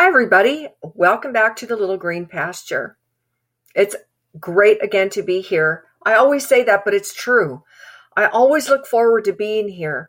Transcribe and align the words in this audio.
Hi, 0.00 0.06
everybody. 0.06 0.68
Welcome 0.80 1.32
back 1.32 1.56
to 1.56 1.66
the 1.66 1.74
Little 1.74 1.96
Green 1.96 2.26
Pasture. 2.26 2.96
It's 3.74 3.96
great 4.38 4.80
again 4.80 5.10
to 5.10 5.24
be 5.24 5.40
here. 5.40 5.86
I 6.06 6.14
always 6.14 6.46
say 6.46 6.62
that, 6.62 6.84
but 6.84 6.94
it's 6.94 7.12
true. 7.12 7.64
I 8.16 8.26
always 8.26 8.68
look 8.68 8.86
forward 8.86 9.24
to 9.24 9.32
being 9.32 9.68
here. 9.68 10.08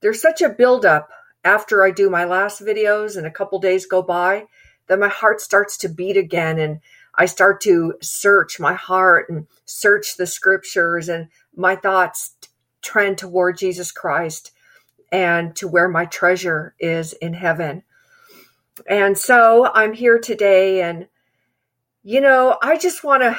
There's 0.00 0.20
such 0.20 0.42
a 0.42 0.48
buildup 0.48 1.10
after 1.44 1.84
I 1.84 1.92
do 1.92 2.10
my 2.10 2.24
last 2.24 2.60
videos 2.60 3.16
and 3.16 3.28
a 3.28 3.30
couple 3.30 3.60
days 3.60 3.86
go 3.86 4.02
by 4.02 4.46
that 4.88 4.98
my 4.98 5.06
heart 5.06 5.40
starts 5.40 5.76
to 5.78 5.88
beat 5.88 6.16
again 6.16 6.58
and 6.58 6.80
I 7.14 7.26
start 7.26 7.60
to 7.60 7.94
search 8.02 8.58
my 8.58 8.74
heart 8.74 9.30
and 9.30 9.46
search 9.66 10.16
the 10.16 10.26
scriptures 10.26 11.08
and 11.08 11.28
my 11.54 11.76
thoughts 11.76 12.34
trend 12.82 13.18
toward 13.18 13.56
Jesus 13.56 13.92
Christ 13.92 14.50
and 15.12 15.54
to 15.54 15.68
where 15.68 15.88
my 15.88 16.06
treasure 16.06 16.74
is 16.80 17.12
in 17.12 17.34
heaven. 17.34 17.84
And 18.86 19.16
so 19.16 19.70
I'm 19.72 19.92
here 19.92 20.18
today 20.18 20.82
and 20.82 21.08
you 22.02 22.20
know, 22.22 22.56
I 22.62 22.78
just 22.78 23.04
want 23.04 23.22
to 23.22 23.38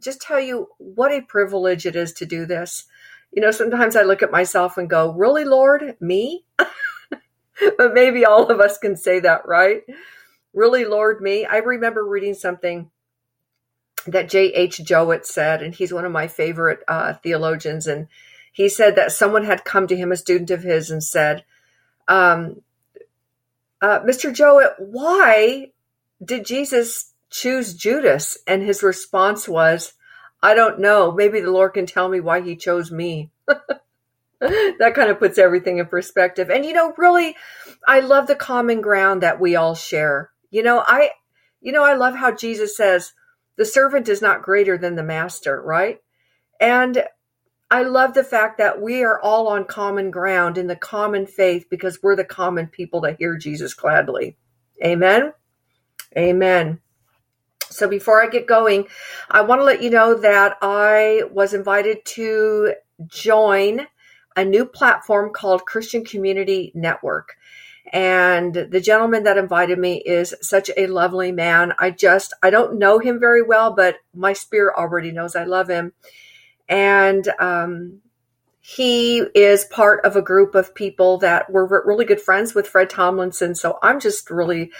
just 0.00 0.20
tell 0.20 0.40
you 0.40 0.68
what 0.78 1.12
a 1.12 1.20
privilege 1.20 1.86
it 1.86 1.94
is 1.94 2.12
to 2.14 2.26
do 2.26 2.46
this. 2.46 2.84
You 3.30 3.42
know, 3.42 3.50
sometimes 3.52 3.94
I 3.94 4.02
look 4.02 4.22
at 4.22 4.32
myself 4.32 4.76
and 4.76 4.90
go, 4.90 5.12
"Really, 5.12 5.44
Lord, 5.44 5.96
me?" 6.00 6.44
but 7.76 7.94
maybe 7.94 8.24
all 8.24 8.50
of 8.50 8.60
us 8.60 8.78
can 8.78 8.96
say 8.96 9.20
that, 9.20 9.46
right? 9.46 9.82
Really, 10.52 10.84
Lord, 10.84 11.20
me? 11.20 11.44
I 11.44 11.58
remember 11.58 12.04
reading 12.04 12.34
something 12.34 12.90
that 14.06 14.28
J.H. 14.28 14.78
Jowett 14.78 15.26
said, 15.26 15.62
and 15.62 15.74
he's 15.74 15.92
one 15.92 16.04
of 16.04 16.12
my 16.12 16.26
favorite 16.26 16.80
uh, 16.88 17.12
theologians. 17.14 17.86
And 17.86 18.08
he 18.52 18.68
said 18.68 18.96
that 18.96 19.12
someone 19.12 19.44
had 19.44 19.64
come 19.64 19.86
to 19.86 19.96
him, 19.96 20.10
a 20.10 20.16
student 20.16 20.50
of 20.50 20.62
his, 20.62 20.90
and 20.90 21.04
said, 21.04 21.44
um, 22.06 22.62
uh, 23.80 24.00
Mr. 24.00 24.32
Jowett, 24.34 24.74
why 24.78 25.72
did 26.24 26.46
Jesus 26.46 27.12
choose 27.30 27.74
Judas? 27.74 28.38
And 28.46 28.62
his 28.62 28.82
response 28.82 29.48
was, 29.48 29.94
I 30.42 30.54
don't 30.54 30.80
know. 30.80 31.12
Maybe 31.12 31.40
the 31.40 31.50
Lord 31.50 31.74
can 31.74 31.86
tell 31.86 32.08
me 32.08 32.20
why 32.20 32.40
he 32.40 32.56
chose 32.56 32.90
me. 32.90 33.30
that 34.40 34.92
kind 34.94 35.10
of 35.10 35.18
puts 35.18 35.38
everything 35.38 35.78
in 35.78 35.86
perspective. 35.86 36.50
And 36.50 36.64
you 36.64 36.72
know, 36.72 36.92
really, 36.96 37.36
I 37.86 38.00
love 38.00 38.26
the 38.26 38.36
common 38.36 38.80
ground 38.80 39.22
that 39.22 39.40
we 39.40 39.56
all 39.56 39.74
share. 39.74 40.30
You 40.50 40.62
know, 40.62 40.82
I 40.86 41.10
you 41.60 41.72
know, 41.72 41.84
I 41.84 41.94
love 41.94 42.14
how 42.14 42.34
Jesus 42.34 42.76
says, 42.76 43.12
the 43.56 43.64
servant 43.64 44.08
is 44.08 44.22
not 44.22 44.42
greater 44.42 44.78
than 44.78 44.94
the 44.94 45.02
master, 45.02 45.60
right? 45.60 45.98
And 46.60 47.04
I 47.70 47.82
love 47.82 48.14
the 48.14 48.24
fact 48.24 48.58
that 48.58 48.80
we 48.80 49.02
are 49.02 49.20
all 49.20 49.48
on 49.48 49.64
common 49.64 50.10
ground 50.10 50.56
in 50.56 50.68
the 50.68 50.76
common 50.76 51.26
faith 51.26 51.66
because 51.68 52.02
we're 52.02 52.16
the 52.16 52.24
common 52.24 52.66
people 52.66 53.02
that 53.02 53.16
hear 53.18 53.36
Jesus 53.36 53.74
gladly. 53.74 54.36
Amen. 54.82 55.32
Amen. 56.16 56.80
So 57.70 57.86
before 57.86 58.22
I 58.22 58.28
get 58.28 58.46
going, 58.46 58.86
I 59.30 59.42
want 59.42 59.60
to 59.60 59.64
let 59.64 59.82
you 59.82 59.90
know 59.90 60.14
that 60.14 60.56
I 60.62 61.24
was 61.30 61.52
invited 61.52 62.04
to 62.06 62.74
join 63.06 63.86
a 64.34 64.44
new 64.44 64.64
platform 64.64 65.32
called 65.32 65.66
Christian 65.66 66.04
Community 66.04 66.72
Network. 66.74 67.36
And 67.92 68.54
the 68.54 68.80
gentleman 68.80 69.24
that 69.24 69.38
invited 69.38 69.78
me 69.78 70.02
is 70.04 70.34
such 70.40 70.70
a 70.76 70.86
lovely 70.86 71.32
man. 71.32 71.72
I 71.78 71.90
just, 71.90 72.32
I 72.42 72.50
don't 72.50 72.78
know 72.78 72.98
him 72.98 73.20
very 73.20 73.42
well, 73.42 73.72
but 73.72 73.96
my 74.14 74.32
spirit 74.32 74.74
already 74.76 75.10
knows 75.10 75.36
I 75.36 75.44
love 75.44 75.68
him. 75.68 75.92
And, 76.68 77.26
um, 77.38 78.00
he 78.60 79.20
is 79.34 79.64
part 79.64 80.04
of 80.04 80.14
a 80.14 80.22
group 80.22 80.54
of 80.54 80.74
people 80.74 81.16
that 81.18 81.50
were 81.50 81.82
really 81.86 82.04
good 82.04 82.20
friends 82.20 82.54
with 82.54 82.68
Fred 82.68 82.90
Tomlinson. 82.90 83.54
So 83.54 83.78
I'm 83.82 83.98
just 83.98 84.30
really, 84.30 84.70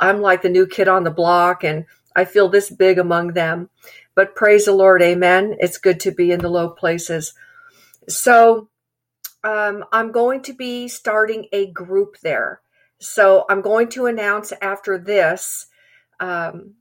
I'm 0.00 0.20
like 0.20 0.42
the 0.42 0.48
new 0.48 0.66
kid 0.66 0.88
on 0.88 1.04
the 1.04 1.12
block 1.12 1.62
and 1.62 1.84
I 2.16 2.24
feel 2.24 2.48
this 2.48 2.70
big 2.70 2.98
among 2.98 3.34
them. 3.34 3.70
But 4.16 4.34
praise 4.34 4.64
the 4.64 4.72
Lord, 4.72 5.00
amen. 5.00 5.56
It's 5.60 5.78
good 5.78 6.00
to 6.00 6.10
be 6.10 6.32
in 6.32 6.40
the 6.40 6.48
low 6.48 6.70
places. 6.70 7.34
So 8.08 8.68
um, 9.44 9.84
I'm 9.92 10.10
going 10.10 10.42
to 10.42 10.52
be 10.52 10.88
starting 10.88 11.46
a 11.52 11.70
group 11.70 12.16
there. 12.22 12.62
So 12.98 13.44
I'm 13.48 13.60
going 13.60 13.90
to 13.90 14.06
announce 14.06 14.52
after 14.60 14.98
this 14.98 15.66
um, 16.18 16.74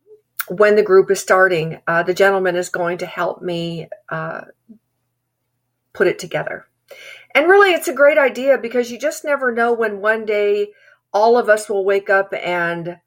when 0.47 0.75
the 0.75 0.83
group 0.83 1.09
is 1.11 1.19
starting. 1.19 1.79
Uh, 1.88 2.03
the 2.03 2.13
gentleman 2.13 2.56
is 2.56 2.69
going 2.69 3.00
to 3.00 3.06
help 3.06 3.41
me 3.41 3.88
uh, 4.09 4.41
put 5.94 6.07
it 6.07 6.19
together. 6.19 6.66
And 7.33 7.47
really, 7.47 7.73
it's 7.73 7.88
a 7.88 7.94
great 7.94 8.17
idea 8.17 8.57
because 8.57 8.91
you 8.91 9.00
just 9.00 9.25
never 9.25 9.51
know 9.51 9.73
when 9.73 10.01
one 10.01 10.25
day 10.25 10.69
all 11.11 11.38
of 11.38 11.50
us 11.50 11.69
will 11.69 11.83
wake 11.83 12.09
up 12.09 12.33
and 12.33 12.97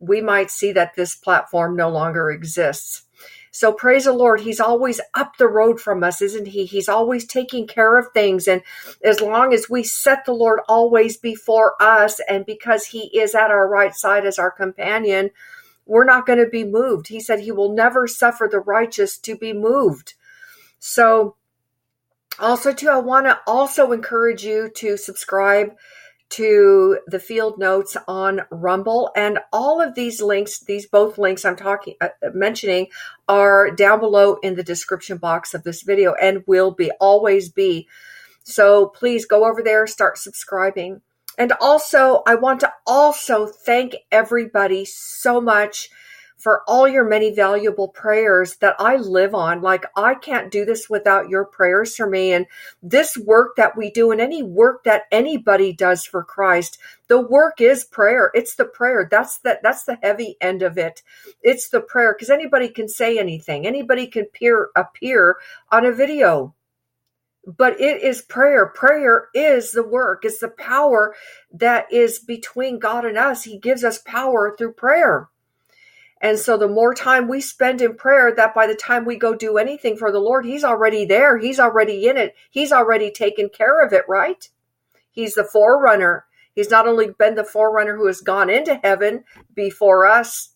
we 0.00 0.20
might 0.20 0.50
see 0.50 0.72
that 0.72 0.94
this 0.94 1.14
platform 1.14 1.76
no 1.76 1.88
longer 1.88 2.30
exists. 2.30 3.02
So 3.50 3.72
praise 3.72 4.04
the 4.04 4.12
Lord. 4.12 4.40
He's 4.40 4.60
always 4.60 5.00
up 5.14 5.36
the 5.36 5.48
road 5.48 5.80
from 5.80 6.04
us, 6.04 6.22
isn't 6.22 6.46
he? 6.46 6.64
He's 6.64 6.88
always 6.88 7.26
taking 7.26 7.66
care 7.66 7.98
of 7.98 8.06
things. 8.12 8.46
And 8.46 8.62
as 9.02 9.20
long 9.20 9.52
as 9.52 9.68
we 9.68 9.82
set 9.82 10.24
the 10.24 10.32
Lord 10.32 10.60
always 10.68 11.16
before 11.16 11.74
us, 11.80 12.20
and 12.28 12.46
because 12.46 12.86
he 12.86 13.18
is 13.18 13.34
at 13.34 13.50
our 13.50 13.68
right 13.68 13.94
side 13.94 14.26
as 14.26 14.38
our 14.38 14.50
companion, 14.50 15.30
we're 15.88 16.04
not 16.04 16.26
going 16.26 16.38
to 16.38 16.48
be 16.48 16.64
moved. 16.64 17.08
He 17.08 17.18
said 17.18 17.40
he 17.40 17.50
will 17.50 17.72
never 17.72 18.06
suffer 18.06 18.48
the 18.48 18.60
righteous 18.60 19.18
to 19.18 19.34
be 19.36 19.52
moved. 19.52 20.14
So 20.78 21.34
also 22.38 22.72
too, 22.72 22.88
I 22.88 22.98
want 22.98 23.26
to 23.26 23.40
also 23.46 23.90
encourage 23.90 24.44
you 24.44 24.70
to 24.76 24.96
subscribe 24.96 25.74
to 26.30 26.98
the 27.06 27.18
field 27.18 27.58
notes 27.58 27.96
on 28.06 28.42
Rumble. 28.50 29.10
And 29.16 29.38
all 29.50 29.80
of 29.80 29.94
these 29.94 30.20
links, 30.20 30.60
these 30.60 30.86
both 30.86 31.16
links 31.16 31.44
I'm 31.44 31.56
talking, 31.56 31.94
uh, 32.02 32.08
mentioning 32.34 32.88
are 33.26 33.70
down 33.70 33.98
below 33.98 34.34
in 34.42 34.54
the 34.54 34.62
description 34.62 35.16
box 35.16 35.54
of 35.54 35.64
this 35.64 35.82
video 35.82 36.14
and 36.20 36.44
will 36.46 36.70
be, 36.70 36.90
always 37.00 37.48
be. 37.48 37.88
So 38.42 38.86
please 38.88 39.24
go 39.24 39.48
over 39.48 39.62
there, 39.62 39.86
start 39.86 40.18
subscribing. 40.18 41.00
And 41.38 41.52
also, 41.60 42.22
I 42.26 42.34
want 42.34 42.60
to 42.60 42.72
also 42.84 43.46
thank 43.46 43.94
everybody 44.10 44.84
so 44.84 45.40
much 45.40 45.88
for 46.36 46.62
all 46.68 46.86
your 46.86 47.04
many 47.04 47.32
valuable 47.32 47.88
prayers 47.88 48.56
that 48.56 48.76
I 48.78 48.96
live 48.96 49.34
on. 49.34 49.60
Like, 49.60 49.84
I 49.96 50.14
can't 50.14 50.52
do 50.52 50.64
this 50.64 50.88
without 50.88 51.28
your 51.28 51.44
prayers 51.44 51.96
for 51.96 52.08
me. 52.08 52.32
And 52.32 52.46
this 52.82 53.16
work 53.16 53.56
that 53.56 53.76
we 53.76 53.90
do, 53.90 54.10
and 54.10 54.20
any 54.20 54.42
work 54.42 54.84
that 54.84 55.02
anybody 55.10 55.72
does 55.72 56.04
for 56.04 56.22
Christ, 56.24 56.78
the 57.08 57.20
work 57.20 57.60
is 57.60 57.84
prayer. 57.84 58.30
It's 58.34 58.54
the 58.54 58.64
prayer. 58.64 59.08
That's 59.10 59.38
the, 59.38 59.58
that's 59.62 59.84
the 59.84 59.98
heavy 60.02 60.36
end 60.40 60.62
of 60.62 60.78
it. 60.78 61.02
It's 61.42 61.68
the 61.68 61.80
prayer 61.80 62.14
because 62.14 62.30
anybody 62.30 62.68
can 62.68 62.88
say 62.88 63.18
anything, 63.18 63.66
anybody 63.66 64.06
can 64.06 64.24
appear, 64.24 64.70
appear 64.76 65.36
on 65.70 65.84
a 65.84 65.92
video 65.92 66.54
but 67.56 67.80
it 67.80 68.02
is 68.02 68.20
prayer. 68.20 68.66
Prayer 68.66 69.28
is 69.32 69.72
the 69.72 69.82
work. 69.82 70.24
It's 70.24 70.40
the 70.40 70.48
power 70.48 71.14
that 71.50 71.90
is 71.90 72.18
between 72.18 72.78
God 72.78 73.06
and 73.06 73.16
us. 73.16 73.44
He 73.44 73.58
gives 73.58 73.84
us 73.84 73.98
power 73.98 74.54
through 74.56 74.72
prayer. 74.74 75.30
And 76.20 76.38
so 76.38 76.58
the 76.58 76.68
more 76.68 76.92
time 76.92 77.26
we 77.26 77.40
spend 77.40 77.80
in 77.80 77.94
prayer, 77.94 78.34
that 78.34 78.54
by 78.54 78.66
the 78.66 78.74
time 78.74 79.04
we 79.06 79.16
go 79.16 79.34
do 79.34 79.56
anything 79.56 79.96
for 79.96 80.12
the 80.12 80.18
Lord, 80.18 80.44
He's 80.44 80.64
already 80.64 81.06
there. 81.06 81.38
He's 81.38 81.60
already 81.60 82.06
in 82.06 82.18
it. 82.18 82.34
He's 82.50 82.72
already 82.72 83.10
taken 83.10 83.48
care 83.48 83.82
of 83.82 83.92
it, 83.94 84.04
right? 84.08 84.46
He's 85.10 85.34
the 85.34 85.44
forerunner. 85.44 86.26
He's 86.54 86.70
not 86.70 86.86
only 86.86 87.10
been 87.18 87.36
the 87.36 87.44
forerunner 87.44 87.96
who 87.96 88.08
has 88.08 88.20
gone 88.20 88.50
into 88.50 88.80
heaven 88.82 89.24
before 89.54 90.06
us, 90.06 90.50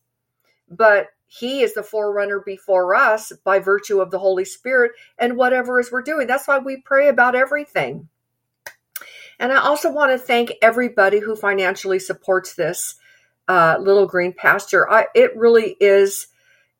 but 0.69 1.07
he 1.35 1.63
is 1.63 1.73
the 1.73 1.83
forerunner 1.83 2.41
before 2.41 2.95
us 2.95 3.33
by 3.43 3.59
virtue 3.59 4.03
of 4.03 4.11
the 4.11 4.19
Holy 4.19 4.45
Spirit 4.45 4.93
and 5.17 5.35
whatever 5.35 5.81
is 5.81 5.91
we're 5.91 6.03
doing. 6.03 6.27
That's 6.27 6.47
why 6.47 6.59
we 6.59 6.83
pray 6.85 7.09
about 7.09 7.35
everything. 7.35 8.11
And 9.39 9.51
I 9.51 9.61
also 9.61 9.91
want 9.91 10.13
to 10.13 10.19
thank 10.19 10.53
everybody 10.61 11.21
who 11.21 11.35
financially 11.35 11.99
supports 11.99 12.55
this 12.55 12.97
uh, 13.49 13.79
little 13.81 14.07
green 14.07 14.35
pasture. 14.35 14.91
I, 14.91 15.07
it 15.15 15.35
really 15.35 15.75
is. 15.81 16.27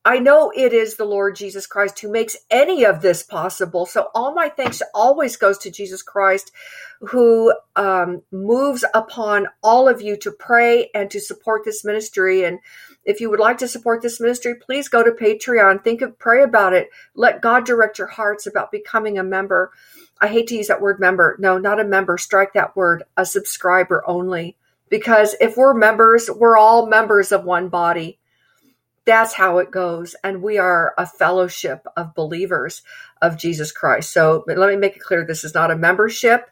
I 0.05 0.19
know 0.19 0.51
it 0.53 0.73
is 0.73 0.95
the 0.95 1.05
Lord 1.05 1.37
Jesus 1.37 1.65
Christ 1.65 1.99
who 1.99 2.11
makes 2.11 2.35
any 2.51 2.83
of 2.83 3.01
this 3.01 3.23
possible. 3.23 3.85
So 3.85 4.09
all 4.13 4.33
my 4.33 4.49
thanks 4.49 4.81
always 4.93 5.37
goes 5.37 5.57
to 5.59 5.71
Jesus 5.71 6.01
Christ, 6.01 6.51
who 6.99 7.53
um, 7.77 8.21
moves 8.29 8.83
upon 8.93 9.47
all 9.63 9.87
of 9.87 10.01
you 10.01 10.17
to 10.17 10.31
pray 10.31 10.89
and 10.93 11.09
to 11.09 11.21
support 11.21 11.63
this 11.63 11.85
ministry. 11.85 12.43
And 12.43 12.59
if 13.05 13.21
you 13.21 13.29
would 13.29 13.39
like 13.39 13.57
to 13.59 13.67
support 13.67 14.01
this 14.01 14.19
ministry, 14.19 14.55
please 14.55 14.89
go 14.89 15.03
to 15.03 15.11
Patreon. 15.11 15.83
Think 15.83 16.01
of, 16.01 16.19
pray 16.19 16.43
about 16.43 16.73
it. 16.73 16.89
Let 17.15 17.41
God 17.41 17.65
direct 17.65 17.97
your 17.97 18.07
hearts 18.07 18.45
about 18.45 18.71
becoming 18.71 19.17
a 19.17 19.23
member. 19.23 19.71
I 20.19 20.27
hate 20.27 20.47
to 20.47 20.55
use 20.55 20.67
that 20.67 20.81
word 20.81 20.99
member. 20.99 21.37
No, 21.39 21.57
not 21.57 21.79
a 21.79 21.85
member. 21.85 22.17
Strike 22.17 22.53
that 22.53 22.75
word. 22.75 23.03
A 23.15 23.25
subscriber 23.25 24.03
only 24.05 24.57
because 24.89 25.35
if 25.39 25.55
we're 25.55 25.73
members, 25.73 26.29
we're 26.29 26.57
all 26.57 26.87
members 26.87 27.31
of 27.31 27.45
one 27.45 27.69
body. 27.69 28.19
That's 29.05 29.33
how 29.33 29.57
it 29.57 29.71
goes. 29.71 30.15
And 30.23 30.41
we 30.41 30.57
are 30.57 30.93
a 30.97 31.05
fellowship 31.05 31.85
of 31.97 32.15
believers 32.15 32.81
of 33.21 33.37
Jesus 33.37 33.71
Christ. 33.71 34.11
So 34.11 34.43
let 34.47 34.69
me 34.69 34.77
make 34.77 34.95
it 34.95 35.03
clear 35.03 35.25
this 35.25 35.43
is 35.43 35.53
not 35.53 35.71
a 35.71 35.77
membership. 35.77 36.49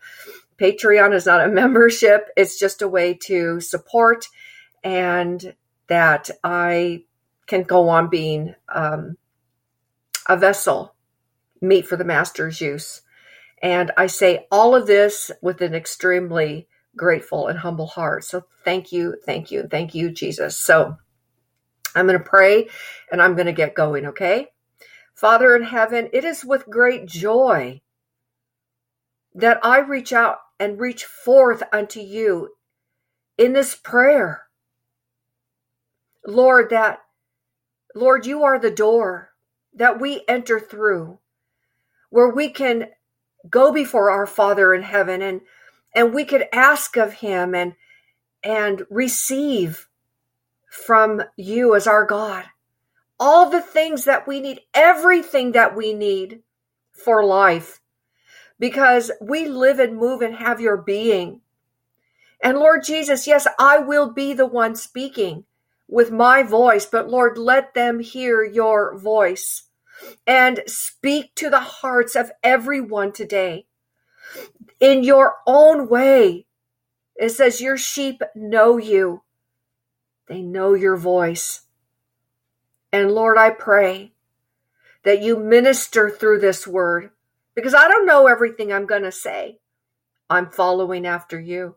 Patreon 0.59 1.13
is 1.13 1.25
not 1.25 1.45
a 1.45 1.47
membership. 1.51 2.29
It's 2.35 2.59
just 2.59 2.81
a 2.81 2.87
way 2.87 3.13
to 3.25 3.61
support. 3.61 4.25
And 4.83 5.55
that 5.87 6.29
I 6.43 7.03
can 7.47 7.63
go 7.63 7.89
on 7.89 8.09
being 8.09 8.55
um, 8.73 9.17
a 10.27 10.37
vessel, 10.37 10.95
meet 11.61 11.85
for 11.85 11.97
the 11.97 12.05
master's 12.05 12.61
use. 12.61 13.01
And 13.61 13.91
I 13.97 14.07
say 14.07 14.47
all 14.51 14.73
of 14.75 14.87
this 14.87 15.31
with 15.41 15.61
an 15.61 15.75
extremely 15.75 16.67
grateful 16.95 17.47
and 17.47 17.59
humble 17.59 17.87
heart. 17.87 18.23
So 18.23 18.45
thank 18.63 18.91
you, 18.91 19.15
thank 19.25 19.51
you, 19.51 19.67
thank 19.69 19.93
you, 19.93 20.11
Jesus. 20.11 20.57
So 20.57 20.97
I'm 21.95 22.07
going 22.07 22.17
to 22.17 22.23
pray 22.23 22.69
and 23.11 23.21
I'm 23.21 23.35
going 23.35 23.47
to 23.47 23.53
get 23.53 23.75
going, 23.75 24.07
okay? 24.07 24.47
Father 25.13 25.55
in 25.55 25.63
heaven, 25.63 26.09
it 26.13 26.23
is 26.23 26.45
with 26.45 26.69
great 26.69 27.05
joy 27.05 27.81
that 29.33 29.59
I 29.63 29.79
reach 29.79 30.13
out 30.13 30.37
and 30.59 30.79
reach 30.79 31.05
forth 31.05 31.63
unto 31.71 31.99
you 31.99 32.49
in 33.37 33.53
this 33.53 33.75
prayer. 33.75 34.47
Lord, 36.25 36.69
that, 36.69 36.99
Lord, 37.95 38.25
you 38.25 38.43
are 38.43 38.59
the 38.59 38.71
door 38.71 39.31
that 39.73 39.99
we 39.99 40.23
enter 40.27 40.59
through 40.59 41.19
where 42.09 42.29
we 42.29 42.49
can 42.49 42.89
go 43.49 43.71
before 43.71 44.11
our 44.11 44.27
Father 44.27 44.73
in 44.73 44.83
heaven 44.83 45.21
and, 45.21 45.41
and 45.95 46.13
we 46.13 46.25
could 46.25 46.45
ask 46.53 46.97
of 46.97 47.13
him 47.13 47.55
and, 47.55 47.73
and 48.43 48.83
receive 48.89 49.87
from 50.71 51.21
you 51.37 51.75
as 51.75 51.85
our 51.85 52.05
God 52.05 52.45
all 53.21 53.51
the 53.51 53.61
things 53.61 54.05
that 54.05 54.27
we 54.27 54.41
need, 54.41 54.59
everything 54.73 55.51
that 55.51 55.75
we 55.75 55.93
need 55.93 56.41
for 56.91 57.23
life 57.23 57.79
because 58.57 59.11
we 59.21 59.45
live 59.45 59.77
and 59.77 59.95
move 59.95 60.21
and 60.21 60.35
have 60.35 60.59
your 60.59 60.75
being. 60.75 61.39
And 62.43 62.57
Lord 62.57 62.83
Jesus, 62.83 63.27
yes, 63.27 63.45
I 63.59 63.77
will 63.77 64.11
be 64.11 64.33
the 64.33 64.47
one 64.47 64.75
speaking 64.75 65.45
with 65.87 66.11
my 66.11 66.41
voice, 66.41 66.87
but 66.87 67.09
Lord, 67.09 67.37
let 67.37 67.75
them 67.75 67.99
hear 67.99 68.43
your 68.43 68.97
voice 68.97 69.63
and 70.25 70.61
speak 70.65 71.35
to 71.35 71.51
the 71.51 71.59
hearts 71.59 72.15
of 72.15 72.31
everyone 72.43 73.11
today 73.11 73.67
in 74.79 75.03
your 75.03 75.35
own 75.45 75.87
way. 75.87 76.47
It 77.15 77.29
says, 77.29 77.61
Your 77.61 77.77
sheep 77.77 78.23
know 78.33 78.77
you, 78.77 79.21
they 80.31 80.41
know 80.41 80.75
your 80.75 80.95
voice. 80.95 81.63
And 82.93 83.11
Lord, 83.11 83.37
I 83.37 83.49
pray 83.49 84.13
that 85.03 85.21
you 85.21 85.37
minister 85.37 86.09
through 86.09 86.39
this 86.39 86.65
word 86.65 87.09
because 87.53 87.73
I 87.73 87.89
don't 87.89 88.05
know 88.05 88.27
everything 88.27 88.71
I'm 88.71 88.85
going 88.85 89.03
to 89.03 89.11
say. 89.11 89.59
I'm 90.29 90.49
following 90.49 91.05
after 91.05 91.37
you. 91.37 91.75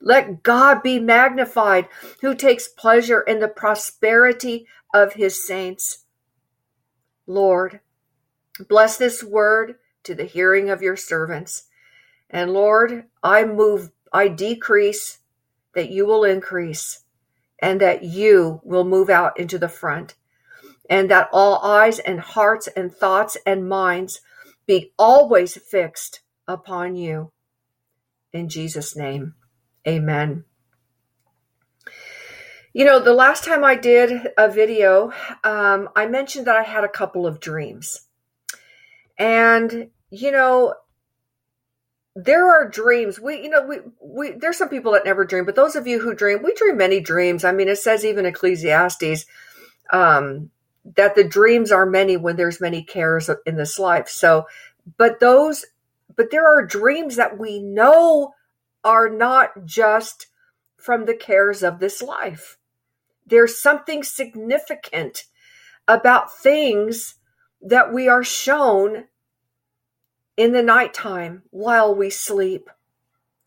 Let 0.00 0.42
God 0.42 0.82
be 0.82 0.98
magnified 0.98 1.88
who 2.22 2.34
takes 2.34 2.66
pleasure 2.66 3.20
in 3.20 3.40
the 3.40 3.48
prosperity 3.48 4.66
of 4.94 5.12
his 5.12 5.46
saints. 5.46 6.06
Lord, 7.26 7.80
bless 8.70 8.96
this 8.96 9.22
word 9.22 9.74
to 10.04 10.14
the 10.14 10.24
hearing 10.24 10.70
of 10.70 10.80
your 10.80 10.96
servants. 10.96 11.64
And 12.30 12.54
Lord, 12.54 13.04
I 13.22 13.44
move, 13.44 13.90
I 14.14 14.28
decrease 14.28 15.18
that 15.74 15.90
you 15.90 16.06
will 16.06 16.24
increase 16.24 17.02
and 17.60 17.80
that 17.80 18.02
you 18.02 18.60
will 18.64 18.84
move 18.84 19.10
out 19.10 19.38
into 19.38 19.58
the 19.58 19.68
front 19.68 20.14
and 20.88 21.10
that 21.10 21.28
all 21.32 21.58
eyes 21.64 21.98
and 21.98 22.20
hearts 22.20 22.68
and 22.68 22.94
thoughts 22.94 23.36
and 23.46 23.68
minds 23.68 24.20
be 24.66 24.92
always 24.98 25.56
fixed 25.56 26.20
upon 26.46 26.96
you. 26.96 27.32
In 28.32 28.48
Jesus' 28.48 28.96
name, 28.96 29.34
amen. 29.86 30.44
You 32.72 32.84
know, 32.84 33.00
the 33.00 33.14
last 33.14 33.44
time 33.44 33.64
I 33.64 33.74
did 33.74 34.28
a 34.36 34.50
video, 34.50 35.12
um, 35.42 35.88
I 35.96 36.06
mentioned 36.06 36.46
that 36.46 36.56
I 36.56 36.62
had 36.62 36.84
a 36.84 36.88
couple 36.88 37.26
of 37.26 37.40
dreams. 37.40 38.02
And, 39.18 39.88
you 40.10 40.30
know, 40.30 40.74
there 42.16 42.50
are 42.50 42.66
dreams. 42.66 43.20
We, 43.20 43.42
you 43.42 43.50
know, 43.50 43.66
we, 43.66 43.76
we, 44.00 44.30
there's 44.32 44.56
some 44.56 44.70
people 44.70 44.92
that 44.92 45.04
never 45.04 45.26
dream, 45.26 45.44
but 45.44 45.54
those 45.54 45.76
of 45.76 45.86
you 45.86 46.00
who 46.00 46.14
dream, 46.14 46.42
we 46.42 46.54
dream 46.54 46.78
many 46.78 46.98
dreams. 46.98 47.44
I 47.44 47.52
mean, 47.52 47.68
it 47.68 47.76
says 47.76 48.06
even 48.06 48.24
Ecclesiastes, 48.24 49.26
um, 49.90 50.50
that 50.96 51.14
the 51.14 51.24
dreams 51.24 51.70
are 51.70 51.84
many 51.84 52.16
when 52.16 52.36
there's 52.36 52.60
many 52.60 52.82
cares 52.82 53.28
in 53.44 53.56
this 53.56 53.78
life. 53.78 54.08
So, 54.08 54.46
but 54.96 55.20
those, 55.20 55.66
but 56.16 56.30
there 56.30 56.46
are 56.46 56.64
dreams 56.64 57.16
that 57.16 57.38
we 57.38 57.60
know 57.60 58.34
are 58.82 59.10
not 59.10 59.66
just 59.66 60.28
from 60.78 61.04
the 61.04 61.14
cares 61.14 61.62
of 61.62 61.80
this 61.80 62.00
life. 62.00 62.56
There's 63.26 63.60
something 63.60 64.02
significant 64.02 65.24
about 65.86 66.34
things 66.34 67.16
that 67.60 67.92
we 67.92 68.08
are 68.08 68.24
shown 68.24 69.04
in 70.36 70.52
the 70.52 70.62
nighttime 70.62 71.42
while 71.50 71.94
we 71.94 72.10
sleep, 72.10 72.70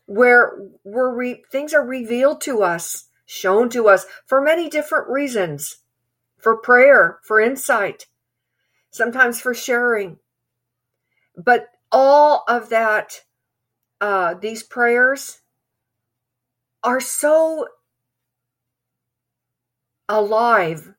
where 0.06 0.58
we're 0.84 1.14
re- 1.14 1.44
things 1.50 1.72
are 1.72 1.84
revealed 1.84 2.40
to 2.42 2.62
us, 2.62 3.08
shown 3.26 3.68
to 3.70 3.88
us 3.88 4.06
for 4.26 4.40
many 4.40 4.68
different 4.68 5.08
reasons 5.08 5.78
for 6.38 6.56
prayer, 6.56 7.20
for 7.22 7.38
insight, 7.40 8.06
sometimes 8.90 9.40
for 9.40 9.54
sharing. 9.54 10.18
But 11.36 11.68
all 11.92 12.44
of 12.48 12.70
that, 12.70 13.22
uh, 14.00 14.34
these 14.34 14.62
prayers 14.62 15.40
are 16.82 17.00
so 17.00 17.68
alive 20.08 20.94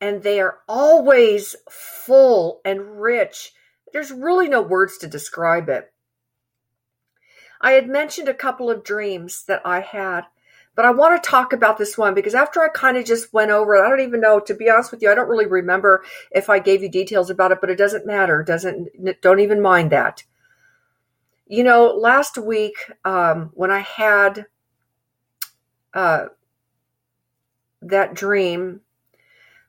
and 0.00 0.22
they 0.22 0.40
are 0.40 0.58
always 0.68 1.56
full 1.68 2.60
and 2.64 3.00
rich. 3.00 3.52
There's 3.92 4.10
really 4.10 4.48
no 4.48 4.62
words 4.62 4.98
to 4.98 5.06
describe 5.06 5.68
it. 5.68 5.92
I 7.60 7.72
had 7.72 7.88
mentioned 7.88 8.28
a 8.28 8.34
couple 8.34 8.70
of 8.70 8.84
dreams 8.84 9.44
that 9.46 9.62
I 9.64 9.80
had 9.80 10.24
but 10.80 10.84
I 10.84 10.92
want 10.92 11.22
to 11.22 11.28
talk 11.28 11.52
about 11.52 11.78
this 11.78 11.98
one 11.98 12.14
because 12.14 12.34
after 12.34 12.62
I 12.62 12.68
kind 12.68 12.96
of 12.96 13.04
just 13.04 13.32
went 13.32 13.50
over 13.50 13.74
it, 13.74 13.84
I 13.84 13.88
don't 13.90 14.00
even 14.00 14.20
know, 14.20 14.40
to 14.40 14.54
be 14.54 14.70
honest 14.70 14.90
with 14.90 15.02
you, 15.02 15.10
I 15.10 15.14
don't 15.14 15.28
really 15.28 15.46
remember 15.46 16.04
if 16.30 16.48
I 16.48 16.58
gave 16.58 16.82
you 16.82 16.88
details 16.88 17.28
about 17.28 17.52
it, 17.52 17.58
but 17.60 17.70
it 17.70 17.76
doesn't 17.76 18.06
matter. 18.06 18.42
Doesn't, 18.42 18.88
don't 19.20 19.40
even 19.40 19.60
mind 19.60 19.92
that. 19.92 20.22
You 21.46 21.64
know, 21.64 21.86
last 21.88 22.38
week, 22.38 22.76
um, 23.04 23.50
when 23.54 23.70
I 23.70 23.80
had, 23.80 24.46
uh, 25.92 26.28
that 27.82 28.14
dream, 28.14 28.80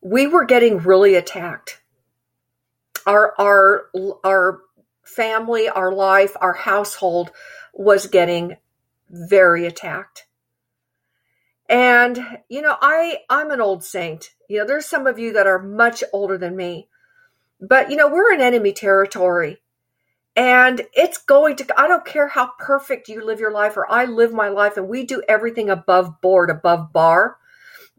we 0.01 0.27
were 0.27 0.45
getting 0.45 0.77
really 0.77 1.15
attacked. 1.15 1.80
Our, 3.05 3.33
our, 3.39 3.85
our 4.23 4.61
family, 5.03 5.69
our 5.69 5.91
life, 5.91 6.35
our 6.39 6.53
household 6.53 7.31
was 7.73 8.07
getting 8.07 8.57
very 9.09 9.65
attacked 9.65 10.25
and, 11.71 12.39
you 12.49 12.61
know, 12.61 12.75
I, 12.81 13.19
I'm 13.29 13.49
an 13.49 13.61
old 13.61 13.81
saint. 13.85 14.31
You 14.49 14.59
know, 14.59 14.67
there's 14.67 14.85
some 14.85 15.07
of 15.07 15.17
you 15.17 15.31
that 15.31 15.47
are 15.47 15.57
much 15.57 16.03
older 16.11 16.37
than 16.37 16.57
me, 16.57 16.89
but, 17.61 17.89
you 17.89 17.95
know, 17.95 18.09
we're 18.09 18.33
in 18.33 18.41
enemy 18.41 18.73
territory. 18.73 19.61
And 20.35 20.81
it's 20.93 21.17
going 21.17 21.55
to, 21.57 21.79
I 21.79 21.87
don't 21.87 22.03
care 22.03 22.27
how 22.27 22.51
perfect 22.59 23.07
you 23.07 23.23
live 23.23 23.39
your 23.39 23.53
life 23.53 23.77
or 23.77 23.89
I 23.89 24.03
live 24.03 24.33
my 24.33 24.49
life 24.49 24.75
and 24.75 24.89
we 24.89 25.05
do 25.05 25.23
everything 25.29 25.69
above 25.69 26.19
board, 26.19 26.49
above 26.49 26.91
bar. 26.91 27.37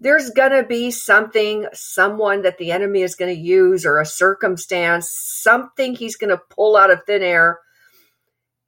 There's 0.03 0.31
going 0.31 0.51
to 0.51 0.65
be 0.65 0.91
something, 0.91 1.67
someone 1.73 2.43
that 2.43 2.59
the 2.59 2.73
enemy 2.73 3.03
is 3.03 3.15
going 3.15 3.33
to 3.33 3.41
use 3.41 3.87
or 3.87 4.01
a 4.01 4.05
circumstance, 4.05 5.09
something 5.09 5.95
he's 5.95 6.17
going 6.17 6.31
to 6.31 6.43
pull 6.51 6.77
out 6.77 6.91
of 6.91 7.05
thin 7.07 7.23
air 7.23 7.61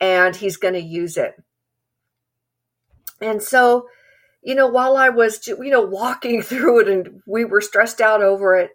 and 0.00 0.37
he's 0.37 0.57
going 0.57 0.75
to 0.75 0.81
use 0.81 1.17
it. 1.17 1.35
And 3.21 3.43
so, 3.43 3.88
you 4.45 4.55
know, 4.55 4.69
while 4.69 4.97
I 4.97 5.09
was, 5.09 5.45
you 5.49 5.71
know, 5.71 5.81
walking 5.85 6.41
through 6.49 6.83
it 6.83 6.88
and 6.88 7.21
we 7.26 7.45
were 7.45 7.61
stressed 7.61 8.00
out 8.00 8.23
over 8.23 8.57
it, 8.57 8.71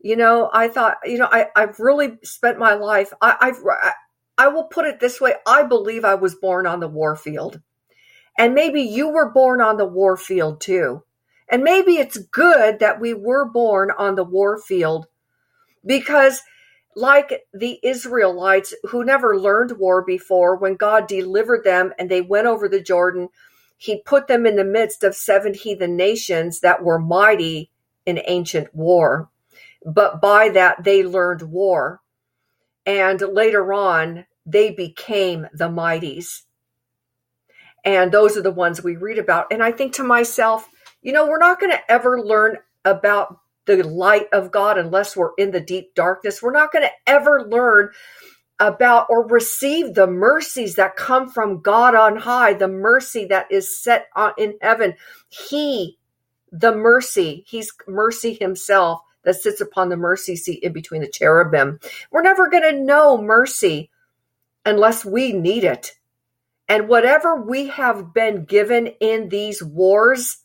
you 0.00 0.14
know, 0.14 0.48
I 0.52 0.68
thought, 0.68 0.98
you 1.04 1.18
know, 1.18 1.28
I, 1.28 1.48
I've 1.56 1.80
really 1.80 2.18
spent 2.22 2.60
my 2.60 2.74
life, 2.74 3.12
I, 3.20 3.36
I've, 3.40 3.58
I 4.38 4.46
will 4.46 4.66
put 4.66 4.86
it 4.86 5.00
this 5.00 5.20
way. 5.20 5.34
I 5.44 5.64
believe 5.64 6.04
I 6.04 6.14
was 6.14 6.36
born 6.36 6.64
on 6.64 6.78
the 6.78 6.86
war 6.86 7.16
field. 7.16 7.60
And 8.38 8.54
maybe 8.54 8.82
you 8.82 9.08
were 9.08 9.32
born 9.32 9.60
on 9.60 9.78
the 9.78 9.84
war 9.84 10.16
field 10.16 10.60
too. 10.60 11.02
And 11.50 11.62
maybe 11.62 11.96
it's 11.96 12.18
good 12.18 12.78
that 12.80 13.00
we 13.00 13.14
were 13.14 13.44
born 13.48 13.90
on 13.96 14.14
the 14.14 14.24
war 14.24 14.58
field 14.60 15.06
because 15.84 16.42
like 16.94 17.44
the 17.52 17.78
Israelites 17.82 18.74
who 18.90 19.04
never 19.04 19.38
learned 19.38 19.78
war 19.78 20.02
before, 20.02 20.56
when 20.56 20.74
God 20.74 21.06
delivered 21.06 21.64
them 21.64 21.92
and 21.98 22.10
they 22.10 22.20
went 22.20 22.46
over 22.46 22.68
the 22.68 22.82
Jordan, 22.82 23.28
he 23.76 24.02
put 24.02 24.26
them 24.26 24.44
in 24.44 24.56
the 24.56 24.64
midst 24.64 25.04
of 25.04 25.14
seven 25.14 25.54
heathen 25.54 25.96
nations 25.96 26.60
that 26.60 26.82
were 26.82 26.98
mighty 26.98 27.70
in 28.04 28.20
ancient 28.26 28.74
war. 28.74 29.30
But 29.86 30.20
by 30.20 30.48
that, 30.50 30.82
they 30.82 31.04
learned 31.04 31.42
war. 31.42 32.00
And 32.84 33.20
later 33.20 33.72
on, 33.72 34.26
they 34.44 34.70
became 34.70 35.46
the 35.52 35.68
mighties. 35.68 36.42
And 37.84 38.10
those 38.10 38.36
are 38.36 38.42
the 38.42 38.50
ones 38.50 38.82
we 38.82 38.96
read 38.96 39.18
about. 39.18 39.46
And 39.52 39.62
I 39.62 39.70
think 39.70 39.92
to 39.94 40.02
myself, 40.02 40.68
You 41.02 41.12
know, 41.12 41.26
we're 41.26 41.38
not 41.38 41.60
going 41.60 41.72
to 41.72 41.90
ever 41.90 42.20
learn 42.20 42.58
about 42.84 43.40
the 43.66 43.82
light 43.82 44.26
of 44.32 44.50
God 44.50 44.78
unless 44.78 45.16
we're 45.16 45.34
in 45.38 45.50
the 45.50 45.60
deep 45.60 45.94
darkness. 45.94 46.42
We're 46.42 46.52
not 46.52 46.72
going 46.72 46.84
to 46.84 46.92
ever 47.06 47.46
learn 47.48 47.90
about 48.58 49.06
or 49.08 49.26
receive 49.28 49.94
the 49.94 50.06
mercies 50.06 50.74
that 50.74 50.96
come 50.96 51.28
from 51.28 51.60
God 51.60 51.94
on 51.94 52.16
high, 52.16 52.54
the 52.54 52.68
mercy 52.68 53.26
that 53.26 53.52
is 53.52 53.80
set 53.80 54.06
on, 54.16 54.32
in 54.36 54.58
heaven. 54.60 54.94
He, 55.28 55.98
the 56.50 56.74
mercy, 56.74 57.44
he's 57.46 57.72
mercy 57.86 58.34
himself 58.34 59.00
that 59.22 59.36
sits 59.36 59.60
upon 59.60 59.90
the 59.90 59.96
mercy 59.96 60.34
seat 60.34 60.62
in 60.62 60.72
between 60.72 61.02
the 61.02 61.08
cherubim. 61.08 61.78
We're 62.10 62.22
never 62.22 62.48
going 62.48 62.64
to 62.64 62.80
know 62.80 63.20
mercy 63.20 63.90
unless 64.64 65.04
we 65.04 65.32
need 65.32 65.64
it. 65.64 65.92
And 66.68 66.88
whatever 66.88 67.40
we 67.40 67.68
have 67.68 68.12
been 68.12 68.44
given 68.44 68.88
in 69.00 69.28
these 69.28 69.62
wars 69.62 70.38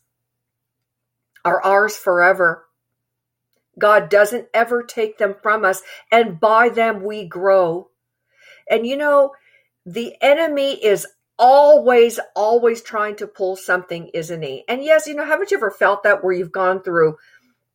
are 1.46 1.64
ours 1.64 1.98
forever. 1.98 2.66
God 3.78 4.10
doesn't 4.10 4.48
ever 4.54 4.84
take 4.84 5.18
them 5.18 5.36
from 5.42 5.66
us, 5.66 5.82
and 6.12 6.40
by 6.40 6.70
them 6.70 7.04
we 7.04 7.26
grow. 7.26 7.90
And 8.70 8.86
you 8.86 8.98
know, 8.98 9.34
the 9.86 10.16
enemy 10.22 10.74
is 10.84 11.08
always, 11.40 12.20
always 12.36 12.82
trying 12.82 13.16
to 13.18 13.28
pull 13.28 13.56
something, 13.56 14.10
isn't 14.14 14.42
he? 14.42 14.64
And 14.68 14.84
yes, 14.84 15.08
you 15.08 15.16
know, 15.16 15.26
haven't 15.26 15.52
you 15.52 15.58
ever 15.58 15.72
felt 15.72 16.04
that 16.04 16.24
where 16.24 16.34
you've 16.34 16.52
gone 16.52 16.82
through 16.84 17.18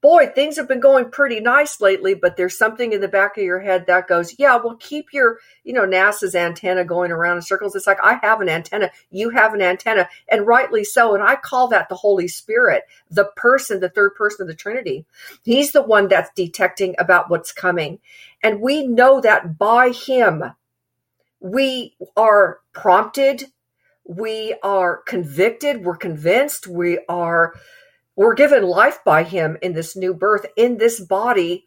boy, 0.00 0.26
things 0.26 0.56
have 0.56 0.68
been 0.68 0.80
going 0.80 1.10
pretty 1.10 1.40
nice 1.40 1.80
lately, 1.80 2.14
but 2.14 2.36
there's 2.36 2.56
something 2.56 2.92
in 2.92 3.00
the 3.00 3.08
back 3.08 3.36
of 3.36 3.42
your 3.42 3.58
head 3.58 3.86
that 3.86 4.06
goes, 4.06 4.38
yeah, 4.38 4.56
well, 4.56 4.76
keep 4.76 5.12
your, 5.12 5.38
you 5.64 5.72
know, 5.72 5.86
NASA's 5.86 6.34
antenna 6.34 6.84
going 6.84 7.10
around 7.10 7.36
in 7.36 7.42
circles. 7.42 7.74
It's 7.74 7.86
like, 7.86 8.02
I 8.02 8.18
have 8.22 8.40
an 8.40 8.48
antenna, 8.48 8.90
you 9.10 9.30
have 9.30 9.54
an 9.54 9.62
antenna, 9.62 10.08
and 10.30 10.46
rightly 10.46 10.84
so. 10.84 11.14
And 11.14 11.22
I 11.22 11.36
call 11.36 11.68
that 11.68 11.88
the 11.88 11.96
Holy 11.96 12.28
Spirit, 12.28 12.84
the 13.10 13.26
person, 13.36 13.80
the 13.80 13.88
third 13.88 14.14
person 14.14 14.42
of 14.42 14.48
the 14.48 14.54
Trinity. 14.54 15.04
He's 15.42 15.72
the 15.72 15.82
one 15.82 16.08
that's 16.08 16.30
detecting 16.34 16.94
about 16.98 17.28
what's 17.28 17.52
coming. 17.52 17.98
And 18.42 18.60
we 18.60 18.86
know 18.86 19.20
that 19.20 19.58
by 19.58 19.90
Him, 19.90 20.44
we 21.40 21.96
are 22.16 22.60
prompted, 22.72 23.46
we 24.04 24.56
are 24.62 24.98
convicted, 24.98 25.84
we're 25.84 25.96
convinced, 25.96 26.66
we 26.66 27.00
are 27.08 27.54
we're 28.18 28.34
given 28.34 28.64
life 28.64 28.98
by 29.04 29.22
him 29.22 29.56
in 29.62 29.74
this 29.74 29.94
new 29.94 30.12
birth, 30.12 30.44
in 30.56 30.76
this 30.76 30.98
body 30.98 31.66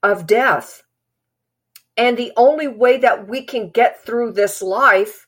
of 0.00 0.28
death. 0.28 0.84
And 1.96 2.16
the 2.16 2.30
only 2.36 2.68
way 2.68 2.98
that 2.98 3.26
we 3.26 3.42
can 3.42 3.70
get 3.70 4.04
through 4.04 4.34
this 4.34 4.62
life 4.62 5.26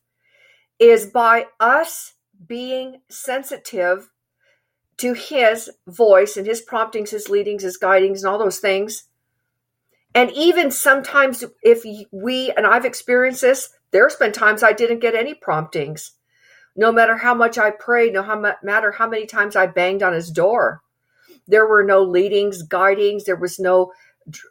is 0.78 1.06
by 1.06 1.46
us 1.58 2.12
being 2.46 3.00
sensitive 3.08 4.10
to 4.98 5.12
his 5.12 5.70
voice 5.88 6.36
and 6.36 6.46
his 6.46 6.60
promptings, 6.60 7.10
his 7.10 7.28
leadings, 7.28 7.64
his 7.64 7.76
guidings, 7.76 8.22
and 8.22 8.30
all 8.30 8.38
those 8.38 8.60
things. 8.60 9.08
And 10.14 10.30
even 10.30 10.70
sometimes, 10.70 11.42
if 11.64 11.82
we, 12.12 12.52
and 12.56 12.64
I've 12.64 12.84
experienced 12.84 13.40
this, 13.40 13.70
there's 13.90 14.14
been 14.14 14.30
times 14.30 14.62
I 14.62 14.72
didn't 14.72 15.00
get 15.00 15.16
any 15.16 15.34
promptings 15.34 16.12
no 16.80 16.90
matter 16.90 17.18
how 17.18 17.34
much 17.34 17.58
I 17.58 17.70
prayed, 17.70 18.14
no 18.14 18.22
matter 18.62 18.90
how 18.90 19.06
many 19.06 19.26
times 19.26 19.54
I 19.54 19.66
banged 19.66 20.02
on 20.02 20.14
his 20.14 20.30
door. 20.30 20.80
There 21.46 21.66
were 21.66 21.84
no 21.84 22.02
leadings, 22.02 22.62
guidings. 22.62 23.24
There 23.24 23.36
was 23.36 23.58
no 23.58 23.92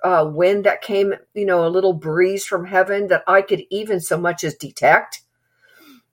uh, 0.04 0.30
wind 0.32 0.64
that 0.66 0.84
came, 0.84 1.16
you 1.34 1.48
know, 1.48 1.66
a 1.66 1.74
little 1.74 1.94
breeze 1.94 2.46
from 2.46 2.68
heaven 2.68 3.08
that 3.08 3.24
I 3.26 3.42
could 3.42 3.64
even 3.72 4.00
so 4.00 4.16
much 4.20 4.44
as 4.44 4.54
detect. 4.54 5.24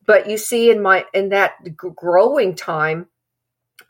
But 0.06 0.30
you 0.30 0.38
see, 0.38 0.70
in 0.70 0.80
my 0.80 1.04
in 1.12 1.28
that 1.30 1.76
growing 1.76 2.54
time, 2.54 3.08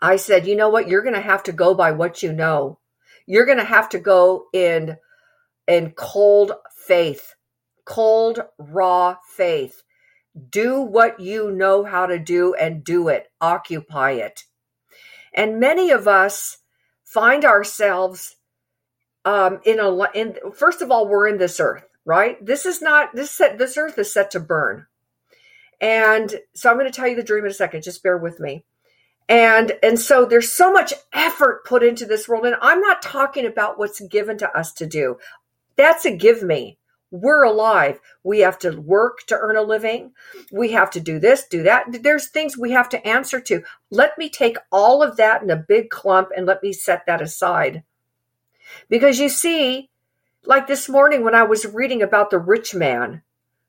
I 0.03 0.17
said, 0.17 0.49
you 0.49 0.57
know 0.57 0.69
what, 0.69 0.89
you're 0.89 1.03
going 1.03 1.15
to 1.15 1.21
have 1.21 1.45
to 1.45 1.53
go 1.53 1.75
by 1.75 1.93
what 1.93 2.25
you 2.25 2.33
know. 2.33 2.81
You're 3.27 3.47
going 3.47 3.59
to 3.59 3.65
have 3.65 3.89
to 3.91 4.01
go 4.01 4.47
in 4.53 4.97
in 5.69 5.93
cold 5.93 6.51
faith, 6.75 7.37
cold 7.85 8.41
raw 8.59 9.15
faith 9.37 9.85
do 10.51 10.81
what 10.81 11.21
you 11.21 11.51
know 11.51 11.85
how 11.85 12.07
to 12.07 12.19
do 12.19 12.55
and 12.55 12.85
do 12.85 13.09
it, 13.09 13.31
occupy 13.41 14.13
it. 14.13 14.45
And 15.35 15.61
many 15.61 15.91
of 15.91 16.09
us 16.09 16.59
find 17.05 17.45
ourselves 17.45 18.37
um, 19.25 19.61
in 19.65 19.81
a 19.81 20.11
in 20.13 20.37
first 20.55 20.83
of 20.83 20.91
all 20.91 21.09
we're 21.09 21.29
in 21.29 21.39
this 21.39 21.59
earth 21.59 21.87
right? 22.07 22.43
This 22.45 22.65
is 22.65 22.81
not 22.81 23.15
this 23.15 23.31
set 23.31 23.59
this 23.59 23.77
earth 23.77 23.99
is 23.99 24.15
set 24.15 24.31
to 24.31 24.41
burn. 24.41 24.87
And 25.79 26.35
so 26.55 26.71
i'm 26.71 26.79
going 26.79 26.91
to 26.91 26.97
tell 26.97 27.09
you 27.09 27.17
the 27.17 27.23
dream 27.23 27.45
in 27.45 27.51
a 27.51 27.55
second. 27.55 27.83
Just 27.83 28.03
bear 28.03 28.17
with 28.17 28.41
me. 28.41 28.65
And 29.29 29.73
and 29.83 29.99
so 30.01 30.25
there's 30.25 30.51
so 30.51 30.73
much 30.73 30.95
effort 31.13 31.67
put 31.67 31.83
into 31.83 32.07
this 32.07 32.29
world 32.29 32.47
and 32.47 32.57
i'm 32.63 32.81
not 32.81 33.03
talking 33.03 33.45
about 33.45 33.79
what's 33.79 34.01
given 34.01 34.39
to 34.39 34.59
us 34.59 34.73
to 34.75 34.87
do. 34.87 35.19
That's 35.77 36.07
a 36.07 36.17
give 36.17 36.43
me 36.43 36.79
we're 37.11 37.45
alive. 37.45 38.01
We 38.25 38.41
have 38.41 38.59
to 38.61 38.81
work 38.81 39.27
to 39.27 39.37
earn 39.39 39.57
a 39.57 39.63
living. 39.63 40.13
We 40.51 40.73
have 40.73 40.91
to 40.93 41.01
do 41.01 41.19
this, 41.19 41.47
do 41.47 41.63
that. 41.63 42.03
There's 42.03 42.29
things 42.29 42.59
we 42.59 42.73
have 42.73 42.89
to 42.91 43.07
answer 43.07 43.41
to. 43.41 43.63
Let 43.91 44.19
me 44.19 44.29
take 44.29 44.57
all 44.73 45.03
of 45.03 45.17
that 45.17 45.43
in 45.43 45.51
a 45.51 45.57
big 45.57 45.91
clump 45.91 46.31
and 46.37 46.47
let 46.47 46.63
me 46.63 46.73
set 46.73 47.07
that 47.07 47.23
aside. 47.23 47.85
Because 48.89 49.21
you 49.21 49.29
see, 49.29 49.91
like 50.45 50.67
this 50.67 50.89
morning 50.89 51.23
when 51.23 51.35
I 51.35 51.45
was 51.45 51.65
reading 51.65 52.03
about 52.03 52.31
the 52.31 52.39
rich 52.39 52.75
man 52.75 53.23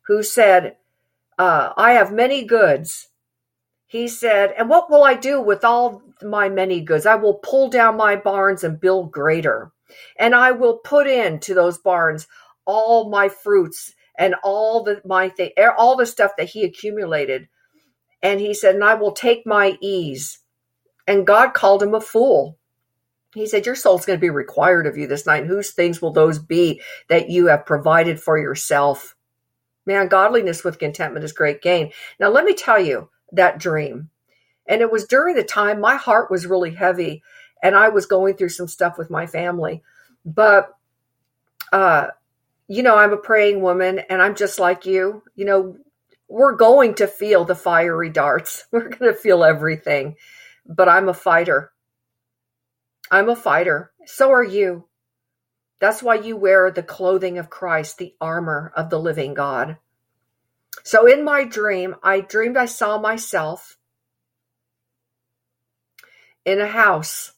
who 0.08 0.24
said, 0.24 0.77
uh, 1.38 1.74
I 1.77 1.91
have 1.91 2.12
many 2.12 2.44
goods. 2.44 3.10
He 3.86 4.08
said, 4.08 4.53
And 4.58 4.70
what 4.70 4.89
will 4.89 5.03
I 5.03 5.13
do 5.13 5.39
with 5.39 5.63
all 5.63 6.01
my 6.22 6.50
many 6.50 6.82
goods? 6.82 7.06
I 7.06 7.15
will 7.15 7.36
pull 7.36 7.70
down 7.70 7.96
my 7.96 8.15
barns 8.15 8.63
and 8.63 8.79
build 8.79 9.12
greater. 9.12 9.72
And 10.17 10.36
I 10.36 10.51
will 10.51 10.77
put 10.79 11.08
into 11.08 11.53
those 11.53 11.77
barns 11.77 12.27
all 12.68 13.10
my 13.10 13.30
fruits 13.30 13.96
and 14.18 14.36
all 14.44 14.84
the 14.84 15.02
my 15.06 15.30
thing, 15.30 15.52
all 15.78 15.96
the 15.96 16.06
stuff 16.06 16.34
that 16.38 16.50
he 16.50 16.64
accumulated. 16.64 17.48
And 18.22 18.40
he 18.40 18.54
said, 18.54 18.76
and 18.76 18.84
I 18.84 18.96
will 18.96 19.12
take 19.12 19.46
my 19.46 19.78
ease. 19.82 20.40
And 21.08 21.26
God 21.26 21.54
called 21.54 21.82
him 21.82 21.94
a 21.94 22.02
fool. 22.02 22.58
He 23.34 23.48
said, 23.48 23.66
Your 23.66 23.76
soul's 23.76 24.06
going 24.06 24.18
to 24.18 24.22
be 24.22 24.30
required 24.30 24.88
of 24.88 24.98
you 24.98 25.08
this 25.08 25.26
night. 25.26 25.44
And 25.44 25.50
whose 25.50 25.72
things 25.72 26.02
will 26.02 26.12
those 26.12 26.40
be 26.40 26.82
that 27.10 27.30
you 27.30 27.48
have 27.48 27.66
provided 27.66 28.20
for 28.20 28.38
yourself? 28.38 29.16
Man, 29.86 30.08
godliness 30.08 30.64
with 30.64 30.80
contentment 30.80 31.24
is 31.24 31.32
great 31.32 31.62
gain. 31.62 31.92
Now, 32.20 32.30
let 32.30 32.44
me 32.44 32.54
tell 32.54 32.80
you 32.80 33.10
that 33.32 33.60
dream. 33.60 34.10
And 34.68 34.82
it 34.82 34.92
was 34.92 35.06
during 35.06 35.36
the 35.36 35.44
time 35.44 35.80
my 35.80 35.96
heart 35.96 36.30
was 36.30 36.46
really 36.46 36.72
heavy 36.72 37.24
and 37.64 37.76
I 37.76 37.90
was 37.90 38.06
going 38.06 38.36
through 38.36 38.50
some 38.50 38.68
stuff 38.68 38.98
with 38.98 39.10
my 39.10 39.28
family. 39.28 39.82
But 40.26 40.74
uh, 41.72 42.08
you 42.68 42.84
know, 42.84 42.96
I'm 42.98 43.14
a 43.14 43.18
praying 43.18 43.62
woman 43.62 44.00
and 44.00 44.22
I'm 44.22 44.36
just 44.36 44.60
like 44.60 44.86
you. 44.86 45.24
You 45.36 45.46
know, 45.46 45.78
we're 46.28 46.56
going 46.56 46.96
to 46.96 47.08
feel 47.08 47.46
the 47.46 47.56
fiery 47.56 48.10
darts. 48.10 48.66
We're 48.72 48.90
going 48.90 49.14
to 49.14 49.18
feel 49.18 49.44
everything. 49.44 50.16
But 50.66 50.90
I'm 50.90 51.08
a 51.08 51.14
fighter. 51.14 51.72
I'm 53.10 53.30
a 53.30 53.36
fighter. 53.36 53.92
So 54.06 54.32
are 54.32 54.44
you. 54.44 54.88
That's 55.80 56.04
why 56.04 56.16
you 56.16 56.36
wear 56.36 56.70
the 56.72 56.84
clothing 56.84 57.38
of 57.38 57.50
Christ, 57.50 57.98
the 57.98 58.14
armor 58.20 58.74
of 58.76 58.90
the 58.90 59.00
living 59.00 59.34
God. 59.34 59.78
So 60.84 61.06
in 61.06 61.24
my 61.24 61.44
dream, 61.46 61.96
I 62.04 62.20
dreamed 62.22 62.58
I 62.58 62.66
saw 62.66 62.98
myself 62.98 63.78
in 66.46 66.60
a 66.60 66.68
house. 66.68 67.34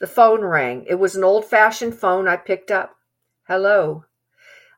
The 0.00 0.06
phone 0.06 0.42
rang. 0.42 0.84
It 0.88 0.96
was 0.96 1.14
an 1.14 1.24
old 1.24 1.44
fashioned 1.44 1.94
phone 1.94 2.26
I 2.26 2.36
picked 2.36 2.70
up. 2.70 2.96
Hello. 3.46 4.04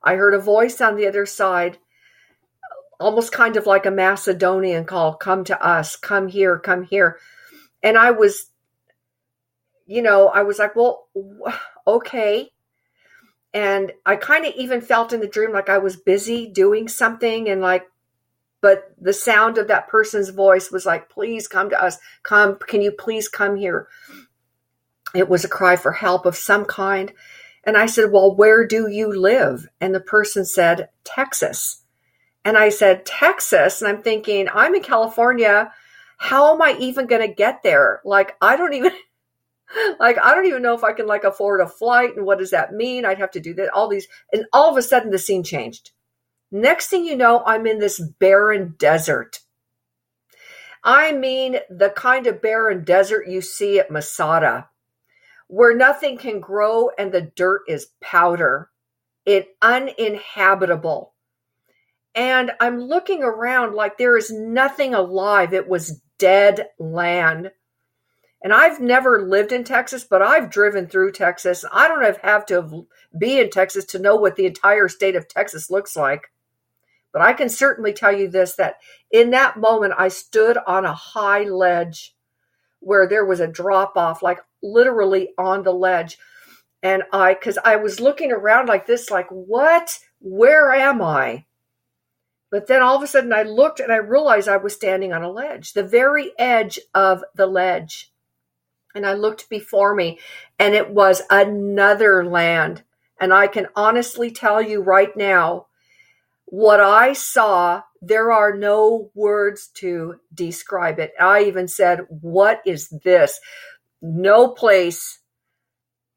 I 0.04 0.16
heard 0.16 0.34
a 0.34 0.38
voice 0.38 0.80
on 0.80 0.96
the 0.96 1.06
other 1.06 1.24
side, 1.24 1.78
almost 3.00 3.32
kind 3.32 3.56
of 3.56 3.66
like 3.66 3.86
a 3.86 3.90
Macedonian 3.90 4.84
call 4.84 5.14
come 5.14 5.44
to 5.44 5.64
us, 5.64 5.96
come 5.96 6.28
here, 6.28 6.58
come 6.58 6.84
here. 6.84 7.18
And 7.82 7.96
I 7.96 8.10
was, 8.10 8.50
you 9.86 10.02
know, 10.02 10.28
I 10.28 10.42
was 10.42 10.58
like, 10.58 10.76
well, 10.76 11.08
okay. 11.86 12.50
And 13.52 13.92
I 14.04 14.16
kind 14.16 14.44
of 14.44 14.54
even 14.56 14.80
felt 14.80 15.12
in 15.12 15.20
the 15.20 15.26
dream 15.26 15.52
like 15.52 15.68
I 15.68 15.78
was 15.78 15.96
busy 15.96 16.46
doing 16.46 16.88
something 16.88 17.48
and 17.48 17.60
like, 17.60 17.86
but 18.60 18.94
the 18.98 19.12
sound 19.12 19.58
of 19.58 19.68
that 19.68 19.88
person's 19.88 20.30
voice 20.30 20.70
was 20.70 20.86
like, 20.86 21.10
please 21.10 21.46
come 21.46 21.70
to 21.70 21.82
us. 21.82 21.98
Come, 22.22 22.56
can 22.56 22.80
you 22.80 22.92
please 22.92 23.28
come 23.28 23.56
here? 23.56 23.88
It 25.14 25.28
was 25.28 25.44
a 25.44 25.48
cry 25.48 25.76
for 25.76 25.92
help 25.92 26.26
of 26.26 26.36
some 26.36 26.64
kind. 26.64 27.12
And 27.66 27.76
I 27.76 27.86
said, 27.86 28.12
Well, 28.12 28.34
where 28.34 28.66
do 28.66 28.88
you 28.88 29.12
live? 29.12 29.66
And 29.80 29.94
the 29.94 30.00
person 30.00 30.44
said, 30.44 30.88
Texas. 31.04 31.82
And 32.44 32.58
I 32.58 32.68
said, 32.68 33.06
Texas. 33.06 33.80
And 33.80 33.88
I'm 33.90 34.02
thinking, 34.02 34.48
I'm 34.52 34.74
in 34.74 34.82
California. 34.82 35.72
How 36.18 36.54
am 36.54 36.62
I 36.62 36.76
even 36.78 37.06
going 37.06 37.26
to 37.26 37.34
get 37.34 37.62
there? 37.62 38.00
Like, 38.04 38.36
I 38.40 38.56
don't 38.56 38.74
even. 38.74 38.92
Like 39.98 40.18
I 40.22 40.34
don't 40.34 40.46
even 40.46 40.62
know 40.62 40.74
if 40.74 40.84
I 40.84 40.92
can 40.92 41.06
like 41.06 41.24
afford 41.24 41.60
a 41.60 41.66
flight 41.66 42.16
and 42.16 42.24
what 42.24 42.38
does 42.38 42.50
that 42.50 42.72
mean? 42.72 43.04
I'd 43.04 43.18
have 43.18 43.32
to 43.32 43.40
do 43.40 43.54
that 43.54 43.70
all 43.70 43.88
these 43.88 44.06
and 44.32 44.44
all 44.52 44.70
of 44.70 44.76
a 44.76 44.82
sudden 44.82 45.10
the 45.10 45.18
scene 45.18 45.42
changed. 45.42 45.90
Next 46.52 46.88
thing 46.88 47.04
you 47.04 47.16
know, 47.16 47.42
I'm 47.44 47.66
in 47.66 47.78
this 47.80 47.98
barren 47.98 48.74
desert. 48.78 49.40
I 50.84 51.12
mean 51.12 51.58
the 51.70 51.90
kind 51.90 52.26
of 52.26 52.42
barren 52.42 52.84
desert 52.84 53.26
you 53.26 53.40
see 53.40 53.78
at 53.78 53.90
Masada, 53.90 54.68
where 55.54 55.76
nothing 55.76 56.18
can 56.18 56.40
grow 56.40 56.90
and 56.98 57.12
the 57.12 57.30
dirt 57.36 57.62
is 57.68 57.86
powder. 58.00 58.70
It 59.24 59.56
uninhabitable. 59.62 61.14
And 62.12 62.50
I'm 62.58 62.80
looking 62.80 63.22
around 63.22 63.76
like 63.76 63.96
there 63.96 64.16
is 64.16 64.32
nothing 64.32 64.94
alive. 64.94 65.54
It 65.54 65.68
was 65.68 66.00
dead 66.18 66.70
land. 66.80 67.52
And 68.42 68.52
I've 68.52 68.80
never 68.80 69.22
lived 69.22 69.52
in 69.52 69.62
Texas, 69.62 70.02
but 70.02 70.22
I've 70.22 70.50
driven 70.50 70.88
through 70.88 71.12
Texas. 71.12 71.64
I 71.72 71.86
don't 71.86 72.18
have 72.24 72.46
to 72.46 72.88
be 73.16 73.38
in 73.38 73.50
Texas 73.50 73.84
to 73.86 74.00
know 74.00 74.16
what 74.16 74.34
the 74.34 74.46
entire 74.46 74.88
state 74.88 75.14
of 75.14 75.28
Texas 75.28 75.70
looks 75.70 75.94
like. 75.94 76.32
But 77.12 77.22
I 77.22 77.32
can 77.32 77.48
certainly 77.48 77.92
tell 77.92 78.12
you 78.12 78.26
this 78.26 78.56
that 78.56 78.78
in 79.12 79.30
that 79.30 79.56
moment, 79.56 79.94
I 79.96 80.08
stood 80.08 80.58
on 80.66 80.84
a 80.84 80.92
high 80.92 81.44
ledge 81.44 82.16
where 82.80 83.08
there 83.08 83.24
was 83.24 83.38
a 83.38 83.46
drop 83.46 83.96
off, 83.96 84.20
like 84.20 84.40
literally 84.64 85.30
on 85.38 85.62
the 85.62 85.72
ledge. 85.72 86.18
And 86.82 87.04
I, 87.12 87.34
because 87.34 87.58
I 87.64 87.76
was 87.76 88.00
looking 88.00 88.32
around 88.32 88.66
like 88.66 88.86
this, 88.86 89.10
like, 89.10 89.28
what? 89.28 89.98
Where 90.20 90.72
am 90.72 91.02
I? 91.02 91.44
But 92.50 92.66
then 92.66 92.82
all 92.82 92.96
of 92.96 93.02
a 93.02 93.06
sudden 93.06 93.32
I 93.32 93.42
looked 93.42 93.80
and 93.80 93.92
I 93.92 93.96
realized 93.96 94.48
I 94.48 94.58
was 94.58 94.74
standing 94.74 95.12
on 95.12 95.22
a 95.22 95.30
ledge, 95.30 95.72
the 95.72 95.82
very 95.82 96.32
edge 96.38 96.78
of 96.94 97.24
the 97.34 97.46
ledge. 97.46 98.12
And 98.94 99.04
I 99.04 99.14
looked 99.14 99.48
before 99.48 99.94
me 99.94 100.20
and 100.58 100.74
it 100.74 100.90
was 100.90 101.22
another 101.30 102.24
land. 102.24 102.84
And 103.20 103.32
I 103.32 103.48
can 103.48 103.66
honestly 103.74 104.30
tell 104.30 104.62
you 104.62 104.80
right 104.82 105.16
now 105.16 105.66
what 106.44 106.78
I 106.78 107.14
saw, 107.14 107.82
there 108.00 108.30
are 108.30 108.56
no 108.56 109.10
words 109.14 109.68
to 109.74 110.20
describe 110.32 111.00
it. 111.00 111.12
I 111.18 111.44
even 111.44 111.66
said, 111.66 112.02
What 112.08 112.60
is 112.64 112.88
this? 113.02 113.40
No 114.06 114.48
place 114.48 115.20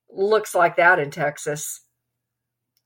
looks 0.09 0.53
like 0.53 0.75
that 0.75 0.99
in 0.99 1.09
Texas. 1.09 1.85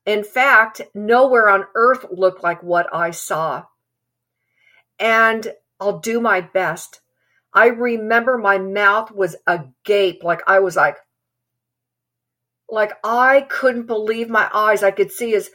In 0.06 0.22
fact, 0.22 0.80
nowhere 0.94 1.48
on 1.48 1.64
earth 1.74 2.06
looked 2.12 2.44
like 2.44 2.62
what 2.62 2.86
I 2.94 3.10
saw. 3.10 3.64
And 5.00 5.54
I'll 5.80 5.98
do 5.98 6.20
my 6.20 6.40
best. 6.40 7.00
I 7.52 7.66
remember 7.66 8.38
my 8.38 8.58
mouth 8.58 9.10
was 9.10 9.34
agape, 9.44 10.22
like 10.22 10.42
I 10.46 10.60
was 10.60 10.76
like, 10.76 10.98
like 12.68 12.92
I 13.02 13.40
couldn't 13.50 13.88
believe 13.88 14.28
my 14.28 14.48
eyes. 14.54 14.84
I 14.84 14.92
could 14.92 15.10
see 15.10 15.34
as 15.34 15.50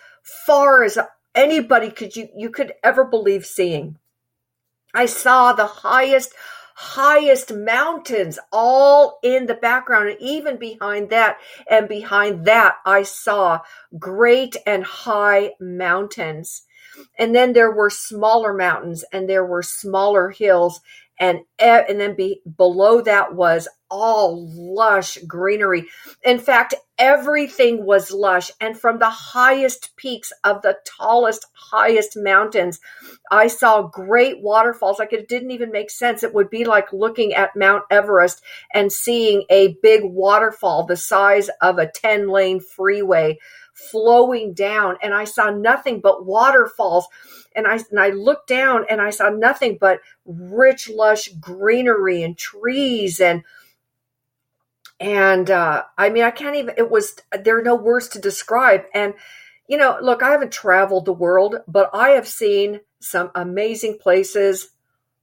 far 0.45 0.83
as 0.83 0.99
anybody 1.33 1.89
could 1.89 2.17
you 2.17 2.27
you 2.35 2.49
could 2.49 2.73
ever 2.83 3.05
believe 3.05 3.45
seeing. 3.45 3.97
I 4.93 5.05
saw 5.05 5.53
the 5.53 5.67
highest 5.67 6.33
highest 6.79 7.51
mountains 7.51 8.37
all 8.51 9.17
in 9.23 9.47
the 9.47 9.55
background 9.55 10.09
and 10.09 10.21
even 10.21 10.57
behind 10.57 11.09
that 11.09 11.37
and 11.67 11.89
behind 11.89 12.45
that 12.45 12.75
I 12.85 13.01
saw 13.01 13.61
great 13.97 14.55
and 14.63 14.83
high 14.83 15.53
mountains. 15.59 16.61
And 17.17 17.33
then 17.33 17.53
there 17.53 17.71
were 17.71 17.89
smaller 17.89 18.53
mountains 18.53 19.03
and 19.11 19.27
there 19.27 19.43
were 19.43 19.63
smaller 19.63 20.29
hills 20.29 20.79
and 21.19 21.39
eh, 21.57 21.83
and 21.89 21.99
then 21.99 22.15
be, 22.15 22.41
below 22.57 23.01
that 23.01 23.33
was 23.33 23.67
all 23.89 24.47
lush 24.55 25.17
greenery. 25.27 25.87
In 26.23 26.39
fact, 26.39 26.75
everything 26.97 27.85
was 27.85 28.11
lush 28.11 28.51
and 28.61 28.79
from 28.79 28.99
the 28.99 29.09
highest 29.09 29.95
peaks 29.97 30.33
of 30.43 30.61
the 30.61 30.77
tallest 30.85 31.45
highest 31.53 32.17
mountains 32.17 32.79
I 33.31 33.47
saw 33.47 33.83
great 33.83 34.41
waterfalls 34.41 34.99
like 34.99 35.13
it 35.13 35.27
didn't 35.27 35.51
even 35.51 35.71
make 35.71 35.89
sense. 35.91 36.23
It 36.23 36.33
would 36.33 36.49
be 36.49 36.65
like 36.65 36.93
looking 36.93 37.33
at 37.33 37.55
Mount 37.55 37.83
Everest 37.91 38.41
and 38.73 38.91
seeing 38.91 39.43
a 39.49 39.77
big 39.81 40.03
waterfall 40.03 40.85
the 40.85 40.97
size 40.97 41.49
of 41.61 41.77
a 41.77 41.87
10 41.87 42.29
lane 42.29 42.59
freeway 42.59 43.39
flowing 43.73 44.53
down 44.53 44.97
and 45.03 45.13
I 45.13 45.25
saw 45.25 45.51
nothing 45.51 45.99
but 46.01 46.25
waterfalls 46.25 47.07
and 47.55 47.67
I 47.67 47.79
and 47.91 47.99
I 47.99 48.09
looked 48.09 48.47
down 48.47 48.85
and 48.89 49.01
I 49.01 49.11
saw 49.11 49.29
nothing 49.29 49.77
but 49.79 49.99
rich 50.25 50.89
lush 50.89 51.29
greenery 51.39 52.23
and 52.23 52.37
trees 52.37 53.19
and 53.19 53.43
and 54.99 55.49
uh, 55.49 55.83
I 55.97 56.09
mean 56.09 56.23
I 56.23 56.31
can't 56.31 56.55
even 56.55 56.75
it 56.77 56.89
was 56.89 57.15
there 57.31 57.57
are 57.57 57.63
no 57.63 57.75
words 57.75 58.07
to 58.09 58.19
describe. 58.19 58.83
And 58.93 59.13
you 59.67 59.77
know 59.77 59.97
look 60.01 60.23
I 60.23 60.31
haven't 60.31 60.51
traveled 60.51 61.05
the 61.05 61.13
world 61.13 61.57
but 61.67 61.89
I 61.93 62.09
have 62.09 62.27
seen 62.27 62.81
some 62.99 63.31
amazing 63.35 63.99
places 63.99 64.69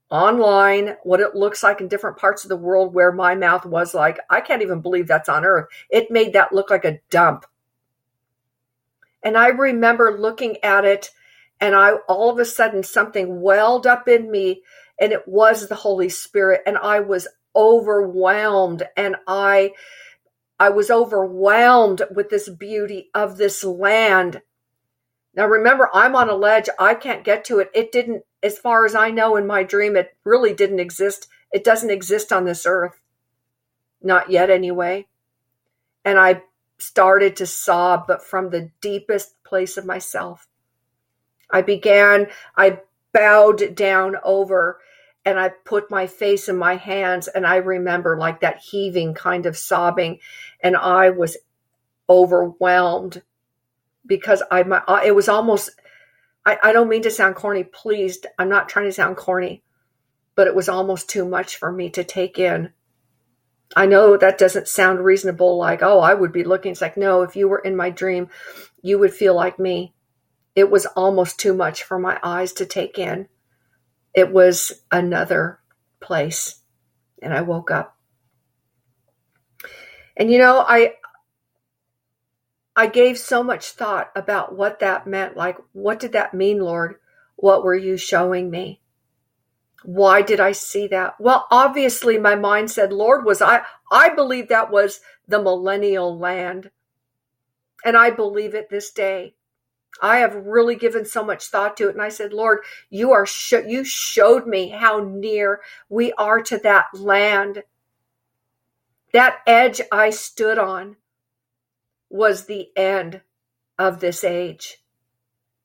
online 0.09 0.95
what 1.03 1.19
it 1.19 1.35
looks 1.35 1.63
like 1.63 1.81
in 1.81 1.87
different 1.87 2.17
parts 2.17 2.45
of 2.45 2.49
the 2.49 2.55
world 2.55 2.93
where 2.93 3.11
my 3.11 3.35
mouth 3.35 3.65
was 3.65 3.93
like 3.93 4.19
I 4.29 4.41
can't 4.41 4.61
even 4.61 4.81
believe 4.81 5.07
that's 5.07 5.29
on 5.29 5.45
earth. 5.45 5.67
It 5.89 6.11
made 6.11 6.33
that 6.33 6.53
look 6.53 6.69
like 6.69 6.85
a 6.85 6.99
dump. 7.09 7.45
And 9.23 9.37
I 9.37 9.47
remember 9.47 10.17
looking 10.17 10.57
at 10.63 10.85
it 10.85 11.09
and 11.59 11.75
I 11.75 11.93
all 12.07 12.29
of 12.29 12.39
a 12.39 12.45
sudden 12.45 12.83
something 12.83 13.41
welled 13.41 13.87
up 13.87 14.07
in 14.07 14.29
me 14.31 14.61
and 14.99 15.11
it 15.11 15.27
was 15.27 15.67
the 15.67 15.75
Holy 15.75 16.09
Spirit 16.09 16.61
and 16.65 16.77
I 16.77 17.01
was 17.01 17.27
overwhelmed 17.55 18.83
and 18.95 19.15
I 19.27 19.71
I 20.59 20.69
was 20.69 20.89
overwhelmed 20.89 22.01
with 22.13 22.29
this 22.29 22.47
beauty 22.47 23.09
of 23.13 23.37
this 23.37 23.63
land. 23.63 24.41
Now 25.35 25.47
remember 25.47 25.89
I'm 25.93 26.15
on 26.15 26.29
a 26.29 26.35
ledge. 26.35 26.69
I 26.79 26.95
can't 26.95 27.23
get 27.25 27.43
to 27.45 27.59
it. 27.59 27.69
It 27.73 27.91
didn't 27.91 28.23
as 28.41 28.57
far 28.57 28.85
as 28.85 28.95
I 28.95 29.11
know 29.11 29.35
in 29.35 29.47
my 29.47 29.63
dream 29.63 29.95
it 29.95 30.15
really 30.23 30.53
didn't 30.53 30.79
exist. 30.79 31.27
It 31.51 31.63
doesn't 31.63 31.89
exist 31.89 32.31
on 32.31 32.45
this 32.45 32.65
earth. 32.65 33.01
Not 34.01 34.29
yet 34.29 34.49
anyway. 34.49 35.07
And 36.03 36.19
I 36.19 36.43
started 36.77 37.35
to 37.37 37.45
sob, 37.45 38.05
but 38.07 38.23
from 38.23 38.49
the 38.49 38.71
deepest 38.81 39.41
place 39.43 39.77
of 39.77 39.85
myself. 39.85 40.47
I 41.49 41.61
began, 41.61 42.27
I 42.55 42.81
bowed 43.13 43.75
down 43.75 44.17
over 44.23 44.79
and 45.25 45.39
I 45.39 45.49
put 45.49 45.89
my 45.91 46.07
face 46.07 46.47
in 46.47 46.57
my 46.57 46.75
hands 46.75 47.27
and 47.27 47.45
I 47.45 47.57
remember 47.57 48.17
like 48.17 48.41
that 48.41 48.59
heaving 48.59 49.13
kind 49.13 49.45
of 49.45 49.57
sobbing 49.57 50.19
and 50.61 50.77
I 50.77 51.09
was 51.09 51.37
overwhelmed 52.09 53.23
because 54.05 54.43
I 54.51 54.63
my 54.63 54.83
it 55.03 55.15
was 55.15 55.27
almost 55.27 55.71
I, 56.45 56.57
I 56.61 56.73
don't 56.73 56.89
mean 56.89 57.01
to 57.03 57.11
sound 57.11 57.35
corny, 57.35 57.63
pleased. 57.63 58.27
I'm 58.37 58.49
not 58.49 58.69
trying 58.69 58.85
to 58.85 58.91
sound 58.91 59.17
corny, 59.17 59.63
but 60.35 60.47
it 60.47 60.55
was 60.55 60.69
almost 60.69 61.09
too 61.09 61.25
much 61.25 61.55
for 61.55 61.71
me 61.71 61.89
to 61.91 62.03
take 62.03 62.37
in. 62.37 62.71
I 63.75 63.87
know 63.87 64.15
that 64.15 64.37
doesn't 64.37 64.67
sound 64.67 65.03
reasonable, 65.03 65.57
like, 65.57 65.81
oh, 65.81 65.99
I 65.99 66.13
would 66.13 66.31
be 66.31 66.43
looking. 66.43 66.71
It's 66.71 66.81
like, 66.81 66.97
no, 66.97 67.23
if 67.23 67.35
you 67.35 67.47
were 67.47 67.57
in 67.57 67.75
my 67.75 67.89
dream, 67.89 68.29
you 68.83 68.99
would 68.99 69.13
feel 69.13 69.33
like 69.33 69.57
me. 69.57 69.93
It 70.55 70.69
was 70.69 70.85
almost 70.85 71.39
too 71.39 71.53
much 71.53 71.83
for 71.83 71.97
my 71.97 72.19
eyes 72.21 72.53
to 72.53 72.65
take 72.65 72.99
in. 72.99 73.27
It 74.15 74.31
was 74.31 74.71
another 74.91 75.59
place. 75.99 76.61
And 77.21 77.33
I 77.33 77.41
woke 77.41 77.71
up. 77.71 77.97
And 80.17 80.31
you 80.31 80.37
know, 80.39 80.63
I 80.67 80.95
I 82.75 82.87
gave 82.87 83.17
so 83.17 83.43
much 83.43 83.71
thought 83.71 84.11
about 84.15 84.55
what 84.55 84.79
that 84.79 85.07
meant. 85.07 85.37
Like, 85.37 85.57
what 85.71 85.99
did 85.99 86.11
that 86.13 86.33
mean, 86.33 86.59
Lord? 86.59 86.95
What 87.37 87.63
were 87.63 87.75
you 87.75 87.97
showing 87.97 88.49
me? 88.49 88.81
Why 89.83 90.21
did 90.21 90.39
I 90.39 90.51
see 90.51 90.87
that? 90.87 91.15
Well, 91.19 91.47
obviously 91.51 92.17
my 92.17 92.35
mind 92.35 92.71
said, 92.71 92.91
Lord, 92.91 93.25
was 93.25 93.41
I, 93.41 93.61
I 93.91 94.09
believe 94.09 94.49
that 94.49 94.71
was 94.71 94.99
the 95.27 95.41
millennial 95.41 96.17
land. 96.17 96.71
And 97.85 97.95
I 97.95 98.09
believe 98.09 98.55
it 98.55 98.69
this 98.69 98.91
day. 98.91 99.35
I 100.01 100.17
have 100.17 100.35
really 100.35 100.75
given 100.75 101.05
so 101.05 101.23
much 101.23 101.47
thought 101.47 101.77
to 101.77 101.87
it. 101.89 101.93
And 101.93 102.01
I 102.01 102.09
said, 102.09 102.33
Lord, 102.33 102.59
you 102.89 103.11
are, 103.11 103.25
sh- 103.25 103.53
you 103.67 103.83
showed 103.83 104.47
me 104.47 104.69
how 104.69 104.99
near 104.99 105.61
we 105.89 106.13
are 106.13 106.41
to 106.43 106.57
that 106.59 106.87
land. 106.93 107.63
That 109.13 109.39
edge 109.47 109.81
I 109.91 110.09
stood 110.09 110.57
on 110.59 110.97
was 112.09 112.45
the 112.45 112.69
end 112.77 113.21
of 113.77 113.99
this 113.99 114.23
age 114.23 114.77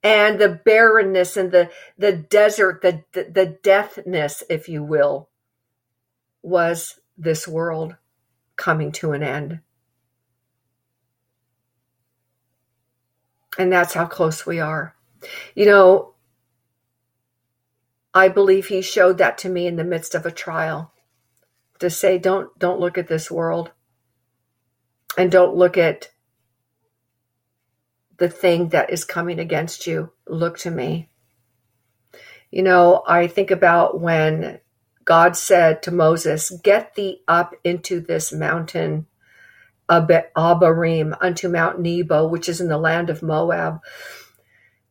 and 0.02 0.40
the 0.40 0.48
barrenness 0.48 1.36
and 1.36 1.52
the 1.52 1.70
the 1.98 2.12
desert 2.12 2.80
the, 2.82 3.04
the 3.12 3.24
the 3.32 3.46
deathness 3.62 4.42
if 4.48 4.68
you 4.68 4.82
will 4.82 5.28
was 6.42 7.00
this 7.18 7.46
world 7.46 7.96
coming 8.56 8.92
to 8.92 9.12
an 9.12 9.22
end 9.22 9.60
and 13.60 13.72
that's 13.72 13.94
how 13.94 14.06
close 14.06 14.46
we 14.46 14.58
are 14.58 14.94
you 15.54 15.66
know 15.66 16.14
i 18.14 18.28
believe 18.28 18.66
he 18.66 18.80
showed 18.80 19.18
that 19.18 19.38
to 19.38 19.48
me 19.48 19.66
in 19.66 19.76
the 19.76 19.84
midst 19.84 20.14
of 20.14 20.26
a 20.26 20.30
trial 20.30 20.92
to 21.78 21.90
say 21.90 22.18
don't 22.18 22.58
don't 22.58 22.80
look 22.80 22.98
at 22.98 23.08
this 23.08 23.30
world 23.30 23.70
and 25.16 25.30
don't 25.30 25.56
look 25.56 25.76
at 25.76 26.10
the 28.20 28.28
thing 28.28 28.68
that 28.68 28.90
is 28.90 29.04
coming 29.04 29.40
against 29.40 29.86
you. 29.86 30.12
Look 30.28 30.58
to 30.58 30.70
me. 30.70 31.08
You 32.50 32.62
know, 32.62 33.02
I 33.06 33.26
think 33.26 33.50
about 33.50 34.00
when 34.00 34.60
God 35.04 35.36
said 35.36 35.82
to 35.82 35.90
Moses, 35.90 36.50
Get 36.62 36.94
thee 36.94 37.22
up 37.26 37.54
into 37.64 38.00
this 38.00 38.32
mountain, 38.32 39.06
Abarim, 39.90 41.16
unto 41.20 41.48
Mount 41.48 41.80
Nebo, 41.80 42.28
which 42.28 42.48
is 42.48 42.60
in 42.60 42.68
the 42.68 42.78
land 42.78 43.10
of 43.10 43.22
Moab. 43.22 43.80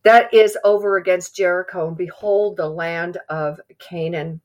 That 0.04 0.34
is 0.34 0.58
over 0.64 0.98
against 0.98 1.36
Jericho. 1.36 1.88
And 1.88 1.98
behold, 1.98 2.58
the 2.58 2.70
land 2.70 3.18
of 3.30 3.60
Canaan, 3.80 4.42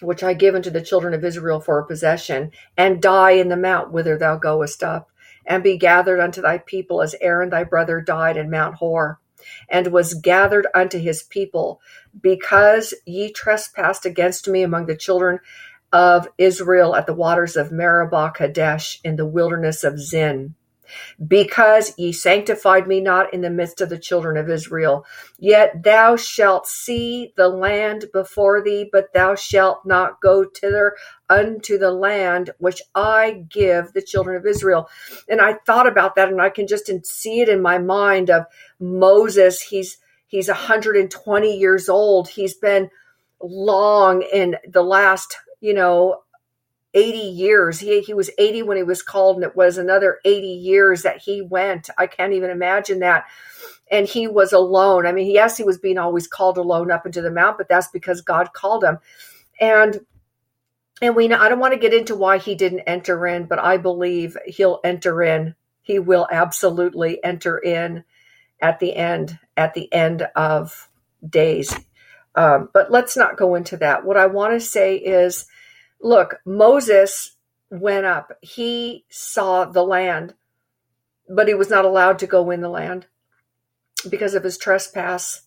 which 0.00 0.22
I 0.22 0.34
give 0.34 0.54
unto 0.54 0.70
the 0.70 0.82
children 0.82 1.14
of 1.14 1.24
Israel 1.24 1.60
for 1.60 1.78
a 1.78 1.86
possession, 1.86 2.52
and 2.76 3.02
die 3.02 3.32
in 3.32 3.48
the 3.48 3.56
mount 3.56 3.92
whither 3.92 4.16
thou 4.16 4.36
goest 4.36 4.82
up, 4.82 5.10
and 5.46 5.62
be 5.62 5.76
gathered 5.78 6.20
unto 6.20 6.40
thy 6.40 6.58
people 6.58 7.02
as 7.02 7.14
Aaron 7.20 7.50
thy 7.50 7.64
brother 7.64 8.00
died 8.00 8.36
in 8.36 8.50
Mount 8.50 8.76
Hor 8.76 9.20
and 9.68 9.88
was 9.88 10.14
gathered 10.14 10.66
unto 10.74 10.98
his 10.98 11.22
people, 11.22 11.80
because 12.20 12.94
ye 13.04 13.32
trespassed 13.32 14.04
against 14.04 14.48
me 14.48 14.62
among 14.62 14.86
the 14.86 14.96
children 14.96 15.38
of 15.92 16.28
Israel 16.38 16.94
at 16.96 17.06
the 17.06 17.14
waters 17.14 17.56
of 17.56 17.72
Meribah 17.72 18.32
Kadesh 18.34 19.00
in 19.04 19.16
the 19.16 19.26
wilderness 19.26 19.84
of 19.84 19.98
Zin 19.98 20.54
because 21.26 21.94
ye 21.98 22.12
sanctified 22.12 22.86
me 22.86 23.00
not 23.00 23.32
in 23.32 23.40
the 23.40 23.50
midst 23.50 23.80
of 23.80 23.88
the 23.88 23.98
children 23.98 24.36
of 24.36 24.50
Israel. 24.50 25.04
Yet 25.38 25.82
thou 25.82 26.16
shalt 26.16 26.66
see 26.66 27.32
the 27.36 27.48
land 27.48 28.06
before 28.12 28.62
thee, 28.62 28.88
but 28.90 29.12
thou 29.12 29.34
shalt 29.34 29.84
not 29.84 30.20
go 30.20 30.44
thither 30.44 30.96
unto 31.28 31.78
the 31.78 31.90
land 31.90 32.50
which 32.58 32.82
I 32.94 33.44
give 33.48 33.92
the 33.92 34.02
children 34.02 34.36
of 34.36 34.46
Israel. 34.46 34.88
And 35.28 35.40
I 35.40 35.54
thought 35.66 35.86
about 35.86 36.14
that, 36.16 36.28
and 36.28 36.40
I 36.40 36.50
can 36.50 36.66
just 36.66 36.90
see 37.06 37.40
it 37.40 37.48
in 37.48 37.62
my 37.62 37.78
mind 37.78 38.30
of 38.30 38.44
Moses. 38.78 39.60
He's 39.62 39.98
he's 40.26 40.48
120 40.48 41.56
years 41.58 41.88
old. 41.88 42.28
He's 42.28 42.54
been 42.54 42.90
long 43.42 44.22
in 44.22 44.56
the 44.68 44.82
last, 44.82 45.36
you 45.60 45.74
know, 45.74 46.22
80 46.94 47.18
years. 47.18 47.78
He, 47.78 48.00
he 48.00 48.14
was 48.14 48.30
80 48.38 48.62
when 48.62 48.76
he 48.76 48.82
was 48.82 49.02
called, 49.02 49.36
and 49.36 49.44
it 49.44 49.56
was 49.56 49.78
another 49.78 50.18
80 50.24 50.46
years 50.46 51.02
that 51.02 51.18
he 51.18 51.42
went. 51.42 51.90
I 51.98 52.06
can't 52.06 52.32
even 52.32 52.50
imagine 52.50 53.00
that. 53.00 53.24
And 53.90 54.08
he 54.08 54.26
was 54.26 54.52
alone. 54.52 55.06
I 55.06 55.12
mean, 55.12 55.30
yes, 55.30 55.56
he 55.56 55.64
was 55.64 55.78
being 55.78 55.98
always 55.98 56.26
called 56.26 56.58
alone 56.58 56.90
up 56.90 57.06
into 57.06 57.22
the 57.22 57.30
mount, 57.30 57.58
but 57.58 57.68
that's 57.68 57.88
because 57.88 58.20
God 58.20 58.52
called 58.52 58.82
him. 58.82 58.98
And 59.60 60.00
and 61.02 61.14
we 61.14 61.28
know 61.28 61.38
I 61.38 61.48
don't 61.50 61.58
want 61.58 61.74
to 61.74 61.78
get 61.78 61.92
into 61.92 62.14
why 62.14 62.38
he 62.38 62.54
didn't 62.54 62.80
enter 62.80 63.26
in, 63.26 63.44
but 63.44 63.58
I 63.58 63.76
believe 63.76 64.36
he'll 64.46 64.80
enter 64.82 65.22
in. 65.22 65.54
He 65.82 65.98
will 65.98 66.26
absolutely 66.30 67.22
enter 67.22 67.58
in 67.58 68.04
at 68.62 68.80
the 68.80 68.96
end, 68.96 69.38
at 69.56 69.74
the 69.74 69.92
end 69.92 70.26
of 70.34 70.88
days. 71.28 71.78
Um, 72.36 72.70
but 72.74 72.92
let's 72.92 73.16
not 73.16 73.38
go 73.38 73.54
into 73.56 73.78
that. 73.78 74.04
What 74.04 74.18
I 74.18 74.26
want 74.26 74.54
to 74.54 74.60
say 74.60 74.96
is 74.96 75.44
Look, 76.00 76.40
Moses 76.46 77.36
went 77.70 78.06
up. 78.06 78.32
He 78.42 79.04
saw 79.10 79.64
the 79.64 79.84
land, 79.84 80.34
but 81.28 81.48
he 81.48 81.54
was 81.54 81.70
not 81.70 81.84
allowed 81.84 82.18
to 82.20 82.26
go 82.26 82.50
in 82.50 82.60
the 82.60 82.68
land 82.68 83.06
because 84.08 84.34
of 84.34 84.44
his 84.44 84.58
trespass. 84.58 85.42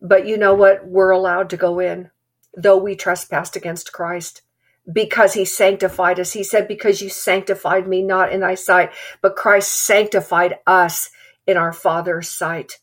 But 0.00 0.26
you 0.26 0.38
know 0.38 0.54
what? 0.54 0.86
We're 0.86 1.10
allowed 1.10 1.50
to 1.50 1.56
go 1.56 1.80
in, 1.80 2.10
though 2.56 2.78
we 2.78 2.96
trespassed 2.96 3.56
against 3.56 3.92
Christ 3.92 4.42
because 4.92 5.34
he 5.34 5.44
sanctified 5.44 6.20
us. 6.20 6.32
He 6.32 6.44
said, 6.44 6.68
Because 6.68 7.02
you 7.02 7.08
sanctified 7.10 7.88
me 7.88 8.02
not 8.02 8.32
in 8.32 8.40
thy 8.40 8.54
sight, 8.54 8.92
but 9.22 9.36
Christ 9.36 9.72
sanctified 9.72 10.56
us 10.66 11.10
in 11.46 11.56
our 11.56 11.72
Father's 11.72 12.28
sight. 12.28 12.78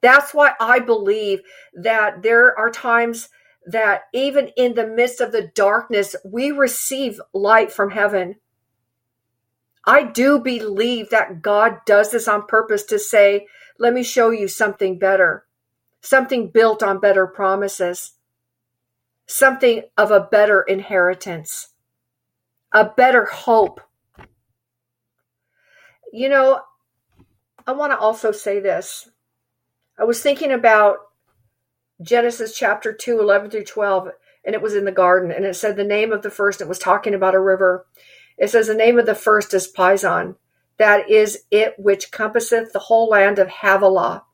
That's 0.00 0.32
why 0.32 0.52
I 0.60 0.80
believe 0.80 1.40
that 1.74 2.22
there 2.22 2.58
are 2.58 2.70
times 2.70 3.28
that 3.66 4.02
even 4.14 4.48
in 4.56 4.74
the 4.74 4.86
midst 4.86 5.20
of 5.20 5.32
the 5.32 5.50
darkness, 5.54 6.16
we 6.24 6.50
receive 6.50 7.20
light 7.34 7.70
from 7.70 7.90
heaven. 7.90 8.36
I 9.84 10.04
do 10.04 10.38
believe 10.38 11.10
that 11.10 11.42
God 11.42 11.78
does 11.86 12.10
this 12.10 12.28
on 12.28 12.46
purpose 12.46 12.84
to 12.84 12.98
say, 12.98 13.46
let 13.78 13.94
me 13.94 14.02
show 14.02 14.30
you 14.30 14.48
something 14.48 14.98
better, 14.98 15.46
something 16.00 16.50
built 16.50 16.82
on 16.82 17.00
better 17.00 17.26
promises, 17.26 18.12
something 19.26 19.82
of 19.96 20.10
a 20.10 20.20
better 20.20 20.62
inheritance, 20.62 21.68
a 22.72 22.84
better 22.84 23.24
hope. 23.26 23.80
You 26.12 26.28
know, 26.28 26.60
I 27.66 27.72
want 27.72 27.92
to 27.92 27.98
also 27.98 28.32
say 28.32 28.60
this. 28.60 29.08
I 30.00 30.04
was 30.04 30.22
thinking 30.22 30.50
about 30.50 30.96
Genesis 32.00 32.56
chapter 32.56 32.90
2, 32.90 33.20
11 33.20 33.50
through 33.50 33.64
12, 33.64 34.08
and 34.46 34.54
it 34.54 34.62
was 34.62 34.74
in 34.74 34.86
the 34.86 34.92
garden, 34.92 35.30
and 35.30 35.44
it 35.44 35.54
said 35.54 35.76
the 35.76 35.84
name 35.84 36.10
of 36.10 36.22
the 36.22 36.30
first, 36.30 36.62
it 36.62 36.68
was 36.68 36.78
talking 36.78 37.12
about 37.12 37.34
a 37.34 37.40
river. 37.40 37.86
It 38.38 38.48
says 38.48 38.68
the 38.68 38.74
name 38.74 38.98
of 38.98 39.04
the 39.04 39.14
first 39.14 39.52
is 39.52 39.70
Pison. 39.70 40.36
That 40.78 41.10
is 41.10 41.44
it 41.50 41.74
which 41.76 42.10
compasseth 42.10 42.72
the 42.72 42.78
whole 42.78 43.10
land 43.10 43.38
of 43.38 43.48
Havilah, 43.48 44.24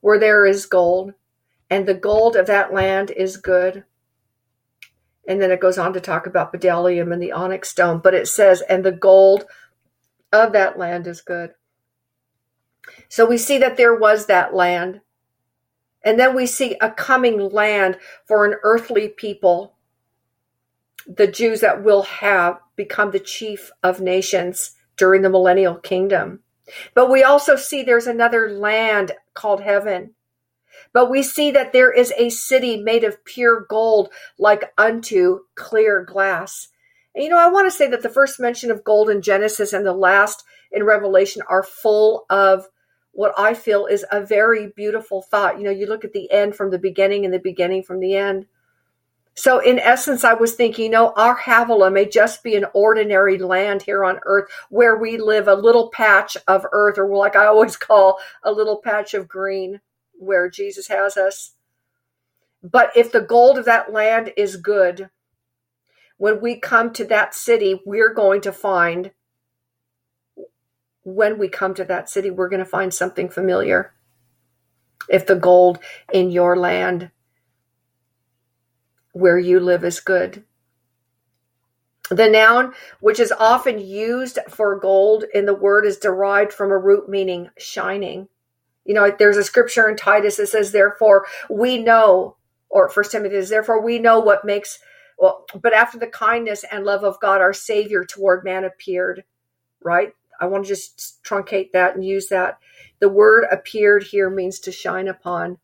where 0.00 0.18
there 0.18 0.46
is 0.46 0.64
gold, 0.64 1.12
and 1.68 1.86
the 1.86 1.92
gold 1.92 2.34
of 2.34 2.46
that 2.46 2.72
land 2.72 3.10
is 3.10 3.36
good. 3.36 3.84
And 5.28 5.42
then 5.42 5.50
it 5.50 5.60
goes 5.60 5.76
on 5.76 5.92
to 5.92 6.00
talk 6.00 6.26
about 6.26 6.54
bdellium 6.54 7.12
and 7.12 7.22
the 7.22 7.32
onyx 7.32 7.68
stone, 7.68 8.00
but 8.02 8.14
it 8.14 8.28
says, 8.28 8.62
and 8.62 8.82
the 8.82 8.92
gold 8.92 9.44
of 10.32 10.54
that 10.54 10.78
land 10.78 11.06
is 11.06 11.20
good. 11.20 11.52
So 13.08 13.26
we 13.26 13.38
see 13.38 13.58
that 13.58 13.76
there 13.76 13.94
was 13.94 14.26
that 14.26 14.54
land 14.54 15.00
and 16.04 16.18
then 16.18 16.34
we 16.34 16.46
see 16.46 16.76
a 16.80 16.90
coming 16.90 17.38
land 17.38 17.98
for 18.26 18.44
an 18.44 18.56
earthly 18.62 19.08
people, 19.08 19.74
the 21.06 21.26
Jews 21.26 21.60
that 21.60 21.82
will 21.82 22.02
have 22.02 22.58
become 22.76 23.10
the 23.10 23.20
chief 23.20 23.70
of 23.82 24.00
nations 24.00 24.72
during 24.96 25.22
the 25.22 25.30
millennial 25.30 25.76
kingdom. 25.76 26.40
But 26.94 27.10
we 27.10 27.22
also 27.22 27.56
see 27.56 27.82
there's 27.82 28.06
another 28.06 28.50
land 28.50 29.12
called 29.34 29.62
heaven. 29.62 30.14
But 30.92 31.10
we 31.10 31.22
see 31.22 31.50
that 31.52 31.72
there 31.72 31.92
is 31.92 32.12
a 32.16 32.28
city 32.30 32.76
made 32.76 33.04
of 33.04 33.24
pure 33.24 33.64
gold, 33.68 34.10
like 34.38 34.72
unto 34.76 35.40
clear 35.54 36.04
glass. 36.04 36.68
And 37.14 37.24
you 37.24 37.30
know, 37.30 37.38
I 37.38 37.48
want 37.48 37.70
to 37.70 37.76
say 37.76 37.88
that 37.88 38.02
the 38.02 38.08
first 38.08 38.40
mention 38.40 38.70
of 38.70 38.84
gold 38.84 39.08
in 39.08 39.22
Genesis 39.22 39.72
and 39.72 39.86
the 39.86 39.92
last 39.92 40.44
in 40.72 40.84
Revelation 40.84 41.42
are 41.48 41.62
full 41.62 42.26
of 42.30 42.66
what 43.12 43.34
I 43.38 43.54
feel 43.54 43.86
is 43.86 44.04
a 44.10 44.24
very 44.24 44.68
beautiful 44.74 45.22
thought. 45.22 45.58
You 45.58 45.64
know, 45.64 45.70
you 45.70 45.86
look 45.86 46.04
at 46.04 46.12
the 46.12 46.30
end 46.32 46.56
from 46.56 46.70
the 46.70 46.78
beginning 46.78 47.24
and 47.24 47.32
the 47.32 47.38
beginning 47.38 47.82
from 47.82 48.00
the 48.00 48.16
end. 48.16 48.46
So, 49.34 49.60
in 49.60 49.78
essence, 49.78 50.24
I 50.24 50.34
was 50.34 50.54
thinking, 50.54 50.86
you 50.86 50.90
know, 50.90 51.12
our 51.16 51.34
Havilah 51.34 51.90
may 51.90 52.06
just 52.06 52.42
be 52.42 52.54
an 52.54 52.66
ordinary 52.74 53.38
land 53.38 53.82
here 53.82 54.04
on 54.04 54.20
earth 54.26 54.50
where 54.68 54.96
we 54.96 55.16
live, 55.16 55.48
a 55.48 55.54
little 55.54 55.90
patch 55.90 56.36
of 56.46 56.66
earth, 56.72 56.98
or 56.98 57.08
like 57.08 57.36
I 57.36 57.46
always 57.46 57.76
call 57.78 58.18
a 58.42 58.52
little 58.52 58.78
patch 58.78 59.14
of 59.14 59.28
green 59.28 59.80
where 60.12 60.50
Jesus 60.50 60.88
has 60.88 61.16
us. 61.16 61.52
But 62.62 62.90
if 62.94 63.10
the 63.10 63.22
gold 63.22 63.58
of 63.58 63.64
that 63.64 63.92
land 63.92 64.32
is 64.36 64.56
good, 64.56 65.10
when 66.18 66.40
we 66.40 66.56
come 66.56 66.92
to 66.92 67.04
that 67.06 67.34
city, 67.34 67.80
we're 67.84 68.14
going 68.14 68.42
to 68.42 68.52
find 68.52 69.10
when 71.04 71.38
we 71.38 71.48
come 71.48 71.74
to 71.74 71.84
that 71.84 72.08
city, 72.08 72.30
we're 72.30 72.48
going 72.48 72.60
to 72.60 72.64
find 72.64 72.92
something 72.92 73.28
familiar. 73.28 73.92
If 75.08 75.26
the 75.26 75.36
gold 75.36 75.78
in 76.12 76.30
your 76.30 76.56
land 76.56 77.10
where 79.12 79.38
you 79.38 79.60
live 79.60 79.84
is 79.84 80.00
good. 80.00 80.44
The 82.10 82.28
noun, 82.28 82.74
which 83.00 83.20
is 83.20 83.32
often 83.32 83.78
used 83.78 84.38
for 84.48 84.78
gold 84.78 85.24
in 85.32 85.46
the 85.46 85.54
word, 85.54 85.86
is 85.86 85.98
derived 85.98 86.52
from 86.52 86.70
a 86.70 86.78
root 86.78 87.08
meaning 87.08 87.50
shining. 87.58 88.28
You 88.84 88.94
know, 88.94 89.10
there's 89.18 89.36
a 89.36 89.44
scripture 89.44 89.88
in 89.88 89.96
Titus 89.96 90.36
that 90.36 90.48
says, 90.48 90.72
Therefore, 90.72 91.26
we 91.48 91.78
know, 91.78 92.36
or 92.68 92.88
First 92.88 93.12
Timothy 93.12 93.36
says, 93.36 93.50
Therefore, 93.50 93.80
we 93.80 93.98
know 93.98 94.18
what 94.18 94.44
makes, 94.44 94.78
well, 95.18 95.46
but 95.60 95.72
after 95.72 95.98
the 95.98 96.06
kindness 96.06 96.64
and 96.70 96.84
love 96.84 97.04
of 97.04 97.20
God, 97.20 97.40
our 97.40 97.52
Savior 97.52 98.04
toward 98.04 98.44
man 98.44 98.64
appeared, 98.64 99.24
right? 99.82 100.12
I 100.42 100.46
want 100.46 100.64
to 100.64 100.68
just 100.68 101.22
truncate 101.22 101.70
that 101.70 101.94
and 101.94 102.04
use 102.04 102.28
that. 102.28 102.58
The 102.98 103.08
word 103.08 103.46
appeared 103.50 104.02
here 104.02 104.28
means 104.28 104.58
to 104.60 104.72
shine 104.72 105.06
upon. 105.06 105.58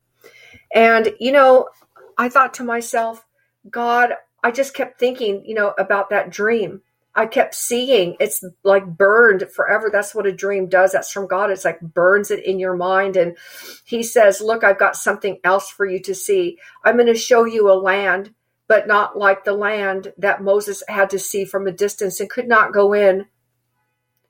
And, 0.72 1.12
you 1.18 1.32
know, 1.32 1.68
I 2.16 2.28
thought 2.28 2.54
to 2.54 2.64
myself, 2.64 3.26
God, 3.68 4.12
I 4.44 4.52
just 4.52 4.74
kept 4.74 5.00
thinking, 5.00 5.44
you 5.44 5.56
know, 5.56 5.74
about 5.78 6.10
that 6.10 6.30
dream. 6.30 6.82
I 7.12 7.26
kept 7.26 7.56
seeing 7.56 8.16
it's 8.20 8.44
like 8.62 8.86
burned 8.86 9.50
forever. 9.52 9.90
That's 9.90 10.14
what 10.14 10.26
a 10.26 10.32
dream 10.32 10.68
does. 10.68 10.92
That's 10.92 11.10
from 11.10 11.26
God. 11.26 11.50
It's 11.50 11.64
like 11.64 11.80
burns 11.80 12.30
it 12.30 12.44
in 12.44 12.60
your 12.60 12.76
mind. 12.76 13.16
And 13.16 13.36
he 13.84 14.04
says, 14.04 14.40
Look, 14.40 14.62
I've 14.62 14.78
got 14.78 14.94
something 14.94 15.40
else 15.42 15.68
for 15.68 15.84
you 15.84 15.98
to 16.02 16.14
see. 16.14 16.58
I'm 16.84 16.94
going 16.94 17.08
to 17.08 17.16
show 17.16 17.44
you 17.44 17.72
a 17.72 17.74
land, 17.74 18.32
but 18.68 18.86
not 18.86 19.18
like 19.18 19.42
the 19.42 19.54
land 19.54 20.12
that 20.18 20.44
Moses 20.44 20.84
had 20.86 21.10
to 21.10 21.18
see 21.18 21.44
from 21.44 21.66
a 21.66 21.72
distance 21.72 22.20
and 22.20 22.30
could 22.30 22.46
not 22.46 22.72
go 22.72 22.92
in 22.92 23.26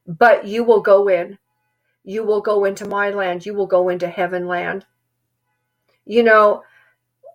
but 0.09 0.47
you 0.47 0.65
will 0.65 0.81
go 0.81 1.09
in. 1.09 1.39
You 2.03 2.25
will 2.25 2.41
go 2.41 2.65
into 2.65 2.89
my 2.89 3.11
land. 3.11 3.45
You 3.45 3.53
will 3.55 3.67
go 3.67 3.91
into 3.91 4.09
heaven 4.09 4.47
land. 4.47 4.87
You 6.07 6.23
know, 6.23 6.63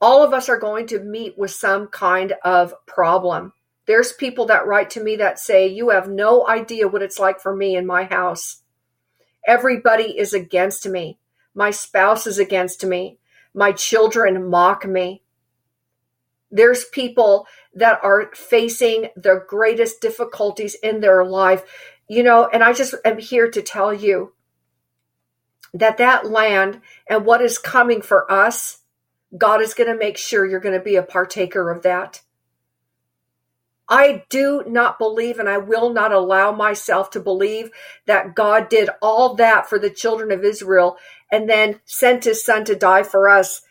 all 0.02 0.24
of 0.24 0.34
us 0.34 0.50
are 0.50 0.58
going 0.58 0.88
to 0.88 1.00
meet 1.00 1.38
with 1.38 1.52
some 1.52 1.88
kind 1.88 2.34
of 2.44 2.74
problem. 2.88 3.54
There's 3.86 4.12
people 4.12 4.48
that 4.48 4.66
write 4.66 4.90
to 4.92 5.04
me 5.04 5.18
that 5.18 5.38
say, 5.38 5.68
You 5.68 5.90
have 5.90 6.10
no 6.10 6.48
idea 6.48 6.88
what 6.88 7.04
it's 7.04 7.20
like 7.20 7.40
for 7.40 7.56
me 7.56 7.76
in 7.76 7.86
my 7.86 8.06
house. 8.06 8.62
Everybody 9.46 10.18
is 10.18 10.34
against 10.34 10.88
me. 10.88 11.20
My 11.54 11.70
spouse 11.70 12.26
is 12.26 12.40
against 12.40 12.84
me. 12.84 13.20
My 13.54 13.72
children 13.74 14.50
mock 14.50 14.88
me. 14.88 15.22
There's 16.50 16.86
people 16.86 17.48
that 17.74 18.00
are 18.04 18.30
facing 18.34 19.10
the 19.16 19.44
greatest 19.48 20.02
difficulties 20.02 20.76
in 20.76 21.02
their 21.02 21.26
life. 21.26 21.64
You 22.08 22.24
know, 22.24 22.48
and 22.52 22.64
I 22.64 22.74
just 22.74 22.96
am 23.06 23.18
here 23.18 23.50
to 23.50 23.62
tell 23.62 23.94
you 23.94 24.34
that 25.74 25.98
that 25.98 26.30
land 26.30 26.82
and 27.10 27.26
what 27.26 27.42
is 27.42 27.58
coming 27.58 28.02
for 28.02 28.32
us, 28.32 28.80
God 29.38 29.62
is 29.62 29.74
going 29.74 29.92
to 29.92 29.98
make 29.98 30.18
sure 30.18 30.46
you're 30.46 30.60
going 30.60 30.78
to 30.78 30.84
be 30.84 30.96
a 30.96 31.04
partaker 31.04 31.70
of 31.72 31.84
that. 31.84 32.22
I 33.90 34.24
do 34.30 34.64
not 34.66 34.98
believe 34.98 35.40
and 35.40 35.50
I 35.50 35.58
will 35.58 35.92
not 35.92 36.12
allow 36.12 36.52
myself 36.52 37.10
to 37.12 37.20
believe 37.20 37.70
that 38.06 38.34
God 38.34 38.70
did 38.70 38.90
all 39.02 39.36
that 39.36 39.68
for 39.68 39.78
the 39.78 39.90
children 39.90 40.32
of 40.32 40.44
Israel 40.44 40.98
and 41.32 41.50
then 41.50 41.82
sent 41.86 42.24
his 42.24 42.44
son 42.44 42.66
to 42.66 42.76
die 42.76 43.04
for 43.04 43.28
us 43.28 43.62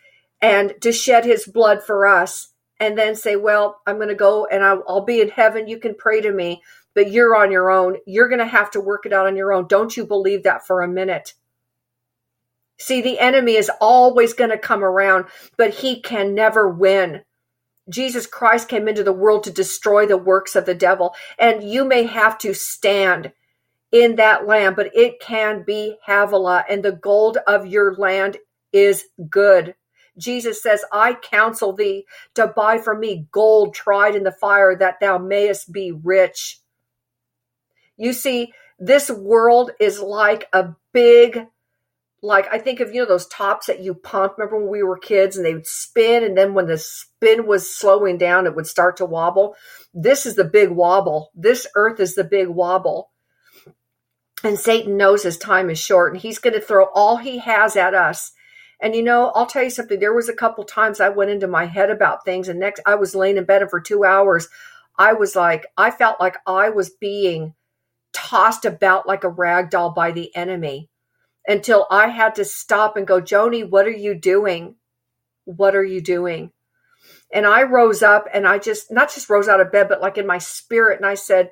and 0.41 0.75
to 0.81 0.91
shed 0.91 1.25
his 1.25 1.45
blood 1.45 1.83
for 1.83 2.05
us 2.05 2.49
and 2.79 2.97
then 2.97 3.15
say, 3.15 3.35
Well, 3.35 3.81
I'm 3.87 3.95
going 3.95 4.09
to 4.09 4.15
go 4.15 4.45
and 4.45 4.63
I'll, 4.63 4.83
I'll, 4.87 5.05
be 5.05 5.21
in 5.21 5.29
heaven. 5.29 5.67
You 5.67 5.79
can 5.79 5.95
pray 5.95 6.21
to 6.21 6.31
me, 6.31 6.61
but 6.95 7.11
you're 7.11 7.35
on 7.35 7.51
your 7.51 7.71
own. 7.71 7.97
You're 8.05 8.29
going 8.29 8.39
to 8.39 8.45
have 8.45 8.71
to 8.71 8.81
work 8.81 9.05
it 9.05 9.13
out 9.13 9.27
on 9.27 9.35
your 9.35 9.53
own. 9.53 9.67
Don't 9.67 9.95
you 9.95 10.05
believe 10.05 10.43
that 10.43 10.65
for 10.65 10.81
a 10.81 10.87
minute? 10.87 11.33
See, 12.79 13.01
the 13.01 13.19
enemy 13.19 13.55
is 13.55 13.71
always 13.79 14.33
going 14.33 14.49
to 14.49 14.57
come 14.57 14.83
around, 14.83 15.25
but 15.57 15.75
he 15.75 16.01
can 16.01 16.33
never 16.33 16.69
win. 16.69 17.21
Jesus 17.89 18.25
Christ 18.25 18.69
came 18.69 18.87
into 18.87 19.03
the 19.03 19.13
world 19.13 19.43
to 19.43 19.51
destroy 19.51 20.05
the 20.05 20.17
works 20.17 20.55
of 20.55 20.65
the 20.65 20.75
devil, 20.75 21.13
and 21.37 21.63
you 21.63 21.85
may 21.85 22.03
have 22.03 22.37
to 22.39 22.53
stand 22.53 23.31
in 23.91 24.15
that 24.15 24.47
land, 24.47 24.75
but 24.75 24.95
it 24.95 25.19
can 25.19 25.63
be 25.63 25.97
Havilah, 26.07 26.65
and 26.69 26.83
the 26.83 26.91
gold 26.91 27.37
of 27.45 27.67
your 27.67 27.95
land 27.95 28.37
is 28.71 29.05
good. 29.29 29.75
Jesus 30.17 30.61
says, 30.61 30.83
I 30.91 31.13
counsel 31.13 31.73
thee 31.73 32.05
to 32.35 32.47
buy 32.47 32.77
from 32.77 32.99
me 32.99 33.27
gold 33.31 33.75
tried 33.75 34.15
in 34.15 34.23
the 34.23 34.31
fire, 34.31 34.75
that 34.75 34.99
thou 34.99 35.17
mayest 35.17 35.71
be 35.71 35.91
rich. 35.91 36.59
You 37.97 38.13
see, 38.13 38.53
this 38.79 39.09
world 39.09 39.71
is 39.79 39.99
like 39.99 40.47
a 40.53 40.69
big, 40.93 41.47
like 42.21 42.47
I 42.51 42.57
think 42.57 42.79
of, 42.79 42.93
you 42.93 43.01
know, 43.01 43.07
those 43.07 43.27
tops 43.27 43.67
that 43.67 43.81
you 43.81 43.93
pump. 43.93 44.37
Remember 44.37 44.59
when 44.59 44.71
we 44.71 44.83
were 44.83 44.97
kids 44.97 45.37
and 45.37 45.45
they 45.45 45.53
would 45.53 45.67
spin, 45.67 46.23
and 46.23 46.37
then 46.37 46.53
when 46.53 46.67
the 46.67 46.77
spin 46.77 47.45
was 47.45 47.75
slowing 47.75 48.17
down, 48.17 48.45
it 48.45 48.55
would 48.55 48.67
start 48.67 48.97
to 48.97 49.05
wobble. 49.05 49.55
This 49.93 50.25
is 50.25 50.35
the 50.35 50.43
big 50.43 50.69
wobble. 50.69 51.31
This 51.35 51.67
earth 51.75 51.99
is 51.99 52.15
the 52.15 52.23
big 52.23 52.47
wobble. 52.47 53.11
And 54.43 54.59
Satan 54.59 54.97
knows 54.97 55.23
his 55.23 55.37
time 55.37 55.69
is 55.69 55.79
short, 55.79 56.13
and 56.13 56.21
he's 56.21 56.39
going 56.39 56.53
to 56.53 56.61
throw 56.61 56.87
all 56.93 57.17
he 57.17 57.37
has 57.39 57.75
at 57.77 57.93
us 57.93 58.33
and 58.83 58.93
you 58.93 59.01
know, 59.01 59.31
I'll 59.33 59.45
tell 59.45 59.63
you 59.63 59.69
something. 59.69 59.97
There 59.97 60.13
was 60.13 60.27
a 60.27 60.35
couple 60.35 60.65
times 60.65 60.99
I 60.99 61.07
went 61.07 61.31
into 61.31 61.47
my 61.47 61.65
head 61.65 61.89
about 61.89 62.25
things, 62.25 62.49
and 62.49 62.59
next 62.59 62.81
I 62.85 62.95
was 62.95 63.15
laying 63.15 63.37
in 63.37 63.45
bed 63.45 63.61
and 63.61 63.71
for 63.71 63.79
two 63.79 64.03
hours. 64.03 64.49
I 64.99 65.13
was 65.13 65.37
like, 65.37 65.65
I 65.77 65.89
felt 65.89 66.19
like 66.19 66.35
I 66.45 66.69
was 66.69 66.89
being 66.89 67.53
tossed 68.13 68.65
about 68.65 69.07
like 69.07 69.23
a 69.23 69.29
rag 69.29 69.69
doll 69.69 69.91
by 69.91 70.11
the 70.11 70.35
enemy 70.35 70.89
until 71.47 71.87
I 71.91 72.07
had 72.07 72.35
to 72.35 72.45
stop 72.45 72.97
and 72.97 73.07
go, 73.07 73.21
Joni, 73.21 73.69
what 73.69 73.85
are 73.87 73.91
you 73.91 74.15
doing? 74.15 74.75
What 75.45 75.75
are 75.75 75.83
you 75.83 76.01
doing? 76.01 76.51
And 77.33 77.45
I 77.45 77.63
rose 77.63 78.03
up 78.03 78.27
and 78.33 78.47
I 78.47 78.59
just, 78.59 78.91
not 78.91 79.13
just 79.13 79.29
rose 79.29 79.47
out 79.47 79.59
of 79.59 79.71
bed, 79.71 79.89
but 79.89 80.01
like 80.01 80.17
in 80.17 80.27
my 80.27 80.37
spirit, 80.37 80.97
and 80.97 81.05
I 81.05 81.15
said, 81.15 81.51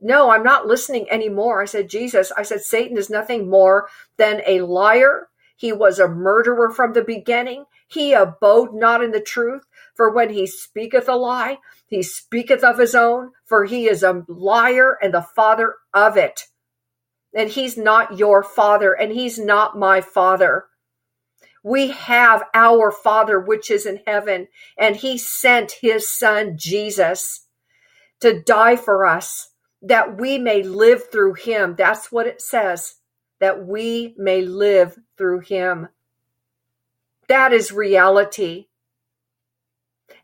No, 0.00 0.30
I'm 0.30 0.42
not 0.42 0.66
listening 0.66 1.10
anymore. 1.10 1.62
I 1.62 1.66
said, 1.66 1.88
Jesus, 1.88 2.30
I 2.36 2.42
said, 2.42 2.60
Satan 2.60 2.98
is 2.98 3.10
nothing 3.10 3.48
more 3.48 3.88
than 4.18 4.42
a 4.46 4.60
liar 4.60 5.28
he 5.62 5.72
was 5.72 6.00
a 6.00 6.08
murderer 6.08 6.70
from 6.70 6.92
the 6.92 7.04
beginning. 7.04 7.66
He 7.86 8.12
abode 8.14 8.74
not 8.74 9.00
in 9.00 9.12
the 9.12 9.20
truth. 9.20 9.62
For 9.94 10.10
when 10.10 10.30
he 10.30 10.46
speaketh 10.46 11.08
a 11.08 11.14
lie, 11.14 11.58
he 11.86 12.02
speaketh 12.02 12.64
of 12.64 12.78
his 12.78 12.94
own, 12.94 13.32
for 13.44 13.64
he 13.64 13.88
is 13.88 14.02
a 14.02 14.24
liar 14.28 14.98
and 15.02 15.12
the 15.12 15.22
father 15.22 15.74
of 15.92 16.16
it. 16.16 16.42
And 17.34 17.50
he's 17.50 17.76
not 17.76 18.18
your 18.18 18.42
father, 18.42 18.92
and 18.92 19.12
he's 19.12 19.38
not 19.38 19.78
my 19.78 20.00
father. 20.00 20.66
We 21.62 21.92
have 21.92 22.42
our 22.54 22.90
Father 22.90 23.38
which 23.38 23.70
is 23.70 23.86
in 23.86 24.00
heaven, 24.06 24.48
and 24.76 24.96
he 24.96 25.16
sent 25.16 25.72
his 25.80 26.08
son 26.08 26.56
Jesus 26.56 27.46
to 28.20 28.42
die 28.42 28.76
for 28.76 29.06
us 29.06 29.50
that 29.82 30.18
we 30.18 30.38
may 30.38 30.62
live 30.62 31.10
through 31.10 31.34
him. 31.34 31.74
That's 31.76 32.10
what 32.10 32.26
it 32.26 32.40
says 32.40 32.96
that 33.40 33.66
we 33.66 34.14
may 34.16 34.42
live 34.42 34.96
through 35.18 35.40
him. 35.40 35.88
That 37.28 37.52
is 37.52 37.72
reality. 37.72 38.66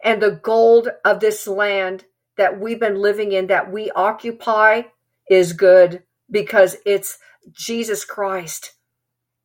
And 0.03 0.23
the 0.23 0.31
gold 0.31 0.89
of 1.05 1.21
this 1.21 1.47
land 1.47 2.05
that 2.37 2.61
we've 2.61 2.81
been 2.81 3.01
living 3.01 3.33
in, 3.33 3.49
that 3.49 3.73
we 3.73 3.91
occupy, 3.93 4.83
is 5.29 5.53
good 5.53 6.03
because 6.31 6.77
it's 6.87 7.19
Jesus 7.53 8.05
Christ, 8.05 8.75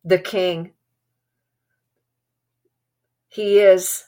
the 0.04 0.20
King. 0.20 0.72
He 3.28 3.60
is. 3.60 4.06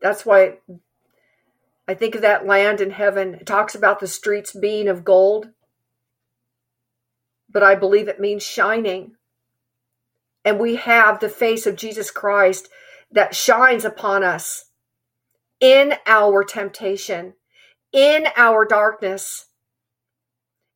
That's 0.00 0.26
why 0.26 0.58
I 1.86 1.94
think 1.94 2.16
of 2.16 2.22
that 2.22 2.46
land 2.46 2.80
in 2.80 2.90
heaven. 2.90 3.34
It 3.34 3.46
talks 3.46 3.74
about 3.74 4.00
the 4.00 4.08
streets 4.08 4.52
being 4.52 4.88
of 4.88 5.04
gold 5.04 5.48
but 7.52 7.62
I 7.62 7.74
believe 7.74 8.08
it 8.08 8.18
means 8.20 8.42
shining. 8.42 9.12
And 10.44 10.58
we 10.58 10.76
have 10.76 11.20
the 11.20 11.28
face 11.28 11.66
of 11.66 11.76
Jesus 11.76 12.10
Christ 12.10 12.68
that 13.12 13.34
shines 13.34 13.84
upon 13.84 14.24
us 14.24 14.64
in 15.62 15.94
our 16.06 16.42
temptation, 16.42 17.34
in 17.92 18.26
our 18.36 18.66
darkness. 18.66 19.46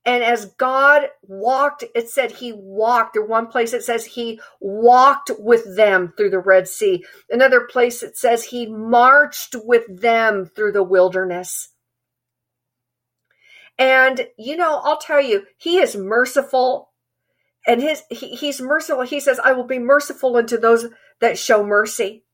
And 0.05 0.23
as 0.23 0.55
God 0.57 1.09
walked, 1.23 1.83
it 1.97 2.09
said 2.09 2.31
he 2.31 2.53
walked. 2.53 3.15
There 3.15 3.25
one 3.25 3.49
place 3.49 3.73
it 3.73 3.83
says 3.83 4.07
he 4.07 4.41
walked 4.61 5.33
with 5.37 5.77
them 5.77 6.15
through 6.17 6.31
the 6.31 6.39
Red 6.39 6.69
Sea. 6.69 7.05
Another 7.29 7.63
place 7.63 8.05
it 8.05 8.17
says 8.17 8.45
he 8.45 8.67
marched 8.67 9.57
with 9.59 10.01
them 10.01 10.47
through 10.47 10.71
the 10.71 10.85
wilderness. 10.85 11.71
And, 13.77 14.29
you 14.39 14.57
know, 14.57 14.81
I'll 14.85 14.99
tell 14.99 15.21
you, 15.21 15.47
he 15.59 15.79
is 15.79 15.97
merciful 15.97 16.93
and 17.67 17.83
his, 17.83 18.05
he, 18.09 18.37
he's 18.37 18.61
merciful. 18.61 19.03
He 19.03 19.19
says, 19.19 19.41
I 19.43 19.53
will 19.53 19.67
be 19.67 19.81
merciful 19.81 20.37
unto 20.37 20.57
those 20.57 20.87
that 21.21 21.37
show 21.37 21.67
mercy. 21.67 22.25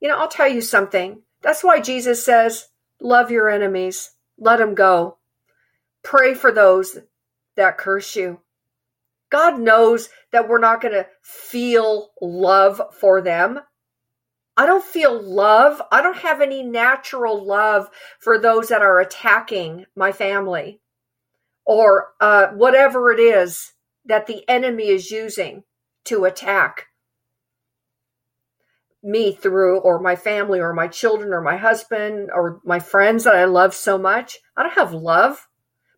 You 0.00 0.08
know, 0.08 0.16
I'll 0.16 0.28
tell 0.28 0.48
you 0.48 0.62
something. 0.62 1.22
That's 1.42 1.64
why 1.64 1.80
Jesus 1.80 2.24
says, 2.24 2.68
love 3.00 3.30
your 3.30 3.48
enemies, 3.48 4.12
let 4.38 4.58
them 4.58 4.74
go. 4.74 5.18
Pray 6.02 6.34
for 6.34 6.52
those 6.52 6.98
that 7.56 7.78
curse 7.78 8.14
you. 8.16 8.40
God 9.30 9.60
knows 9.60 10.08
that 10.32 10.48
we're 10.48 10.58
not 10.58 10.80
going 10.80 10.94
to 10.94 11.06
feel 11.22 12.10
love 12.20 12.82
for 12.98 13.22
them. 13.22 13.60
I 14.56 14.66
don't 14.66 14.84
feel 14.84 15.20
love. 15.22 15.80
I 15.90 16.02
don't 16.02 16.18
have 16.18 16.40
any 16.40 16.62
natural 16.62 17.46
love 17.46 17.88
for 18.18 18.38
those 18.38 18.68
that 18.68 18.82
are 18.82 19.00
attacking 19.00 19.86
my 19.94 20.12
family 20.12 20.80
or 21.64 22.08
uh, 22.20 22.48
whatever 22.48 23.12
it 23.12 23.20
is 23.20 23.72
that 24.04 24.26
the 24.26 24.46
enemy 24.48 24.88
is 24.88 25.10
using 25.10 25.62
to 26.04 26.24
attack 26.24 26.86
me 29.02 29.32
through 29.32 29.80
or 29.80 30.00
my 30.00 30.16
family 30.16 30.60
or 30.60 30.72
my 30.72 30.88
children 30.88 31.32
or 31.32 31.40
my 31.40 31.56
husband 31.56 32.30
or 32.34 32.60
my 32.64 32.78
friends 32.78 33.24
that 33.24 33.34
I 33.34 33.44
love 33.44 33.74
so 33.74 33.98
much. 33.98 34.38
I 34.56 34.62
don't 34.62 34.74
have 34.74 34.92
love, 34.92 35.48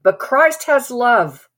but 0.02 0.18
Christ 0.18 0.64
has 0.64 0.90
love 0.90 1.48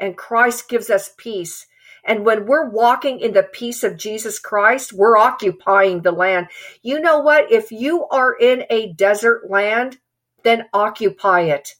and 0.00 0.16
Christ 0.16 0.68
gives 0.68 0.90
us 0.90 1.10
peace. 1.18 1.66
And 2.04 2.24
when 2.24 2.46
we're 2.46 2.70
walking 2.70 3.20
in 3.20 3.34
the 3.34 3.42
peace 3.42 3.84
of 3.84 3.98
Jesus 3.98 4.38
Christ, 4.38 4.92
we're 4.92 5.18
occupying 5.18 6.00
the 6.00 6.12
land. 6.12 6.48
You 6.82 6.98
know 6.98 7.18
what? 7.18 7.52
If 7.52 7.70
you 7.70 8.06
are 8.08 8.32
in 8.34 8.64
a 8.70 8.94
desert 8.94 9.50
land, 9.50 9.98
then 10.42 10.64
occupy 10.72 11.42
it. 11.42 11.74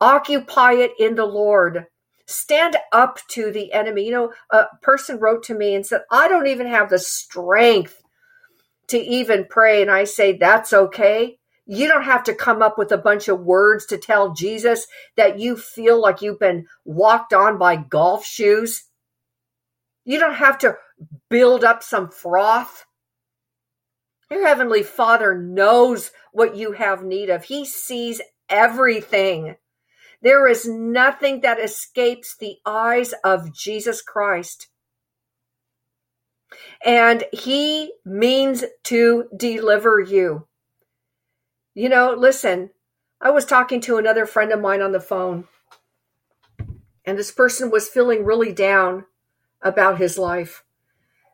Occupy 0.00 0.72
it 0.72 0.90
in 0.98 1.14
the 1.14 1.26
Lord. 1.26 1.86
Stand 2.26 2.76
up 2.92 3.20
to 3.28 3.52
the 3.52 3.72
enemy. 3.72 4.04
You 4.04 4.10
know, 4.10 4.32
a 4.50 4.64
person 4.80 5.20
wrote 5.20 5.44
to 5.44 5.54
me 5.54 5.76
and 5.76 5.86
said, 5.86 6.00
I 6.10 6.26
don't 6.26 6.48
even 6.48 6.66
have 6.66 6.90
the 6.90 6.98
strength 6.98 8.01
to 8.88 8.98
even 8.98 9.46
pray. 9.48 9.82
And 9.82 9.90
I 9.90 10.04
say, 10.04 10.36
that's 10.36 10.72
okay. 10.72 11.38
You 11.66 11.88
don't 11.88 12.04
have 12.04 12.24
to 12.24 12.34
come 12.34 12.60
up 12.60 12.76
with 12.76 12.92
a 12.92 12.98
bunch 12.98 13.28
of 13.28 13.40
words 13.40 13.86
to 13.86 13.96
tell 13.96 14.32
Jesus 14.32 14.86
that 15.16 15.38
you 15.38 15.56
feel 15.56 16.00
like 16.00 16.20
you've 16.20 16.40
been 16.40 16.66
walked 16.84 17.32
on 17.32 17.58
by 17.58 17.76
golf 17.76 18.24
shoes. 18.24 18.84
You 20.04 20.18
don't 20.18 20.34
have 20.34 20.58
to 20.58 20.76
build 21.30 21.62
up 21.62 21.82
some 21.82 22.10
froth. 22.10 22.84
Your 24.30 24.46
Heavenly 24.46 24.82
Father 24.82 25.38
knows 25.38 26.10
what 26.32 26.56
you 26.56 26.72
have 26.72 27.04
need 27.04 27.30
of. 27.30 27.44
He 27.44 27.64
sees 27.64 28.20
everything. 28.48 29.56
There 30.22 30.48
is 30.48 30.68
nothing 30.68 31.40
that 31.42 31.60
escapes 31.60 32.36
the 32.36 32.56
eyes 32.64 33.14
of 33.24 33.54
Jesus 33.54 34.02
Christ. 34.02 34.68
And 36.84 37.24
He 37.32 37.92
means 38.04 38.64
to 38.84 39.28
deliver 39.36 40.00
you. 40.00 40.46
You 41.74 41.88
know, 41.88 42.14
listen, 42.16 42.70
I 43.20 43.30
was 43.30 43.46
talking 43.46 43.80
to 43.82 43.96
another 43.96 44.26
friend 44.26 44.52
of 44.52 44.60
mine 44.60 44.82
on 44.82 44.92
the 44.92 45.00
phone, 45.00 45.46
and 47.04 47.16
this 47.16 47.30
person 47.30 47.70
was 47.70 47.88
feeling 47.88 48.24
really 48.24 48.52
down 48.52 49.06
about 49.62 49.98
his 49.98 50.18
life, 50.18 50.64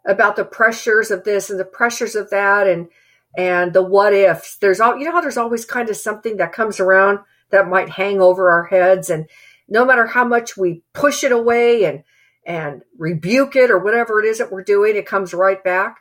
about 0.06 0.36
the 0.36 0.44
pressures 0.44 1.10
of 1.10 1.24
this 1.24 1.48
and 1.50 1.58
the 1.58 1.64
pressures 1.64 2.14
of 2.14 2.30
that, 2.30 2.66
and 2.66 2.88
and 3.36 3.72
the 3.72 3.82
what 3.82 4.12
ifs. 4.12 4.56
There's 4.58 4.80
all 4.80 4.96
you 4.96 5.06
know 5.06 5.12
how 5.12 5.20
there's 5.20 5.36
always 5.38 5.64
kind 5.64 5.88
of 5.88 5.96
something 5.96 6.36
that 6.36 6.52
comes 6.52 6.78
around 6.78 7.20
that 7.50 7.68
might 7.68 7.88
hang 7.88 8.20
over 8.20 8.50
our 8.50 8.64
heads, 8.66 9.10
and 9.10 9.26
no 9.66 9.84
matter 9.84 10.06
how 10.06 10.24
much 10.24 10.56
we 10.56 10.82
push 10.92 11.24
it 11.24 11.32
away 11.32 11.84
and 11.84 12.04
and 12.48 12.82
rebuke 12.96 13.54
it 13.54 13.70
or 13.70 13.78
whatever 13.78 14.18
it 14.20 14.26
is 14.26 14.38
that 14.38 14.50
we're 14.50 14.64
doing, 14.64 14.96
it 14.96 15.06
comes 15.06 15.34
right 15.34 15.62
back. 15.62 15.98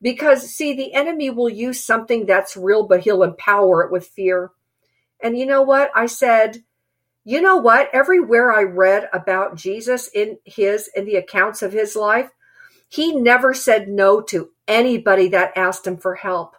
Because, 0.00 0.48
see, 0.48 0.72
the 0.72 0.94
enemy 0.94 1.28
will 1.28 1.50
use 1.50 1.82
something 1.84 2.24
that's 2.24 2.56
real, 2.56 2.86
but 2.86 3.00
he'll 3.00 3.24
empower 3.24 3.82
it 3.82 3.92
with 3.92 4.06
fear. 4.06 4.52
And 5.22 5.36
you 5.36 5.44
know 5.44 5.60
what? 5.60 5.90
I 5.94 6.06
said, 6.06 6.62
you 7.24 7.42
know 7.42 7.56
what? 7.56 7.90
Everywhere 7.92 8.50
I 8.50 8.62
read 8.62 9.10
about 9.12 9.56
Jesus 9.56 10.08
in 10.14 10.38
his, 10.44 10.88
in 10.94 11.04
the 11.04 11.16
accounts 11.16 11.60
of 11.60 11.72
his 11.72 11.96
life, 11.96 12.30
he 12.88 13.14
never 13.14 13.52
said 13.52 13.88
no 13.88 14.22
to 14.22 14.50
anybody 14.66 15.28
that 15.28 15.52
asked 15.56 15.86
him 15.86 15.98
for 15.98 16.14
help. 16.14 16.56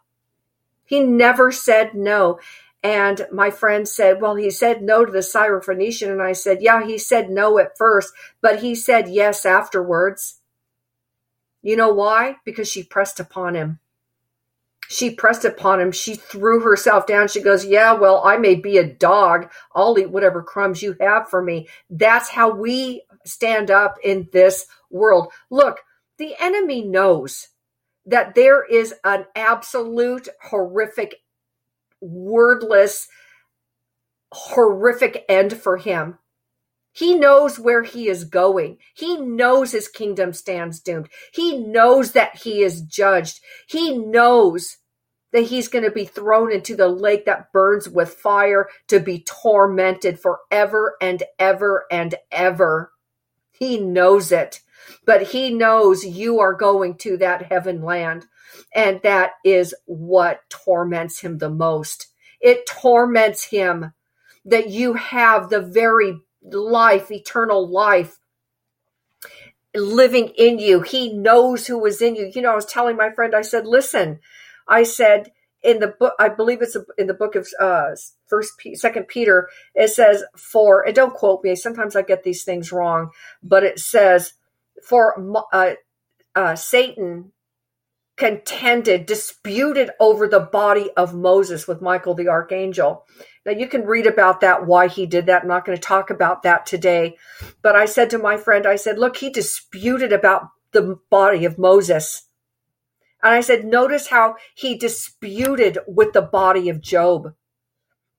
He 0.86 1.00
never 1.00 1.52
said 1.52 1.96
no. 1.96 2.40
And 2.84 3.28
my 3.32 3.52
friend 3.52 3.88
said, 3.88 4.22
Well, 4.22 4.36
he 4.36 4.50
said 4.50 4.82
no 4.82 5.06
to 5.06 5.12
the 5.12 5.20
Syrophoenician. 5.20 6.12
And 6.12 6.22
I 6.22 6.34
said, 6.34 6.62
Yeah, 6.62 6.86
he 6.86 6.98
said 6.98 7.30
no 7.30 7.60
at 7.60 7.78
first, 7.78 8.14
but 8.42 8.62
he 8.62 8.74
said 8.76 9.10
yes 9.10 9.46
afterwards. 9.46 10.40
You 11.62 11.76
know 11.76 11.94
why? 11.94 12.38
Because 12.44 12.68
she 12.68 12.84
pressed 12.84 13.20
upon 13.20 13.56
him. 13.56 13.80
She 14.92 15.12
pressed 15.12 15.46
upon 15.46 15.80
him. 15.80 15.94
She 15.94 16.16
threw 16.16 16.60
herself 16.60 17.08
down. 17.08 17.30
She 17.30 17.42
goes, 17.42 17.66
Yeah, 17.66 17.94
well, 17.94 18.22
I 18.26 18.38
may 18.38 18.56
be 18.56 18.78
a 18.78 18.94
dog. 18.94 19.50
I'll 19.74 19.98
eat 19.98 20.10
whatever 20.10 20.44
crumbs 20.44 20.82
you 20.82 20.98
have 21.00 21.30
for 21.30 21.42
me. 21.42 21.70
That's 21.90 22.30
how 22.30 22.54
we 22.54 23.04
stand 23.26 23.72
up 23.72 23.98
in 24.04 24.28
this 24.34 24.66
world. 24.90 25.32
Look, 25.50 25.80
the 26.18 26.36
enemy 26.40 26.82
knows 26.84 27.48
that 28.06 28.36
there 28.36 28.66
is 28.66 28.94
an 29.04 29.26
absolute 29.36 30.28
horrific, 30.42 31.16
wordless, 32.02 33.08
horrific 34.32 35.24
end 35.30 35.54
for 35.54 35.78
him. 35.78 36.18
He 36.94 37.16
knows 37.16 37.58
where 37.58 37.84
he 37.84 38.10
is 38.10 38.26
going. 38.26 38.78
He 38.94 39.16
knows 39.16 39.72
his 39.72 39.88
kingdom 39.88 40.34
stands 40.34 40.82
doomed. 40.82 41.08
He 41.32 41.58
knows 41.58 42.12
that 42.12 42.36
he 42.36 42.64
is 42.64 42.82
judged. 42.82 43.40
He 43.68 43.98
knows 43.98 44.78
that 45.32 45.44
he's 45.44 45.70
going 45.70 45.86
to 45.86 45.92
be 45.92 46.06
thrown 46.06 46.52
into 46.52 46.76
the 46.76 46.90
lake 46.90 47.26
that 47.26 47.54
burns 47.54 47.88
with 47.88 48.14
fire 48.14 48.68
to 48.88 49.00
be 49.00 49.24
tormented 49.24 50.20
forever 50.20 50.98
and 51.02 51.24
ever 51.40 51.86
and 51.90 52.16
ever. 52.32 52.92
He 53.52 53.80
knows 53.80 54.32
it, 54.34 54.60
but 55.06 55.24
he 55.24 55.54
knows 55.54 56.06
you 56.06 56.40
are 56.40 56.54
going 56.54 56.98
to 57.00 57.18
that 57.18 57.44
heaven 57.44 57.82
land. 57.82 58.26
And 58.74 59.02
that 59.04 59.32
is 59.46 59.74
what 59.86 60.50
torments 60.50 61.22
him 61.22 61.38
the 61.38 61.50
most. 61.50 62.08
It 62.40 62.66
torments 62.68 63.46
him 63.46 63.94
that 64.46 64.70
you 64.70 64.94
have 64.94 65.50
the 65.50 65.62
very 65.62 66.20
life, 66.44 67.12
eternal 67.12 67.68
life 67.68 68.18
living 69.76 70.30
in 70.38 70.60
you. 70.60 70.82
He 70.82 71.14
knows 71.14 71.68
who 71.68 71.86
is 71.86 72.02
in 72.02 72.16
you. 72.16 72.32
You 72.34 72.42
know, 72.42 72.52
I 72.52 72.56
was 72.56 72.66
telling 72.66 72.98
my 72.98 73.12
friend, 73.12 73.36
I 73.36 73.42
said, 73.42 73.66
listen, 73.66 74.20
I 74.68 74.84
said, 74.84 75.32
in 75.64 75.80
the 75.80 75.88
book, 75.88 76.14
I 76.20 76.30
believe 76.30 76.62
it's 76.62 76.78
in 76.98 77.08
the 77.08 77.14
book 77.14 77.36
of 77.36 77.48
uh, 77.60 77.92
First, 78.28 78.54
Second 78.74 79.08
Peter. 79.08 79.48
It 79.76 79.90
says, 79.90 80.24
"For," 80.36 80.82
and 80.82 80.96
don't 80.96 81.14
quote 81.14 81.44
me. 81.44 81.56
Sometimes 81.56 81.96
I 81.96 82.02
get 82.02 82.24
these 82.24 82.44
things 82.44 82.72
wrong, 82.72 83.12
but 83.44 83.64
it 83.64 83.78
says, 83.80 84.34
"For 84.84 85.16
uh, 85.54 85.74
uh, 86.36 86.56
Satan 86.56 87.32
contended, 88.18 89.06
disputed 89.08 89.90
over 90.00 90.28
the 90.28 90.40
body 90.40 90.92
of 90.96 91.16
Moses 91.16 91.68
with 91.68 91.82
Michael 91.82 92.14
the 92.14 92.28
archangel. 92.28 93.06
Now, 93.46 93.54
you 93.54 93.68
can 93.68 93.88
read 93.88 94.06
about 94.06 94.42
that, 94.42 94.68
why 94.68 94.88
he 94.88 95.08
did 95.08 95.26
that. 95.26 95.42
I'm 95.42 95.48
not 95.48 95.66
going 95.66 95.76
to 95.76 95.82
talk 95.82 96.12
about 96.12 96.44
that 96.44 96.68
today. 96.68 97.18
But 97.64 97.76
I 97.76 97.86
said 97.86 98.12
to 98.12 98.20
my 98.20 98.38
friend, 98.38 98.68
I 98.68 98.76
said, 98.76 99.00
look, 99.00 99.18
he 99.18 99.32
disputed 99.32 100.14
about 100.14 100.50
the 100.72 101.00
body 101.10 101.46
of 101.46 101.58
Moses. 101.58 102.28
And 103.24 103.34
I 103.34 103.42
said, 103.42 103.66
notice 103.66 104.08
how 104.08 104.36
he 104.54 104.78
disputed 104.78 105.80
with 105.88 106.14
the 106.14 106.22
body 106.22 106.70
of 106.70 106.82
Job, 106.82 107.34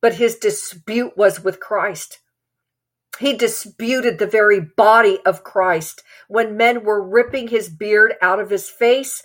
but 0.01 0.14
his 0.14 0.37
dispute 0.37 1.16
was 1.16 1.44
with 1.44 1.61
Christ. 1.61 2.18
He 3.18 3.35
disputed 3.37 4.18
the 4.18 4.27
very 4.27 4.61
body 4.61 5.18
of 5.27 5.44
Christ. 5.44 6.03
When 6.29 6.57
men 6.57 6.85
were 6.85 7.03
ripping 7.03 7.48
his 7.48 7.68
beard 7.68 8.14
out 8.22 8.40
of 8.40 8.51
his 8.51 8.70
face, 8.70 9.22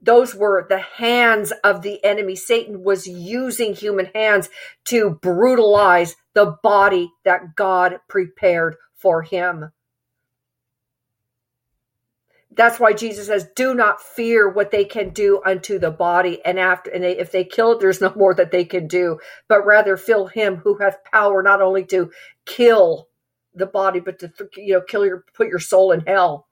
those 0.00 0.34
were 0.34 0.66
the 0.68 0.78
hands 0.78 1.52
of 1.64 1.82
the 1.82 2.02
enemy. 2.04 2.36
Satan 2.36 2.82
was 2.82 3.06
using 3.06 3.74
human 3.74 4.06
hands 4.14 4.48
to 4.86 5.10
brutalize 5.10 6.16
the 6.34 6.56
body 6.62 7.10
that 7.24 7.56
God 7.56 7.98
prepared 8.08 8.76
for 8.96 9.22
him. 9.22 9.70
That's 12.50 12.80
why 12.80 12.92
Jesus 12.92 13.26
says, 13.28 13.48
"Do 13.54 13.74
not 13.74 14.02
fear 14.02 14.48
what 14.48 14.70
they 14.70 14.84
can 14.84 15.10
do 15.10 15.40
unto 15.44 15.78
the 15.78 15.90
body, 15.90 16.44
and 16.44 16.58
after, 16.58 16.90
and 16.90 17.04
they, 17.04 17.16
if 17.16 17.30
they 17.30 17.44
kill 17.44 17.72
it, 17.72 17.80
there's 17.80 18.00
no 18.00 18.12
more 18.16 18.34
that 18.34 18.50
they 18.50 18.64
can 18.64 18.88
do, 18.88 19.20
but 19.48 19.64
rather 19.66 19.96
fill 19.96 20.26
Him 20.26 20.56
who 20.56 20.78
hath 20.78 21.04
power 21.12 21.42
not 21.42 21.62
only 21.62 21.84
to 21.86 22.10
kill 22.46 23.07
the 23.58 23.66
body, 23.66 24.00
but 24.00 24.18
to 24.20 24.32
you 24.56 24.74
know 24.74 24.80
kill 24.80 25.04
your 25.04 25.24
put 25.34 25.48
your 25.48 25.58
soul 25.58 25.92
in 25.92 26.00
hell." 26.00 26.46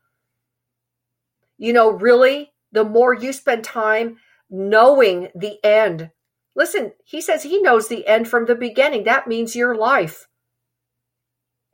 You 1.59 1.73
know, 1.73 1.91
really, 1.91 2.53
the 2.73 2.85
more 2.85 3.15
you 3.15 3.33
spend 3.33 3.65
time 3.65 4.19
knowing 4.51 5.29
the 5.35 5.63
end. 5.65 6.11
Listen, 6.55 6.93
he 7.05 7.21
says 7.21 7.43
he 7.43 7.61
knows 7.61 7.89
the 7.89 8.07
end 8.07 8.29
from 8.29 8.47
the 8.47 8.55
beginning. 8.55 9.05
That 9.05 9.27
means 9.27 9.57
your 9.57 9.75
life. 9.75 10.27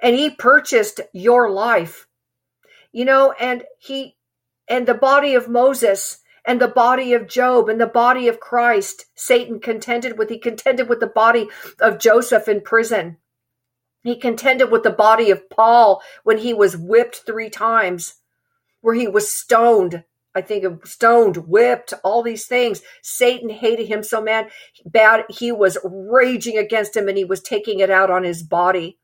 And 0.01 0.17
he 0.17 0.31
purchased 0.31 1.01
your 1.13 1.51
life. 1.51 2.09
You 2.91 3.05
know, 3.05 3.33
and 3.39 3.65
he, 3.79 4.17
and 4.69 4.87
the 4.87 4.95
body 4.95 5.35
of 5.35 5.49
Moses 5.49 6.19
and 6.45 6.61
the 6.61 6.69
body 6.69 7.13
of 7.13 7.29
Job 7.29 7.69
and 7.69 7.81
the 7.81 7.87
body 7.87 8.27
of 8.29 8.41
Christ, 8.41 9.07
Satan 9.15 9.61
contended 9.61 10.19
with. 10.19 10.29
He 10.29 10.39
contended 10.39 10.89
with 10.89 11.01
the 11.01 11.07
body 11.07 11.49
of 11.81 11.99
Joseph 11.99 12.49
in 12.49 12.61
prison. 12.61 13.19
He 14.03 14.17
contended 14.17 14.71
with 14.71 14.83
the 14.83 14.91
body 14.91 15.31
of 15.31 15.49
Paul 15.49 16.03
when 16.25 16.39
he 16.39 16.55
was 16.55 16.77
whipped 16.77 17.23
three 17.25 17.51
times, 17.51 18.15
where 18.81 18.95
he 18.95 19.09
was 19.09 19.33
stoned 19.33 20.05
I 20.35 20.41
think 20.41 20.65
of 20.65 20.81
stoned, 20.85 21.37
whipped, 21.49 21.93
all 22.03 22.23
these 22.23 22.47
things. 22.47 22.81
Satan 23.03 23.51
hated 23.51 23.87
him 23.87 24.03
so 24.03 24.23
mad, 24.23 24.51
bad. 24.87 25.25
He 25.29 25.53
was 25.53 25.77
raging 25.85 26.57
against 26.57 26.97
him 26.97 27.09
and 27.09 27.19
he 27.19 27.25
was 27.25 27.43
taking 27.43 27.81
it 27.81 27.91
out 27.91 28.11
on 28.11 28.25
his 28.25 28.43
body. 28.43 28.99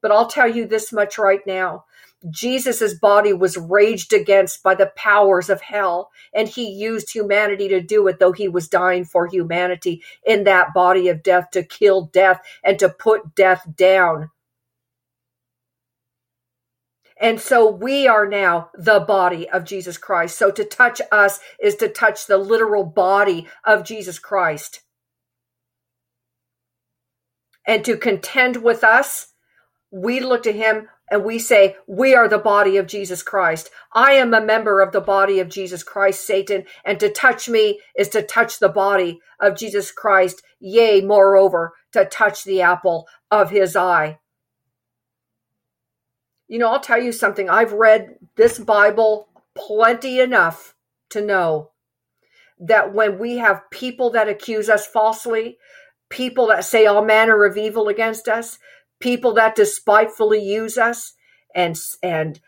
But 0.00 0.12
I'll 0.12 0.28
tell 0.28 0.48
you 0.48 0.66
this 0.66 0.92
much 0.92 1.18
right 1.18 1.44
now. 1.46 1.84
Jesus' 2.30 2.94
body 2.94 3.32
was 3.32 3.56
raged 3.56 4.12
against 4.12 4.62
by 4.62 4.74
the 4.74 4.92
powers 4.94 5.48
of 5.48 5.62
hell, 5.62 6.10
and 6.34 6.46
he 6.48 6.68
used 6.68 7.10
humanity 7.10 7.66
to 7.68 7.80
do 7.80 8.06
it, 8.08 8.18
though 8.18 8.32
he 8.32 8.46
was 8.46 8.68
dying 8.68 9.06
for 9.06 9.26
humanity 9.26 10.02
in 10.24 10.44
that 10.44 10.74
body 10.74 11.08
of 11.08 11.22
death 11.22 11.50
to 11.52 11.62
kill 11.62 12.10
death 12.12 12.40
and 12.62 12.78
to 12.78 12.90
put 12.90 13.34
death 13.34 13.66
down. 13.74 14.30
And 17.20 17.38
so 17.38 17.70
we 17.70 18.08
are 18.08 18.26
now 18.26 18.70
the 18.74 19.00
body 19.00 19.48
of 19.50 19.64
Jesus 19.64 19.98
Christ. 19.98 20.38
So 20.38 20.50
to 20.50 20.64
touch 20.64 21.02
us 21.12 21.38
is 21.62 21.76
to 21.76 21.88
touch 21.88 22.26
the 22.26 22.38
literal 22.38 22.84
body 22.84 23.46
of 23.64 23.84
Jesus 23.84 24.18
Christ. 24.18 24.80
And 27.66 27.84
to 27.84 27.98
contend 27.98 28.56
with 28.56 28.82
us, 28.82 29.34
we 29.90 30.20
look 30.20 30.44
to 30.44 30.52
him 30.52 30.88
and 31.10 31.24
we 31.24 31.38
say, 31.38 31.76
We 31.86 32.14
are 32.14 32.28
the 32.28 32.38
body 32.38 32.78
of 32.78 32.86
Jesus 32.86 33.22
Christ. 33.22 33.68
I 33.92 34.12
am 34.12 34.32
a 34.32 34.40
member 34.40 34.80
of 34.80 34.92
the 34.92 35.00
body 35.02 35.40
of 35.40 35.50
Jesus 35.50 35.82
Christ, 35.82 36.26
Satan. 36.26 36.64
And 36.86 36.98
to 37.00 37.10
touch 37.10 37.48
me 37.48 37.80
is 37.98 38.08
to 38.10 38.22
touch 38.22 38.60
the 38.60 38.68
body 38.70 39.20
of 39.40 39.58
Jesus 39.58 39.92
Christ. 39.92 40.42
Yea, 40.60 41.02
moreover, 41.02 41.74
to 41.92 42.06
touch 42.06 42.44
the 42.44 42.62
apple 42.62 43.06
of 43.30 43.50
his 43.50 43.76
eye. 43.76 44.19
You 46.50 46.58
know, 46.58 46.72
I'll 46.72 46.80
tell 46.80 47.00
you 47.00 47.12
something. 47.12 47.48
I've 47.48 47.72
read 47.72 48.16
this 48.34 48.58
Bible 48.58 49.28
plenty 49.54 50.18
enough 50.18 50.74
to 51.10 51.20
know 51.20 51.70
that 52.58 52.92
when 52.92 53.20
we 53.20 53.36
have 53.36 53.70
people 53.70 54.10
that 54.10 54.28
accuse 54.28 54.68
us 54.68 54.84
falsely, 54.84 55.58
people 56.08 56.48
that 56.48 56.64
say 56.64 56.86
all 56.86 57.04
manner 57.04 57.44
of 57.44 57.56
evil 57.56 57.86
against 57.86 58.26
us, 58.26 58.58
people 58.98 59.32
that 59.34 59.54
despitefully 59.54 60.42
use 60.42 60.76
us 60.76 61.12
and 61.54 61.78
and 62.02 62.40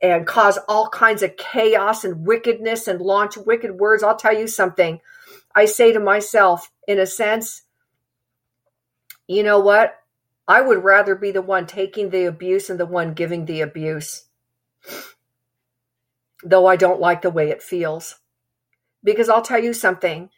and 0.00 0.26
cause 0.26 0.58
all 0.66 0.88
kinds 0.88 1.22
of 1.22 1.36
chaos 1.36 2.02
and 2.02 2.26
wickedness 2.26 2.88
and 2.88 3.02
launch 3.02 3.36
wicked 3.36 3.72
words, 3.72 4.02
I'll 4.02 4.16
tell 4.16 4.34
you 4.34 4.48
something. 4.48 5.02
I 5.54 5.66
say 5.66 5.92
to 5.92 6.00
myself, 6.00 6.72
in 6.88 6.98
a 6.98 7.06
sense, 7.06 7.64
you 9.26 9.42
know 9.42 9.60
what? 9.60 9.99
I 10.50 10.60
would 10.60 10.82
rather 10.82 11.14
be 11.14 11.30
the 11.30 11.42
one 11.42 11.64
taking 11.64 12.10
the 12.10 12.24
abuse 12.24 12.68
and 12.68 12.80
the 12.80 12.84
one 12.84 13.14
giving 13.14 13.44
the 13.44 13.60
abuse. 13.60 14.24
Though 16.42 16.66
I 16.66 16.74
don't 16.74 17.00
like 17.00 17.22
the 17.22 17.30
way 17.30 17.50
it 17.50 17.62
feels. 17.62 18.16
Because 19.04 19.28
I'll 19.28 19.42
tell 19.42 19.62
you 19.62 19.72
something. 19.72 20.30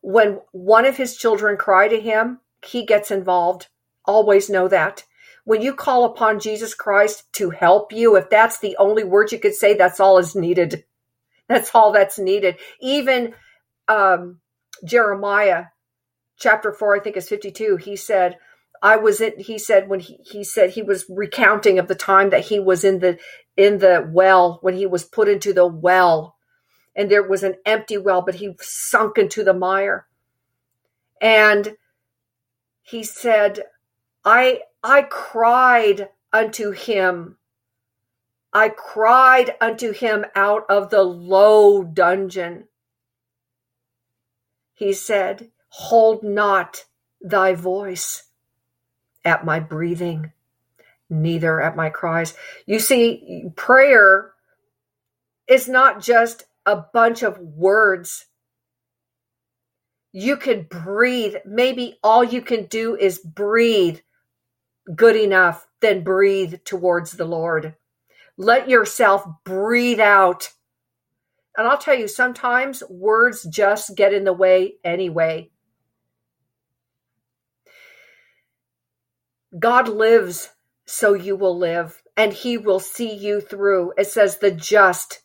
When 0.00 0.40
one 0.50 0.84
of 0.84 0.96
his 0.96 1.16
children 1.16 1.56
cry 1.56 1.86
to 1.86 2.00
him, 2.00 2.40
he 2.66 2.84
gets 2.84 3.12
involved. 3.12 3.68
Always 4.04 4.50
know 4.50 4.66
that. 4.66 5.04
When 5.44 5.62
you 5.62 5.74
call 5.74 6.06
upon 6.06 6.40
Jesus 6.40 6.74
Christ 6.74 7.32
to 7.34 7.50
help 7.50 7.92
you, 7.92 8.16
if 8.16 8.30
that's 8.30 8.58
the 8.58 8.76
only 8.80 9.04
word 9.04 9.30
you 9.30 9.38
could 9.38 9.54
say, 9.54 9.74
that's 9.74 10.00
all 10.00 10.18
is 10.18 10.34
needed. 10.34 10.84
That's 11.48 11.74
all 11.74 11.92
that's 11.92 12.18
needed. 12.18 12.56
Even 12.80 13.34
um, 13.86 14.40
Jeremiah 14.84 15.66
chapter 16.38 16.72
4, 16.72 16.96
I 16.96 17.00
think 17.00 17.16
is 17.16 17.28
52, 17.28 17.76
he 17.76 17.94
said, 17.94 18.38
I 18.82 18.96
was 18.96 19.20
in, 19.20 19.38
he 19.38 19.58
said, 19.58 19.88
when 19.88 20.00
he, 20.00 20.18
he 20.24 20.42
said 20.42 20.70
he 20.70 20.82
was 20.82 21.06
recounting 21.08 21.78
of 21.78 21.86
the 21.86 21.94
time 21.94 22.30
that 22.30 22.46
he 22.46 22.58
was 22.58 22.82
in 22.82 22.98
the, 22.98 23.16
in 23.56 23.78
the 23.78 24.08
well, 24.12 24.58
when 24.60 24.74
he 24.74 24.86
was 24.86 25.04
put 25.04 25.28
into 25.28 25.52
the 25.52 25.66
well 25.66 26.36
and 26.96 27.08
there 27.08 27.22
was 27.22 27.44
an 27.44 27.54
empty 27.64 27.96
well, 27.96 28.22
but 28.22 28.34
he 28.34 28.54
sunk 28.60 29.18
into 29.18 29.44
the 29.44 29.54
mire. 29.54 30.06
And 31.20 31.76
he 32.82 33.04
said, 33.04 33.60
I, 34.24 34.62
I 34.82 35.02
cried 35.02 36.08
unto 36.32 36.72
him. 36.72 37.38
I 38.52 38.68
cried 38.68 39.54
unto 39.60 39.92
him 39.92 40.26
out 40.34 40.64
of 40.68 40.90
the 40.90 41.02
low 41.02 41.84
dungeon. 41.84 42.64
He 44.74 44.92
said, 44.92 45.52
Hold 45.68 46.24
not 46.24 46.84
thy 47.22 47.54
voice 47.54 48.24
at 49.24 49.44
my 49.44 49.60
breathing, 49.60 50.32
neither 51.08 51.60
at 51.60 51.76
my 51.76 51.90
cries. 51.90 52.34
You 52.66 52.78
see, 52.80 53.44
prayer 53.56 54.32
is 55.48 55.68
not 55.68 56.00
just 56.00 56.44
a 56.66 56.76
bunch 56.76 57.22
of 57.22 57.38
words. 57.38 58.26
You 60.12 60.36
can 60.36 60.66
breathe. 60.70 61.36
Maybe 61.46 61.98
all 62.02 62.22
you 62.24 62.42
can 62.42 62.66
do 62.66 62.96
is 62.96 63.18
breathe 63.18 63.98
good 64.94 65.16
enough, 65.16 65.66
then 65.80 66.02
breathe 66.02 66.56
towards 66.64 67.12
the 67.12 67.24
Lord. 67.24 67.76
Let 68.36 68.68
yourself 68.68 69.24
breathe 69.44 70.00
out. 70.00 70.50
And 71.56 71.68
I'll 71.68 71.78
tell 71.78 71.94
you, 71.94 72.08
sometimes 72.08 72.82
words 72.88 73.44
just 73.44 73.96
get 73.96 74.12
in 74.12 74.24
the 74.24 74.32
way 74.32 74.74
anyway. 74.84 75.51
God 79.58 79.88
lives, 79.88 80.50
so 80.86 81.14
you 81.14 81.36
will 81.36 81.56
live, 81.56 82.02
and 82.16 82.32
he 82.32 82.56
will 82.56 82.80
see 82.80 83.12
you 83.12 83.40
through. 83.40 83.92
It 83.98 84.06
says, 84.06 84.38
the 84.38 84.50
just 84.50 85.22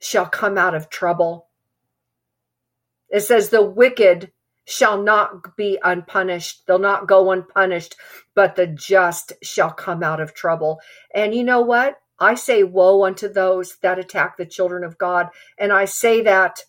shall 0.00 0.26
come 0.26 0.58
out 0.58 0.74
of 0.74 0.90
trouble. 0.90 1.48
It 3.08 3.20
says, 3.20 3.48
the 3.48 3.62
wicked 3.62 4.32
shall 4.66 5.02
not 5.02 5.56
be 5.56 5.78
unpunished. 5.82 6.66
They'll 6.66 6.78
not 6.78 7.08
go 7.08 7.30
unpunished, 7.32 7.96
but 8.34 8.56
the 8.56 8.66
just 8.66 9.32
shall 9.42 9.70
come 9.70 10.02
out 10.02 10.20
of 10.20 10.34
trouble. 10.34 10.80
And 11.14 11.34
you 11.34 11.42
know 11.42 11.60
what? 11.60 11.96
I 12.18 12.34
say, 12.34 12.62
Woe 12.62 13.04
unto 13.04 13.28
those 13.28 13.78
that 13.82 13.98
attack 13.98 14.36
the 14.36 14.46
children 14.46 14.84
of 14.84 14.98
God. 14.98 15.28
And 15.58 15.72
I 15.72 15.86
say 15.86 16.22
that 16.22 16.60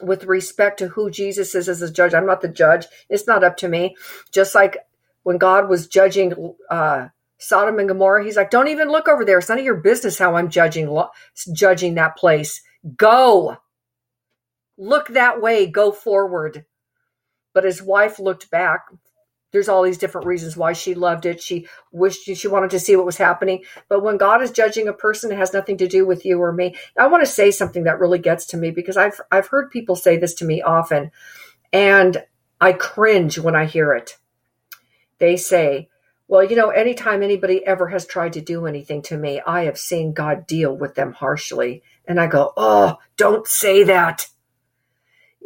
with 0.00 0.24
respect 0.24 0.78
to 0.80 0.88
who 0.88 1.10
Jesus 1.10 1.54
is 1.54 1.68
as 1.68 1.80
a 1.80 1.90
judge. 1.90 2.12
I'm 2.12 2.26
not 2.26 2.42
the 2.42 2.48
judge, 2.48 2.86
it's 3.08 3.26
not 3.26 3.44
up 3.44 3.56
to 3.58 3.68
me. 3.68 3.96
Just 4.32 4.54
like 4.54 4.78
when 5.26 5.38
God 5.38 5.68
was 5.68 5.88
judging 5.88 6.54
uh, 6.70 7.08
Sodom 7.38 7.80
and 7.80 7.88
Gomorrah, 7.88 8.22
he's 8.22 8.36
like, 8.36 8.48
Don't 8.48 8.68
even 8.68 8.90
look 8.90 9.08
over 9.08 9.24
there. 9.24 9.38
It's 9.38 9.48
none 9.48 9.58
of 9.58 9.64
your 9.64 9.74
business 9.74 10.20
how 10.20 10.36
I'm 10.36 10.48
judging, 10.48 10.96
judging 11.52 11.94
that 11.96 12.14
place. 12.16 12.62
Go. 12.96 13.56
Look 14.78 15.08
that 15.08 15.42
way. 15.42 15.66
Go 15.66 15.90
forward. 15.90 16.64
But 17.54 17.64
his 17.64 17.82
wife 17.82 18.20
looked 18.20 18.52
back. 18.52 18.82
There's 19.50 19.68
all 19.68 19.82
these 19.82 19.98
different 19.98 20.28
reasons 20.28 20.56
why 20.56 20.74
she 20.74 20.94
loved 20.94 21.26
it. 21.26 21.42
She 21.42 21.66
wished 21.90 22.22
she 22.22 22.46
wanted 22.46 22.70
to 22.70 22.78
see 22.78 22.94
what 22.94 23.04
was 23.04 23.16
happening. 23.16 23.64
But 23.88 24.04
when 24.04 24.18
God 24.18 24.42
is 24.42 24.52
judging 24.52 24.86
a 24.86 24.92
person, 24.92 25.32
it 25.32 25.38
has 25.38 25.52
nothing 25.52 25.78
to 25.78 25.88
do 25.88 26.06
with 26.06 26.24
you 26.24 26.40
or 26.40 26.52
me. 26.52 26.76
I 26.96 27.08
want 27.08 27.24
to 27.26 27.32
say 27.32 27.50
something 27.50 27.82
that 27.82 27.98
really 27.98 28.20
gets 28.20 28.46
to 28.46 28.56
me 28.56 28.70
because 28.70 28.96
I've 28.96 29.20
I've 29.32 29.48
heard 29.48 29.72
people 29.72 29.96
say 29.96 30.18
this 30.18 30.34
to 30.34 30.44
me 30.44 30.62
often, 30.62 31.10
and 31.72 32.22
I 32.60 32.74
cringe 32.74 33.40
when 33.40 33.56
I 33.56 33.64
hear 33.64 33.92
it. 33.92 34.18
They 35.18 35.36
say, 35.36 35.88
well, 36.28 36.44
you 36.44 36.56
know, 36.56 36.70
anytime 36.70 37.22
anybody 37.22 37.64
ever 37.66 37.88
has 37.88 38.06
tried 38.06 38.34
to 38.34 38.40
do 38.40 38.66
anything 38.66 39.02
to 39.02 39.16
me, 39.16 39.40
I 39.46 39.64
have 39.64 39.78
seen 39.78 40.12
God 40.12 40.46
deal 40.46 40.76
with 40.76 40.94
them 40.94 41.12
harshly. 41.12 41.82
And 42.06 42.20
I 42.20 42.26
go, 42.26 42.52
oh, 42.56 42.96
don't 43.16 43.46
say 43.46 43.84
that. 43.84 44.26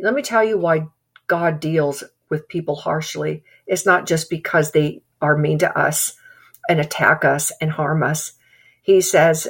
Let 0.00 0.14
me 0.14 0.22
tell 0.22 0.44
you 0.44 0.58
why 0.58 0.88
God 1.26 1.60
deals 1.60 2.02
with 2.30 2.48
people 2.48 2.76
harshly 2.76 3.44
It's 3.66 3.86
not 3.86 4.06
just 4.06 4.30
because 4.30 4.72
they 4.72 5.02
are 5.20 5.36
mean 5.36 5.58
to 5.58 5.78
us 5.78 6.14
and 6.68 6.80
attack 6.80 7.24
us 7.24 7.52
and 7.60 7.70
harm 7.70 8.02
us. 8.02 8.32
He 8.82 9.00
says, 9.00 9.48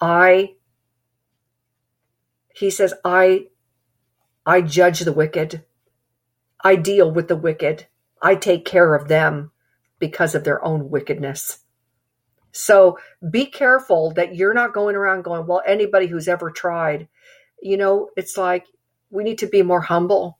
I 0.00 0.54
he 2.54 2.70
says, 2.70 2.94
I 3.04 3.48
I 4.46 4.62
judge 4.62 5.00
the 5.00 5.12
wicked. 5.12 5.64
I 6.64 6.76
deal 6.76 7.10
with 7.10 7.28
the 7.28 7.36
wicked. 7.36 7.86
I 8.22 8.34
take 8.34 8.64
care 8.64 8.94
of 8.94 9.08
them 9.08 9.52
because 10.00 10.34
of 10.34 10.42
their 10.42 10.64
own 10.64 10.90
wickedness. 10.90 11.60
So 12.52 12.98
be 13.30 13.46
careful 13.46 14.10
that 14.12 14.34
you're 14.34 14.54
not 14.54 14.74
going 14.74 14.96
around 14.96 15.22
going, 15.22 15.46
well, 15.46 15.62
anybody 15.64 16.06
who's 16.06 16.26
ever 16.26 16.50
tried, 16.50 17.06
you 17.62 17.76
know, 17.76 18.10
it's 18.16 18.36
like 18.36 18.66
we 19.10 19.22
need 19.22 19.38
to 19.38 19.46
be 19.46 19.62
more 19.62 19.82
humble 19.82 20.38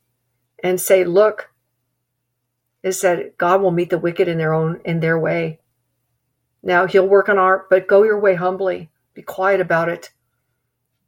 and 0.62 0.80
say, 0.80 1.04
look, 1.04 1.50
it 2.82 2.92
said 2.92 3.32
God 3.36 3.60
will 3.60 3.70
meet 3.70 3.90
the 3.90 3.98
wicked 3.98 4.26
in 4.26 4.38
their 4.38 4.54
own 4.54 4.80
in 4.84 5.00
their 5.00 5.18
way. 5.18 5.60
Now 6.62 6.86
he'll 6.86 7.06
work 7.06 7.28
on 7.28 7.38
our 7.38 7.66
but 7.70 7.86
go 7.86 8.02
your 8.02 8.18
way 8.18 8.34
humbly. 8.34 8.90
Be 9.14 9.22
quiet 9.22 9.60
about 9.60 9.88
it. 9.88 10.10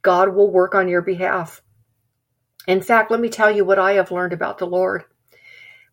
God 0.01 0.35
will 0.35 0.51
work 0.51 0.75
on 0.75 0.87
your 0.87 1.01
behalf. 1.01 1.61
In 2.67 2.81
fact, 2.81 3.11
let 3.11 3.19
me 3.19 3.29
tell 3.29 3.51
you 3.51 3.65
what 3.65 3.79
I 3.79 3.93
have 3.93 4.11
learned 4.11 4.33
about 4.33 4.57
the 4.57 4.67
Lord. 4.67 5.03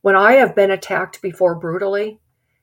When 0.03 0.17
I 0.17 0.33
have 0.33 0.55
been 0.55 0.71
attacked 0.71 1.21
before 1.23 1.55
brutally 1.55 2.21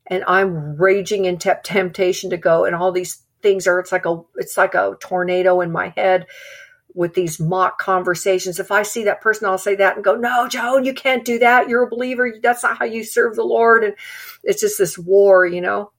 and 0.08 0.24
I'm 0.28 0.78
raging 0.78 1.26
in 1.26 1.38
temptation 1.38 2.30
to 2.30 2.38
go 2.38 2.66
and 2.66 2.76
all 2.76 2.92
these 2.92 3.24
things 3.42 3.68
are 3.68 3.80
it's 3.80 3.92
like 3.92 4.06
a 4.06 4.22
it's 4.36 4.58
like 4.58 4.74
a 4.74 4.98
tornado 5.00 5.62
in 5.62 5.72
my 5.72 5.90
head 5.90 6.28
with 6.94 7.14
these 7.14 7.40
mock 7.40 7.78
conversations. 7.78 8.60
If 8.60 8.72
I 8.72 8.82
see 8.82 9.04
that 9.04 9.22
person, 9.22 9.48
I'll 9.48 9.60
say 9.60 9.76
that 9.76 9.96
and 9.96 10.04
go, 10.04 10.16
no, 10.16 10.48
Joan, 10.48 10.84
you 10.84 10.96
can't 10.96 11.24
do 11.24 11.38
that. 11.40 11.70
You're 11.70 11.84
a 11.84 11.90
believer. 11.90 12.34
That's 12.42 12.64
not 12.64 12.80
how 12.80 12.86
you 12.86 13.04
serve 13.04 13.36
the 13.36 13.44
Lord. 13.44 13.84
And 13.84 13.94
it's 14.44 14.62
just 14.62 14.80
this 14.80 14.98
war, 14.98 15.46
you 15.46 15.62
know. 15.62 15.92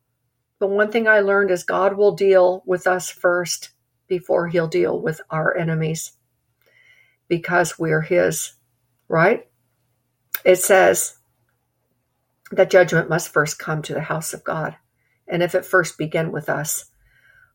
But 0.59 0.71
one 0.71 0.91
thing 0.91 1.07
I 1.07 1.21
learned 1.21 1.53
is 1.53 1.63
God 1.63 1.97
will 1.97 2.17
deal 2.17 2.65
with 2.67 2.89
us 2.89 3.11
first 3.11 3.71
before 4.09 4.49
he'll 4.49 4.67
deal 4.67 5.01
with 5.01 5.21
our 5.31 5.57
enemies 5.57 6.13
because 7.29 7.79
we're 7.79 8.01
his, 8.01 8.55
right? 9.07 9.47
It 10.45 10.57
says 10.57 11.18
that 12.51 12.71
judgment 12.71 13.09
must 13.09 13.29
first 13.29 13.59
come 13.59 13.83
to 13.83 13.95
the 13.95 14.01
house 14.01 14.33
of 14.33 14.45
God. 14.45 14.77
And 15.27 15.43
if 15.43 15.55
it 15.55 15.65
first 15.65 15.99
begin 15.99 16.33
with 16.33 16.49
us, 16.49 16.87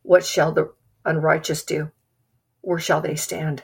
what 0.02 0.26
shall 0.26 0.52
the 0.52 0.74
unrighteous 1.06 1.64
do? 1.64 1.92
where 2.64 2.80
shall 2.80 3.02
they 3.02 3.16
stand? 3.16 3.64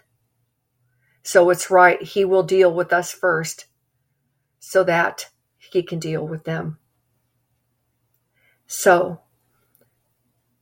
So 1.23 1.49
it's 1.49 1.71
right, 1.71 2.01
he 2.01 2.25
will 2.25 2.43
deal 2.43 2.73
with 2.73 2.93
us 2.93 3.11
first 3.11 3.65
so 4.59 4.83
that 4.83 5.29
he 5.57 5.83
can 5.83 5.99
deal 5.99 6.27
with 6.27 6.43
them. 6.43 6.77
So 8.67 9.21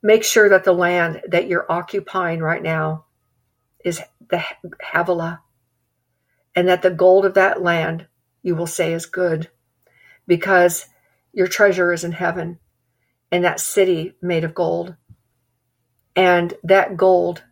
make 0.04 0.24
sure 0.24 0.50
that 0.50 0.64
the 0.64 0.72
land 0.72 1.22
that 1.28 1.48
you're 1.48 1.70
occupying 1.70 2.40
right 2.40 2.62
now 2.62 3.06
is 3.84 4.02
the 4.30 4.44
Havilah, 4.94 5.42
and 6.56 6.68
that 6.68 6.84
the 6.84 6.92
gold 6.92 7.26
of 7.26 7.34
that 7.34 7.62
land 7.62 8.08
you 8.44 8.56
will 8.56 8.68
say 8.68 8.94
is 8.94 9.06
good 9.08 9.50
because 10.28 10.88
your 11.34 11.48
treasure 11.48 11.94
is 11.94 12.04
in 12.04 12.14
heaven 12.14 12.60
and 13.32 13.46
that 13.46 13.60
city 13.60 14.14
made 14.22 14.44
of 14.44 14.56
gold. 14.56 14.96
And 16.16 16.54
that 16.64 16.98
gold 16.98 17.44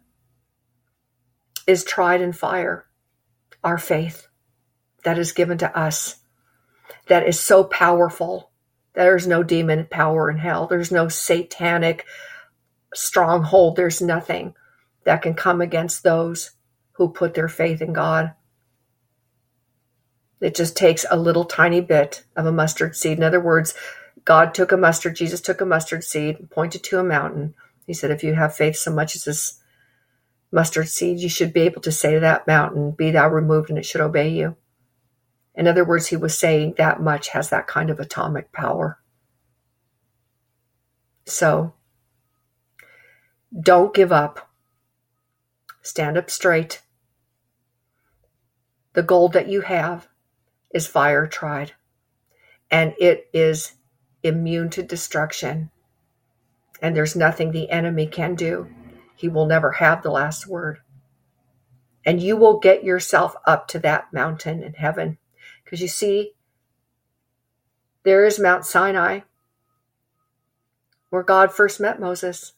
is 1.68 1.84
tried 1.84 2.22
in 2.22 2.34
fire, 2.34 2.86
our 3.64 3.78
faith. 3.78 4.24
that 5.04 5.18
is 5.20 5.32
given 5.34 5.58
to 5.60 5.78
us 5.78 6.18
that 7.08 7.28
is 7.28 7.40
so 7.40 7.64
powerful. 7.64 8.52
There's 8.94 9.28
no 9.28 9.44
demon 9.44 9.88
power 9.90 10.30
in 10.30 10.38
hell. 10.38 10.68
There's 10.68 10.92
no 10.92 11.08
satanic 11.10 12.06
stronghold. 12.94 13.76
There's 13.76 14.02
nothing 14.02 14.56
that 15.06 15.22
can 15.22 15.34
come 15.36 15.62
against 15.62 16.04
those 16.04 16.52
who 16.94 17.10
put 17.10 17.34
their 17.34 17.50
faith 17.50 17.82
in 17.82 17.94
God. 17.94 18.34
It 20.42 20.56
just 20.56 20.76
takes 20.76 21.06
a 21.10 21.18
little 21.18 21.46
tiny 21.46 21.82
bit 21.82 22.24
of 22.36 22.46
a 22.46 22.52
mustard 22.52 22.96
seed. 22.96 23.18
In 23.18 23.24
other 23.24 23.40
words, 23.40 23.74
God 24.26 24.54
took 24.54 24.72
a 24.72 24.78
mustard, 24.78 25.16
Jesus 25.16 25.42
took 25.42 25.62
a 25.62 25.66
mustard 25.66 26.04
seed, 26.04 26.50
pointed 26.50 26.84
to 26.86 27.00
a 27.00 27.04
mountain. 27.04 27.56
He 27.86 27.94
said, 27.94 28.12
If 28.12 28.24
you 28.24 28.34
have 28.34 28.56
faith 28.56 28.76
so 28.76 28.92
much 28.92 29.16
as 29.16 29.24
this 29.24 29.62
mustard 30.52 30.90
seed, 30.90 31.20
you 31.20 31.30
should 31.30 31.54
be 31.54 31.62
able 31.62 31.82
to 31.82 31.92
say 31.92 32.14
to 32.14 32.20
that 32.20 32.48
mountain, 32.48 32.92
Be 32.92 33.12
thou 33.12 33.30
removed, 33.30 33.70
and 33.70 33.78
it 33.78 33.86
should 33.86 34.02
obey 34.02 34.30
you. 34.30 34.56
In 35.54 35.68
other 35.68 35.86
words, 35.86 36.08
he 36.08 36.18
was 36.18 36.38
saying 36.38 36.76
that 36.78 37.02
much 37.02 37.30
has 37.30 37.50
that 37.50 37.68
kind 37.68 37.90
of 37.90 38.00
atomic 38.00 38.52
power. 38.52 39.00
So 41.26 41.74
don't 43.58 43.94
give 43.94 44.12
up. 44.12 44.50
Stand 45.82 46.18
up 46.18 46.30
straight. 46.30 46.82
The 48.94 49.04
gold 49.04 49.34
that 49.34 49.48
you 49.48 49.62
have 49.62 50.08
is 50.76 50.88
fire 50.88 51.26
tried, 51.26 51.72
and 52.70 52.94
it 53.00 53.30
is 53.32 53.76
immune 54.24 54.70
to 54.70 54.84
destruction. 54.84 55.72
And 56.82 56.94
there's 56.94 57.16
nothing 57.16 57.52
the 57.52 57.70
enemy 57.70 58.08
can 58.08 58.36
do. 58.36 58.68
He 59.16 59.30
will 59.30 59.46
never 59.46 59.72
have 59.72 60.04
the 60.04 60.12
last 60.12 60.46
word. 60.48 60.82
And 62.06 62.22
you 62.22 62.36
will 62.36 62.60
get 62.60 62.84
yourself 62.84 63.38
up 63.48 63.70
to 63.70 63.80
that 63.80 64.12
mountain 64.12 64.62
in 64.62 64.74
heaven. 64.74 65.18
Because 65.64 65.82
you 65.82 65.88
see, 65.88 66.34
there 68.04 68.26
is 68.26 68.38
Mount 68.38 68.66
Sinai, 68.66 69.22
where 71.10 71.24
God 71.24 71.54
first 71.54 71.80
met 71.80 72.02
Moses. 72.02 72.52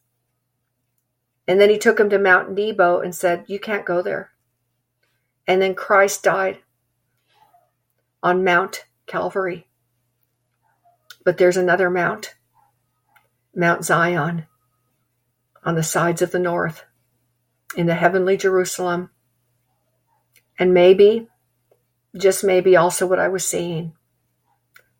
And 1.48 1.62
then 1.62 1.70
he 1.70 1.78
took 1.78 2.00
him 2.00 2.10
to 2.10 2.18
Mount 2.18 2.52
Nebo 2.52 3.00
and 3.00 3.14
said, 3.14 3.46
You 3.46 3.60
can't 3.60 3.86
go 3.86 4.02
there. 4.02 4.32
And 5.46 5.62
then 5.62 5.76
Christ 5.76 6.24
died 6.24 6.62
on 8.28 8.44
Mount 8.44 8.84
Calvary. 9.06 9.70
But 11.24 11.38
there's 11.38 11.56
another 11.56 11.90
mount, 11.90 12.36
Mount 13.56 13.86
Zion, 13.86 14.48
on 15.64 15.76
the 15.76 15.84
sides 15.84 16.22
of 16.22 16.32
the 16.32 16.40
north, 16.40 16.84
in 17.78 17.86
the 17.86 17.96
heavenly 17.96 18.36
Jerusalem. 18.36 19.12
And 20.60 20.74
maybe 20.74 21.30
just 22.18 22.44
maybe 22.44 22.76
also 22.76 23.08
what 23.08 23.18
I 23.18 23.30
was 23.30 23.48
seeing 23.48 23.94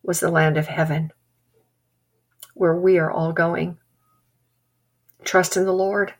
was 0.02 0.22
the 0.22 0.32
land 0.32 0.56
of 0.56 0.68
heaven 0.68 1.12
where 2.54 2.76
we 2.78 2.98
are 2.98 3.12
all 3.12 3.34
going. 3.34 3.78
Trust 5.26 5.58
in 5.58 5.66
the 5.66 5.74
Lord 5.74 6.14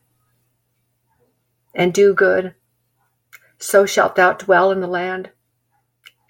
and 1.74 1.94
do 1.94 2.14
good. 2.14 2.54
So 3.60 3.86
shalt 3.86 4.18
thou 4.18 4.34
dwell 4.34 4.72
in 4.72 4.82
the 4.82 4.88
land, 4.88 5.30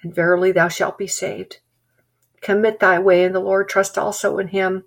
and 0.03 0.13
verily 0.13 0.51
thou 0.51 0.67
shalt 0.67 0.97
be 0.97 1.07
saved. 1.07 1.57
Commit 2.41 2.79
thy 2.79 2.99
way 2.99 3.23
in 3.23 3.33
the 3.33 3.39
Lord, 3.39 3.67
trust 3.67 3.97
also 3.97 4.37
in 4.37 4.49
him, 4.49 4.83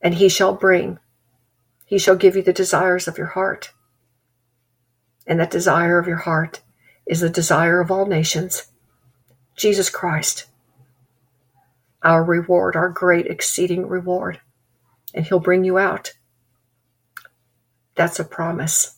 and 0.00 0.14
he 0.14 0.28
shall 0.28 0.54
bring, 0.54 0.98
he 1.86 1.98
shall 1.98 2.16
give 2.16 2.36
you 2.36 2.42
the 2.42 2.52
desires 2.52 3.08
of 3.08 3.18
your 3.18 3.28
heart. 3.28 3.72
And 5.26 5.40
that 5.40 5.50
desire 5.50 5.98
of 5.98 6.06
your 6.06 6.18
heart 6.18 6.60
is 7.06 7.20
the 7.20 7.30
desire 7.30 7.80
of 7.80 7.90
all 7.90 8.06
nations, 8.06 8.66
Jesus 9.56 9.90
Christ, 9.90 10.46
our 12.02 12.22
reward, 12.24 12.76
our 12.76 12.88
great 12.88 13.26
exceeding 13.26 13.86
reward, 13.86 14.40
and 15.14 15.26
He'll 15.26 15.40
bring 15.40 15.64
you 15.64 15.78
out. 15.78 16.12
That's 17.94 18.18
a 18.18 18.24
promise. 18.24 18.93